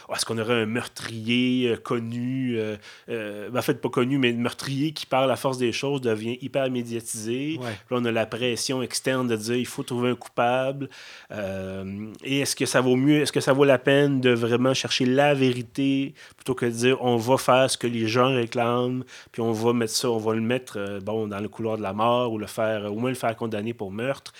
Oh, 0.08 0.14
est-ce 0.14 0.24
qu'on 0.24 0.38
aurait 0.38 0.62
un 0.62 0.66
meurtrier 0.66 1.70
euh, 1.70 1.76
connu, 1.76 2.58
euh, 2.58 2.76
euh, 3.08 3.50
ben, 3.50 3.58
en 3.58 3.62
fait, 3.62 3.80
pas 3.80 3.88
connu, 3.88 4.18
mais 4.18 4.30
un 4.32 4.36
meurtrier 4.36 4.92
qui, 4.92 5.06
par 5.06 5.26
la 5.26 5.36
force 5.36 5.58
des 5.58 5.72
choses, 5.72 6.00
devient 6.00 6.38
hyper 6.40 6.70
médiatisé. 6.70 7.58
là, 7.60 7.68
on 7.90 8.04
a 8.04 8.12
la 8.12 8.26
pression 8.26 8.82
externe 8.82 9.28
de 9.28 9.36
dire 9.36 9.56
il 9.56 9.66
faut 9.66 9.82
trouver 9.82 10.10
un 10.10 10.14
coupable. 10.14 10.88
et 11.30 12.40
est-ce 12.40 12.56
que 12.56 12.66
ça 12.66 12.80
vaut 12.80 12.96
mieux, 12.96 13.22
est-ce 13.22 13.32
que 13.32 13.40
ça 13.40 13.52
vaut 13.52 13.64
la 13.64 13.78
peine 13.78 14.20
de 14.20 14.30
vraiment 14.30 14.74
chercher 14.74 15.06
la 15.06 15.34
vérité 15.34 16.14
plutôt 16.36 16.54
que 16.54 16.66
de 16.66 16.70
dire 16.70 17.02
on 17.02 17.16
va 17.16 17.36
faire 17.38 17.70
ce 17.70 17.78
que 17.78 17.86
les 17.86 18.06
gens 18.06 18.34
réclament, 18.34 19.04
puis 19.32 19.42
on 19.42 19.52
va 19.52 19.72
mettre 19.72 19.94
ça, 19.94 20.10
on 20.10 20.18
va 20.18 20.34
le 20.34 20.40
mettre 20.40 21.00
bon, 21.02 21.26
dans 21.26 21.40
le 21.40 21.48
couloir 21.48 21.76
de 21.76 21.82
la 21.82 21.92
mort 21.92 22.32
ou 22.32 22.38
le 22.38 22.46
faire, 22.46 22.92
au 22.92 22.98
moins 22.98 23.10
le 23.10 23.16
faire 23.16 23.34
condamner 23.36 23.74
pour 23.74 23.90
meurtre 23.90 24.32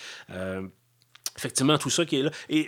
effectivement, 1.39 1.77
tout 1.77 1.89
ça 1.89 2.05
qui 2.05 2.17
est 2.17 2.23
là. 2.23 2.31
Et 2.49 2.67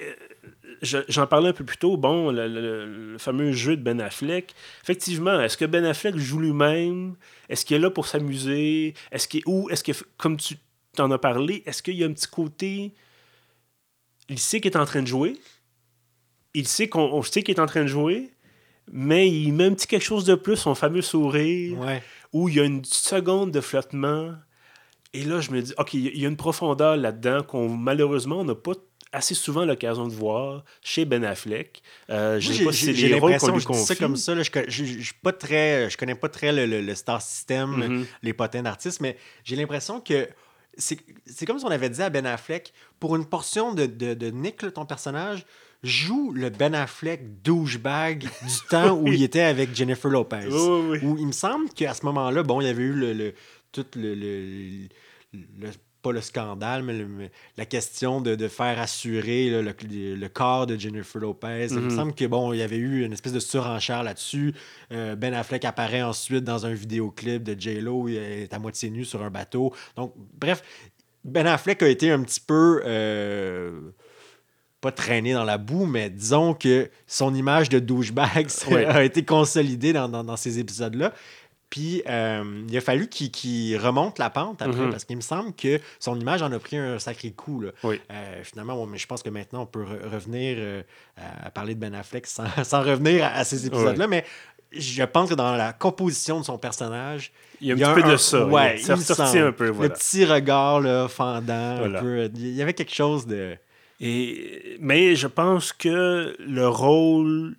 j'en 0.82 1.28
parlais 1.28 1.50
un 1.50 1.54
peu 1.54 1.64
plus 1.64 1.78
tôt, 1.78 1.98
bon, 1.98 2.32
le, 2.32 3.16
fameux 3.20 3.52
jeu 3.52 3.78
de 3.78 3.84
Ben 3.84 4.02
Affleck. 4.02 4.54
Effectivement, 4.84 5.40
est-ce 5.40 5.58
que 5.58 5.66
Ben 5.66 5.86
Affleck 5.86 6.18
joue 6.18 6.40
lui-même? 6.40 7.16
Est-ce 7.50 7.66
qu'il 7.66 7.78
est 7.78 7.80
là 7.80 7.90
pour 7.90 8.08
s'amuser? 8.08 8.94
Est-ce 9.12 9.28
qu'il 9.28 9.44
ou 9.46 9.70
est-ce 9.70 9.84
que, 9.84 9.92
comme 10.18 10.38
tu 10.38 10.56
t'en 10.96 11.12
as 11.12 11.18
parlé, 11.18 11.64
est-ce 11.66 11.82
qu'il 11.84 11.96
y 11.96 12.04
a 12.04 12.08
un 12.08 12.14
petit 12.14 12.28
côté. 12.28 12.94
Il 14.30 14.40
sait 14.40 14.62
qu'il 14.62 14.72
est 14.72 14.78
en 14.78 14.86
train 14.86 15.02
de 15.02 15.08
jouer. 15.08 15.40
Il 16.54 16.68
sait 16.68 16.88
qu'on 16.88 17.22
sait 17.22 17.44
qu'il 17.44 17.56
est 17.56 17.62
en 17.62 17.66
train 17.66 17.84
de 17.84 17.88
jouer, 17.88 18.30
mais 18.92 19.30
il 19.30 19.54
met 19.54 19.66
un 19.66 19.74
petit 19.74 19.88
quelque 19.88 20.04
chose 20.04 20.26
de 20.26 20.36
plus, 20.36 20.58
son 20.58 20.76
fameux 20.76 21.02
sourire, 21.02 21.78
où 22.34 22.50
il 22.50 22.56
y 22.56 22.60
a 22.60 22.66
une 22.66 22.84
seconde 22.84 23.52
de 23.52 23.62
flottement. 23.62 24.34
Et 25.14 25.24
là, 25.24 25.40
je 25.42 25.52
me 25.52 25.62
dis, 25.62 25.74
OK, 25.78 25.94
il 25.94 26.18
y 26.18 26.26
a 26.26 26.30
une 26.30 26.38
profondeur 26.38 26.98
là-dedans 26.98 27.44
qu'on 27.44 27.70
malheureusement 27.70 28.44
n'a 28.44 28.56
pas 28.56 28.74
assez 29.12 29.34
souvent 29.36 29.66
l'occasion 29.66 30.08
de 30.08 30.14
voir 30.14 30.64
chez 30.82 31.06
Ben 31.06 31.24
Affleck. 31.24 31.82
Euh, 32.10 32.40
je 32.40 32.54
sais 32.54 32.64
pas 32.64 32.72
si 32.72 32.86
c'est 32.86 33.08
les 33.08 33.20
rôles 33.20 33.38
qu'on 33.38 33.56
lui 33.56 33.64
confie. 33.64 33.96
comme 33.98 34.16
ça, 34.16 34.36
je, 34.42 34.50
je, 34.68 34.86
je, 34.86 35.14
pas 35.22 35.34
très, 35.34 35.90
je 35.90 35.98
connais 35.98 36.16
pas 36.16 36.30
très 36.30 36.52
le, 36.66 36.96
star 36.96 37.22
system, 37.22 37.76
mm-hmm. 37.78 38.06
les 38.24 38.34
potins 38.34 38.62
d'artistes, 38.62 39.02
mais 39.02 39.18
j'ai 39.44 39.56
l'impression 39.56 40.00
que 40.00 40.28
c'est 40.78 41.46
comme 41.46 41.60
si 41.60 41.66
on 41.66 41.72
avait 41.72 41.90
dit 41.90 42.02
à 42.02 42.10
Ben 42.10 42.26
Affleck, 42.26 42.74
pour 43.00 43.16
une 43.16 43.26
portion 43.26 43.74
de, 43.74 43.86
de, 43.86 44.14
de 44.14 44.30
Nick, 44.30 44.74
ton 44.74 44.86
personnage, 44.86 45.46
joue 45.84 46.32
le 46.32 46.50
Ben 46.50 46.74
Affleck 46.74 47.42
douchebag 47.42 48.20
du 48.22 48.58
temps 48.70 48.98
où 48.98 49.08
il 49.08 49.24
était 49.24 49.42
avec 49.42 49.76
Jennifer 49.76 50.10
Lopez. 50.10 50.48
Où 50.48 51.18
il 51.18 51.28
me 51.28 51.32
semble 51.32 51.70
qu'à 51.70 51.94
ce 51.94 52.06
moment-là, 52.06 52.44
bon, 52.44 52.62
il 52.62 52.68
y 52.68 52.70
avait 52.70 52.84
eu 52.84 52.94
le, 52.94 53.14
le 53.14 53.34
tout 53.72 53.86
le, 53.96 54.16
le, 54.16 54.88
le 55.34 55.70
pas 56.02 56.12
le 56.12 56.22
scandale, 56.22 56.84
mais, 56.84 57.30
la 57.58 57.66
question 57.66 58.22
de, 58.22 58.48
faire 58.48 58.80
assurer 58.80 59.62
le, 59.62 60.28
corps 60.28 60.68
de 60.68 60.78
Jennifer 60.78 61.22
Lopez. 61.22 61.68
Il 61.70 61.78
me 61.78 61.82
mhm. 61.82 61.96
semble 61.96 62.14
que 62.14 62.26
bon, 62.26 62.54
il 62.54 62.60
y 62.60 62.62
avait 62.62 62.78
eu 62.78 63.06
une 63.06 63.14
espèce 63.14 63.34
de 63.34 63.40
surenchère 63.40 64.04
là-dessus. 64.04 64.54
Euh, 64.92 65.16
ben 65.16 65.34
Affleck 65.34 65.66
apparaît 65.66 66.02
ensuite 66.02 66.44
dans 66.44 66.66
un 66.66 66.74
vidéoclip 66.74 67.44
de 67.44 67.60
J-Lo, 67.60 68.08
il 68.08 68.18
est 68.18 68.54
à 68.54 68.60
moitié 68.60 68.90
nu 68.90 69.06
sur 69.06 69.22
un 69.22 69.30
bateau. 69.30 69.74
Donc, 69.96 70.14
bref, 70.40 70.64
Ben 71.24 71.46
Affleck 71.46 71.84
a 71.84 71.88
été 71.88 72.12
un 72.12 72.22
petit 72.24 72.42
peu. 72.42 72.82
Euh, 72.86 73.92
pas 74.82 74.92
traîné 74.92 75.34
dans 75.34 75.44
la 75.44 75.60
boue, 75.60 75.86
mais 75.86 76.10
disons 76.10 76.56
que 76.56 76.90
son 77.06 77.36
image 77.36 77.70
de 77.70 77.78
douchebag 77.78 78.48
a 78.88 79.04
été 79.04 79.24
consolidée 79.24 79.94
dans, 79.94 80.10
dans 80.10 80.38
ces 80.38 80.58
épisodes-là. 80.58 81.14
Puis 81.72 82.04
euh, 82.08 82.66
il 82.68 82.78
a 82.78 82.82
fallu 82.82 83.08
qu'il 83.08 83.78
remonte 83.78 84.20
la 84.20 84.30
pente 84.30 84.62
après, 84.62 84.82
mhm. 84.82 84.92
parce 84.92 85.06
qu'il 85.06 85.16
me 85.16 85.22
semble 85.22 85.54
que 85.54 85.80
son 86.00 86.20
image 86.20 86.42
en 86.44 86.52
a 86.52 86.60
pris 86.60 86.76
un 86.76 87.00
sacré 87.00 87.32
coup. 87.32 87.62
Là. 87.62 87.72
Euh, 87.86 88.44
finalement, 88.44 88.86
mais 88.86 88.98
je 88.98 89.08
pense 89.08 89.24
que 89.24 89.30
maintenant, 89.30 89.62
on 89.62 89.66
peut 89.66 89.86
revenir 90.12 90.58
euh, 90.60 90.84
à 91.16 91.50
parler 91.50 91.74
de 91.74 91.80
Ben 91.80 91.96
Affleck 91.96 92.28
sans, 92.28 92.44
revenir 92.84 93.24
à, 93.24 93.46
ces 93.46 93.66
épisodes-là. 93.66 94.06
Mais 94.08 94.26
je 94.74 95.04
pense 95.04 95.30
que 95.30 95.34
dans 95.34 95.56
la 95.56 95.72
composition 95.72 96.42
de 96.42 96.46
son 96.46 96.58
personnage, 96.58 97.32
il 97.62 97.68
y 97.68 97.72
a 97.84 97.90
un 97.90 97.94
petit 97.94 98.02
peu 98.02 98.12
de 98.12 98.18
ça. 98.18 98.46
Ouais, 98.46 98.76
il, 98.78 98.98
sorti 99.02 99.40
un 99.40 99.54
peu. 99.54 99.68
Le 99.68 99.90
petit 99.90 100.26
regard 100.26 100.82
là, 100.82 101.08
fendant, 101.08 101.86
un 101.86 102.02
peu, 102.02 102.30
il 102.36 102.54
y 102.54 102.62
avait 102.62 102.74
quelque 102.74 102.94
chose 102.94 103.26
de. 103.26 103.56
Et, 104.02 104.78
mais 104.82 105.16
je 105.16 105.28
pense 105.28 105.72
que 105.72 106.36
le 106.38 106.68
rôle 106.68 107.56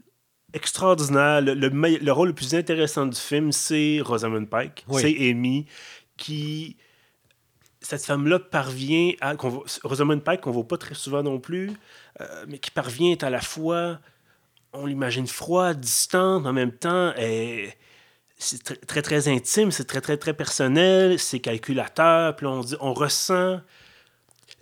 extraordinaire. 0.53 1.41
Le, 1.41 1.55
le, 1.55 2.13
rôle 2.13 2.29
le 2.29 2.35
plus 2.35 2.55
intéressant 2.55 3.07
du 3.07 3.19
film, 3.19 3.53
c'est 3.53 4.01
Rosamund 4.03 4.49
Pike. 4.49 4.85
C'est 4.99 5.31
Amy 5.31 5.67
qui. 6.17 6.77
Cette 7.81 8.05
femme-là 8.05 8.39
parvient 8.39 9.13
à. 9.21 9.35
Rosamund 9.83 10.23
Pike, 10.23 10.43
qu'on 10.43 10.51
ne 10.51 10.55
voit 10.55 10.69
pas 10.69 10.79
très 10.79 10.95
souvent 10.95 11.23
non 11.23 11.41
plus, 11.41 11.73
euh, 12.21 12.45
mais 12.49 12.59
qui 12.59 12.71
parvient 12.71 13.17
à 13.21 13.31
la 13.31 13.41
fois. 13.41 13.99
On 14.73 14.87
l'imagine 14.87 15.27
froide, 15.27 15.81
distante, 15.81 16.47
en 16.47 16.53
même 16.53 16.73
temps. 16.73 17.13
C'est 18.39 18.63
très, 18.65 18.77
très, 18.77 19.03
très 19.03 19.29
intime, 19.29 19.71
c'est 19.71 19.85
très, 19.85 20.01
très, 20.01 20.17
très 20.17 20.35
personnel, 20.35 21.19
c'est 21.19 21.39
calculateur. 21.41 22.35
Puis 22.35 22.47
on, 22.47 22.61
dit, 22.61 22.75
on 22.81 22.93
ressent 22.93 23.61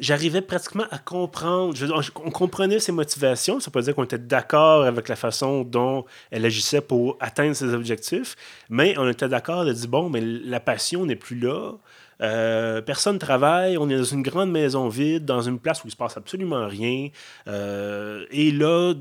j'arrivais 0.00 0.40
pratiquement 0.40 0.86
à 0.90 0.98
comprendre. 0.98 1.74
on 2.16 2.30
comprenait 2.30 2.80
ses 2.80 2.92
motivations. 2.92 3.60
Ça 3.60 3.70
pas 3.70 3.82
dire 3.82 3.94
qu'on 3.94 4.04
était 4.04 4.18
d'accord 4.18 4.84
avec 4.84 5.08
la 5.08 5.16
façon 5.16 5.62
dont 5.62 6.04
elle 6.30 6.44
agissait 6.44 6.80
pour 6.80 7.16
atteindre 7.20 7.54
ses 7.54 7.72
objectifs, 7.74 8.34
mais 8.68 8.94
on 8.98 9.08
était 9.08 9.28
d'accord 9.28 9.64
de 9.64 9.72
dire 9.72 9.88
bon, 9.88 10.08
mais 10.08 10.20
la 10.20 10.60
passion 10.60 11.06
n'est 11.06 11.16
plus 11.16 11.38
là. 11.38 11.74
Euh, 12.22 12.82
personne 12.82 13.18
travaille, 13.18 13.78
on 13.78 13.88
est 13.88 13.96
dans 13.96 14.04
une 14.04 14.22
grande 14.22 14.50
maison 14.50 14.88
vide, 14.88 15.24
dans 15.24 15.40
une 15.40 15.58
place 15.58 15.84
où 15.84 15.88
il 15.88 15.90
se 15.90 15.96
passe 15.96 16.16
absolument 16.16 16.66
rien. 16.66 17.08
Euh, 17.48 18.26
et 18.30 18.50
là, 18.50 18.94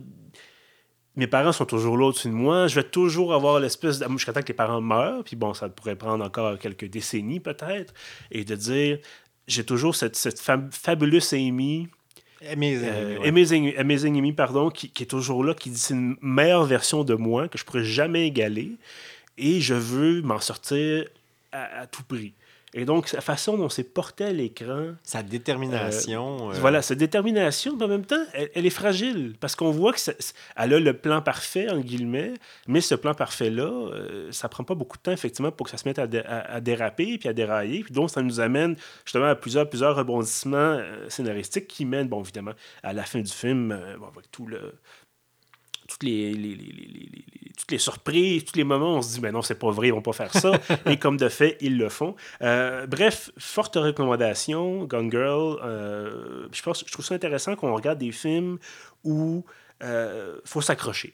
mes 1.15 1.27
parents 1.27 1.51
sont 1.51 1.65
toujours 1.65 1.97
là 1.97 2.05
au-dessus 2.05 2.29
de 2.29 2.33
moi. 2.33 2.67
Je 2.67 2.75
vais 2.75 2.83
toujours 2.83 3.33
avoir 3.33 3.59
l'espèce 3.59 3.99
de. 3.99 4.07
Jusqu'à 4.11 4.31
temps 4.31 4.41
que 4.41 4.47
les 4.47 4.53
parents 4.53 4.79
meurent, 4.79 5.23
puis 5.23 5.35
bon, 5.35 5.53
ça 5.53 5.67
pourrait 5.67 5.97
prendre 5.97 6.23
encore 6.23 6.57
quelques 6.57 6.85
décennies 6.85 7.41
peut-être. 7.41 7.93
Et 8.31 8.45
de 8.45 8.55
dire, 8.55 8.99
j'ai 9.49 9.65
toujours 9.65 9.95
cette, 9.95 10.15
cette 10.15 10.39
fabuleuse 10.39 11.33
Amy. 11.33 11.87
Amazing, 12.49 13.73
euh, 13.75 14.17
Amy, 14.17 14.31
pardon, 14.31 14.69
qui, 14.69 14.89
qui, 14.89 15.03
est 15.03 15.07
toujours 15.07 15.43
là, 15.43 15.53
qui 15.53 15.69
dit 15.69 15.79
c'est 15.79 15.93
une 15.93 16.15
meilleure 16.21 16.63
version 16.63 17.03
de 17.03 17.15
moi 17.15 17.49
que 17.49 17.57
je 17.57 17.65
pourrais 17.65 17.83
jamais 17.83 18.25
égaler 18.25 18.77
et 19.37 19.59
je 19.59 19.73
veux 19.73 20.21
m'en 20.21 20.39
sortir 20.39 21.05
à, 21.51 21.87
tout 21.87 22.03
prix. 22.03 22.33
Et 22.73 22.85
donc, 22.85 23.11
la 23.11 23.21
façon 23.21 23.57
dont 23.57 23.69
c'est 23.69 23.83
porté 23.83 24.25
à 24.25 24.31
l'écran. 24.31 24.93
Sa 25.03 25.23
détermination. 25.23 26.49
Euh, 26.49 26.53
euh, 26.53 26.59
voilà, 26.59 26.81
sa 26.81 26.95
détermination, 26.95 27.75
mais 27.75 27.85
en 27.85 27.87
même 27.87 28.05
temps, 28.05 28.23
elle, 28.33 28.65
est 28.65 28.69
fragile. 28.69 29.33
Parce 29.39 29.55
qu'on 29.55 29.71
voit 29.71 29.93
qu'elle 29.93 30.15
a 30.55 30.79
le 30.79 30.93
plan 30.93 31.21
parfait, 31.21 31.69
en 31.69 31.79
guillemets, 31.79 32.33
mais 32.67 32.81
ce 32.81 32.95
plan 32.95 33.13
parfait-là, 33.13 33.63
euh, 33.63 34.31
ça 34.31 34.49
prend 34.49 34.63
pas 34.63 34.75
beaucoup 34.75 34.97
de 34.97 35.03
temps, 35.03 35.11
effectivement, 35.11 35.51
pour 35.51 35.65
que 35.65 35.71
ça 35.71 35.77
se 35.77 35.87
mette 35.87 35.99
à, 35.99 36.07
déraper 36.61 37.17
puis 37.17 37.27
à 37.27 37.33
dérailler. 37.33 37.83
Puis 37.83 37.93
donc, 37.93 38.11
ça 38.11 38.21
nous 38.21 38.39
amène 38.39 38.75
justement 39.03 39.25
à 39.25 39.35
plusieurs, 39.35 39.67
plusieurs 39.67 39.95
rebondissements 39.95 40.79
scénaristiques 41.07 41.67
qui 41.67 41.85
mènent, 41.85 42.07
bon, 42.07 42.21
évidemment, 42.21 42.53
à 42.83 42.93
la 42.93 43.03
fin 43.03 43.19
du 43.19 43.31
film, 43.31 43.71
avec 43.71 44.29
tout 44.31 44.45
le 44.45 44.73
toutes 45.89 46.03
les, 46.03 46.33
toutes 47.59 47.71
les 47.71 47.77
surprises, 47.77 48.45
tous 48.45 48.55
les 48.55 48.63
moments, 48.63 48.95
on 48.95 49.01
se 49.01 49.15
dit, 49.15 49.21
mais 49.21 49.31
non, 49.31 49.41
c'est 49.41 49.59
pas 49.59 49.69
vrai, 49.69 49.87
ils 49.89 49.93
vont 49.93 50.01
pas 50.01 50.13
faire 50.13 50.33
ça. 50.33 50.53
Et 50.85 50.97
comme 50.97 51.17
de 51.17 51.29
fait, 51.29 51.57
ils 51.61 51.77
le 51.77 51.89
font. 51.89 52.15
Euh, 52.41 52.87
bref, 52.87 53.31
forte 53.37 53.75
recommandation, 53.75 54.85
Gone 54.85 55.11
Girl. 55.11 55.59
Euh, 55.63 56.47
je, 56.51 56.61
pense, 56.61 56.83
je 56.85 56.91
trouve 56.91 57.05
ça 57.05 57.15
intéressant 57.15 57.55
qu'on 57.55 57.73
regarde 57.73 57.99
des 57.99 58.11
films 58.11 58.57
où 59.03 59.45
il 59.81 59.87
faut 60.45 60.61
s'accrocher. 60.61 61.13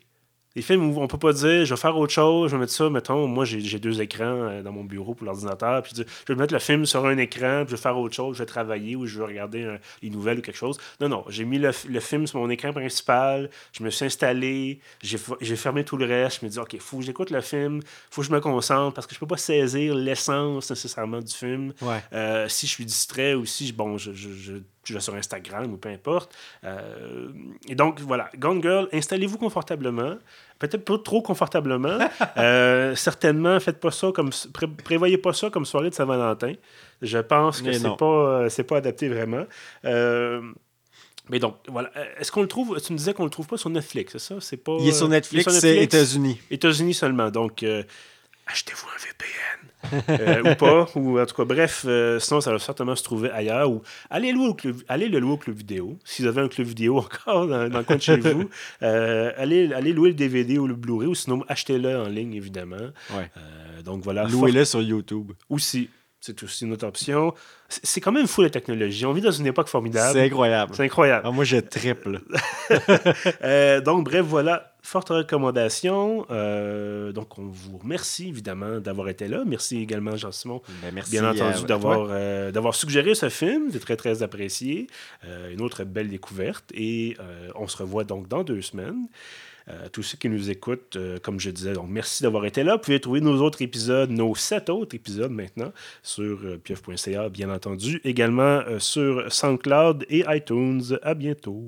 Les 0.56 0.62
films 0.62 0.96
où 0.96 1.02
on 1.02 1.08
peut 1.08 1.18
pas 1.18 1.34
dire, 1.34 1.66
je 1.66 1.74
vais 1.74 1.80
faire 1.80 1.98
autre 1.98 2.14
chose, 2.14 2.50
je 2.50 2.56
vais 2.56 2.62
mettre 2.62 2.72
ça, 2.72 2.90
mettons, 2.90 3.28
moi 3.28 3.46
j'ai 3.46 3.80
deux 3.80 4.02
écrans 4.02 4.24
euh, 4.24 4.62
dans 4.62 4.72
mon 4.72 4.84
bureau 4.84 5.14
pour 5.14 5.26
l'ordinateur, 5.26 5.82
puis 5.84 5.94
je 5.96 6.34
vais 6.34 6.40
mettre 6.40 6.54
le 6.54 6.60
film 6.60 6.86
sur 6.86 7.06
un 7.06 7.18
écran, 7.18 7.64
puis 7.66 7.72
je 7.72 7.76
vais 7.76 7.82
faire 7.82 7.98
autre 7.98 8.16
chose, 8.16 8.38
je 8.38 8.44
vais 8.44 8.46
travailler 8.46 8.96
ou 8.96 9.06
je 9.06 9.20
vais 9.20 9.26
regarder 9.26 9.78
les 10.02 10.10
nouvelles 10.10 10.40
ou 10.40 10.42
quelque 10.42 10.58
chose. 10.58 10.78
Non, 11.02 11.10
non, 11.10 11.26
j'ai 11.30 11.46
mis 11.46 11.58
le, 11.58 11.72
film 11.72 12.28
sur 12.28 12.40
mon 12.40 12.50
écran 12.50 12.72
principal, 12.72 13.50
je 13.74 13.84
me 13.84 13.90
suis 13.90 14.06
installé, 14.06 14.80
j'ai 15.02 15.56
fermé 15.56 15.84
tout 15.84 15.98
le 15.98 16.06
reste, 16.06 16.40
je 16.42 16.46
me 16.46 16.52
dis, 16.52 16.60
OK, 16.60 16.78
faut 16.80 16.98
que 16.98 17.04
j'écoute 17.04 17.32
le 17.32 17.42
film, 17.42 17.82
faut 18.10 18.22
que 18.22 18.28
je 18.28 18.32
me 18.32 18.40
concentre, 18.40 18.94
parce 18.94 19.08
que 19.08 19.14
je 19.14 19.20
peux 19.20 19.28
pas 19.28 19.38
saisir 19.38 19.96
l'essence 19.96 20.70
nécessairement 20.70 21.20
du 21.20 21.34
film. 21.34 21.74
Euh, 22.14 22.48
si 22.48 22.68
je 22.68 22.72
suis 22.72 22.86
distrait 22.86 23.34
ou 23.34 23.46
si, 23.46 23.72
bon, 23.74 23.98
je, 23.98 24.14
je 24.14 24.30
je 24.46 24.54
vais 24.94 25.00
sur 25.00 25.16
Instagram 25.16 25.74
ou 25.74 25.78
peu 25.78 25.90
importe. 25.90 26.36
Euh, 26.64 27.30
et 27.68 27.76
donc, 27.76 28.00
voilà, 28.02 28.30
Gone 28.38 28.62
Girl, 28.62 28.88
installez-vous 28.92 29.38
confortablement 29.38 30.16
peut-être 30.60 30.86
pas 30.86 30.98
trop 30.98 31.22
confortablement. 31.22 31.98
Euh, 32.38 32.96
certainement, 32.96 33.60
faites 33.60 33.80
pas 33.80 33.92
ça 33.92 34.12
comme 34.12 34.30
prévoyez 34.84 35.18
pas 35.18 35.32
ça 35.32 35.50
comme 35.50 35.66
soirée 35.66 35.90
de 35.90 35.96
Saint-Valentin. 35.96 36.54
Je 37.02 37.18
pense 37.20 37.62
que 37.62 37.72
c'est 37.72 37.98
pas 37.98 38.06
euh, 38.06 38.50
c'est 38.50 38.64
pas 38.64 38.78
adapté 38.78 39.08
vraiment. 39.08 39.46
Euh, 39.86 40.42
mais 41.30 41.40
donc, 41.40 41.56
voilà. 41.68 41.92
Est-ce 42.20 42.32
qu'on 42.32 42.42
le 42.42 42.48
trouve 42.48 42.80
Tu 42.82 42.92
me 42.92 42.98
disais 42.98 43.14
qu'on 43.14 43.24
le 43.24 43.30
trouve 43.30 43.48
pas 43.48 43.58
sur 43.58 43.70
Netflix, 43.70 44.14
c'est 44.14 44.20
ça? 44.20 44.36
C'est 44.42 44.58
pas. 44.58 44.78
Il 44.80 44.88
est 44.88 44.92
sur 44.92 45.08
Netflix, 45.08 45.50
c'est 45.60 45.78
États-Unis. 45.78 46.40
États-Unis 46.52 46.94
seulement. 46.94 47.30
Donc, 47.32 47.64
achetez-vous 48.48 48.88
un 48.88 49.00
VPN. 49.00 50.46
euh, 50.46 50.52
ou 50.52 50.56
pas. 50.56 50.88
Ou 50.96 51.20
en 51.20 51.26
tout 51.26 51.36
cas, 51.36 51.46
bref, 51.46 51.86
euh, 51.88 52.20
sinon, 52.20 52.42
ça 52.42 52.52
va 52.52 52.60
certainement 52.60 52.96
se 52.96 53.04
trouver 53.04 53.30
ailleurs. 53.32 53.70
Ou 53.70 53.82
allez, 54.10 54.32
louer 54.32 54.48
au 54.48 54.54
club, 54.54 54.78
allez 54.88 55.08
le 55.10 55.20
louer 55.20 55.34
au 55.34 55.38
club 55.38 55.56
vidéo. 55.56 55.98
Si 56.04 56.22
vous 56.22 56.28
avez 56.28 56.42
un 56.42 56.48
club 56.48 56.68
vidéo 56.68 56.98
encore 57.00 57.48
dans, 57.48 57.70
dans 57.70 57.80
le 57.80 57.84
coin 57.84 57.96
de 57.96 58.02
chez 58.02 58.18
vous, 58.18 58.50
euh, 58.84 59.32
allez, 59.38 59.72
allez 59.74 59.94
louer 59.94 60.10
le 60.10 60.16
DVD 60.16 60.58
ou 60.58 60.68
le 60.68 60.76
Blu-ray. 60.76 61.08
Ou 61.08 61.16
sinon, 61.16 61.44
achetez-le 61.48 61.98
en 61.98 62.08
ligne, 62.08 62.34
évidemment. 62.34 62.92
Ouais. 63.16 63.30
Donc 63.84 64.04
voilà. 64.04 64.24
Louez-le 64.26 64.66
sur 64.66 64.82
YouTube. 64.82 65.32
Aussi. 65.50 65.90
C'est 66.26 66.42
aussi 66.42 66.66
une 66.66 66.74
autre 66.74 66.88
option. 66.88 67.36
C'est 67.70 68.02
quand 68.02 68.12
même 68.12 68.26
fou 68.26 68.42
la 68.42 68.50
technologie. 68.50 69.06
On 69.06 69.14
vit 69.14 69.22
dans 69.22 69.30
une 69.30 69.46
époque 69.46 69.68
formidable. 69.68 70.14
C'est 70.14 70.26
incroyable. 70.26 70.74
C'est 70.76 70.84
incroyable. 70.84 71.22
Ah, 71.24 71.30
moi, 71.30 71.44
je 71.44 71.58
triple. 71.58 72.20
euh, 73.44 73.80
donc, 73.82 74.06
bref, 74.06 74.26
voilà. 74.26 74.75
Forte 74.86 75.10
recommandation. 75.10 76.26
Euh, 76.30 77.12
donc, 77.12 77.38
on 77.38 77.48
vous 77.48 77.78
remercie 77.78 78.30
évidemment 78.30 78.80
d'avoir 78.80 79.10
été 79.10 79.28
là. 79.28 79.44
Merci 79.46 79.80
également, 79.80 80.16
Jean-Simon. 80.16 80.62
Ben, 80.82 80.94
merci, 80.94 81.12
bien 81.12 81.30
entendu, 81.30 81.64
euh, 81.64 81.68
d'avoir 81.68 82.08
euh, 82.12 82.52
d'avoir 82.52 82.76
suggéré 82.76 83.16
ce 83.16 83.30
film. 83.30 83.70
C'est 83.72 83.80
très, 83.80 83.98
très 83.98 84.24
apprécié. 84.24 84.88
Euh, 85.26 85.52
une 85.52 85.62
autre 85.62 85.84
belle 85.84 86.10
découverte. 86.10 86.66
Et 86.74 87.18
on 87.56 87.68
se 87.68 87.78
revoit 87.78 88.04
donc 88.04 88.28
dans 88.28 88.44
deux 88.44 88.62
semaines. 88.62 89.08
Euh, 89.68 89.90
tous 89.92 90.04
ceux 90.04 90.18
qui 90.18 90.30
nous 90.30 90.52
écoutent, 90.52 90.96
euh, 90.96 91.18
comme 91.20 91.40
je 91.40 91.50
disais, 91.50 91.74
donc 91.74 91.90
merci 91.90 92.22
d'avoir 92.22 92.46
été 92.46 92.64
là. 92.64 92.74
Vous 92.74 92.82
pouvez 92.82 93.00
trouver 93.00 93.22
nos 93.22 93.42
autres 93.42 93.64
épisodes, 93.64 94.12
nos 94.12 94.36
sept 94.36 94.70
autres 94.70 94.96
épisodes 94.96 95.32
maintenant 95.32 95.74
sur 96.04 96.40
euh, 96.44 96.58
pieuf.ca, 96.64 97.30
bien 97.30 97.50
entendu. 97.50 98.00
Également 98.04 98.62
sur 98.78 99.32
SoundCloud 99.32 100.06
et 100.10 100.24
iTunes. 100.30 101.00
À 101.02 101.16
bientôt. 101.16 101.64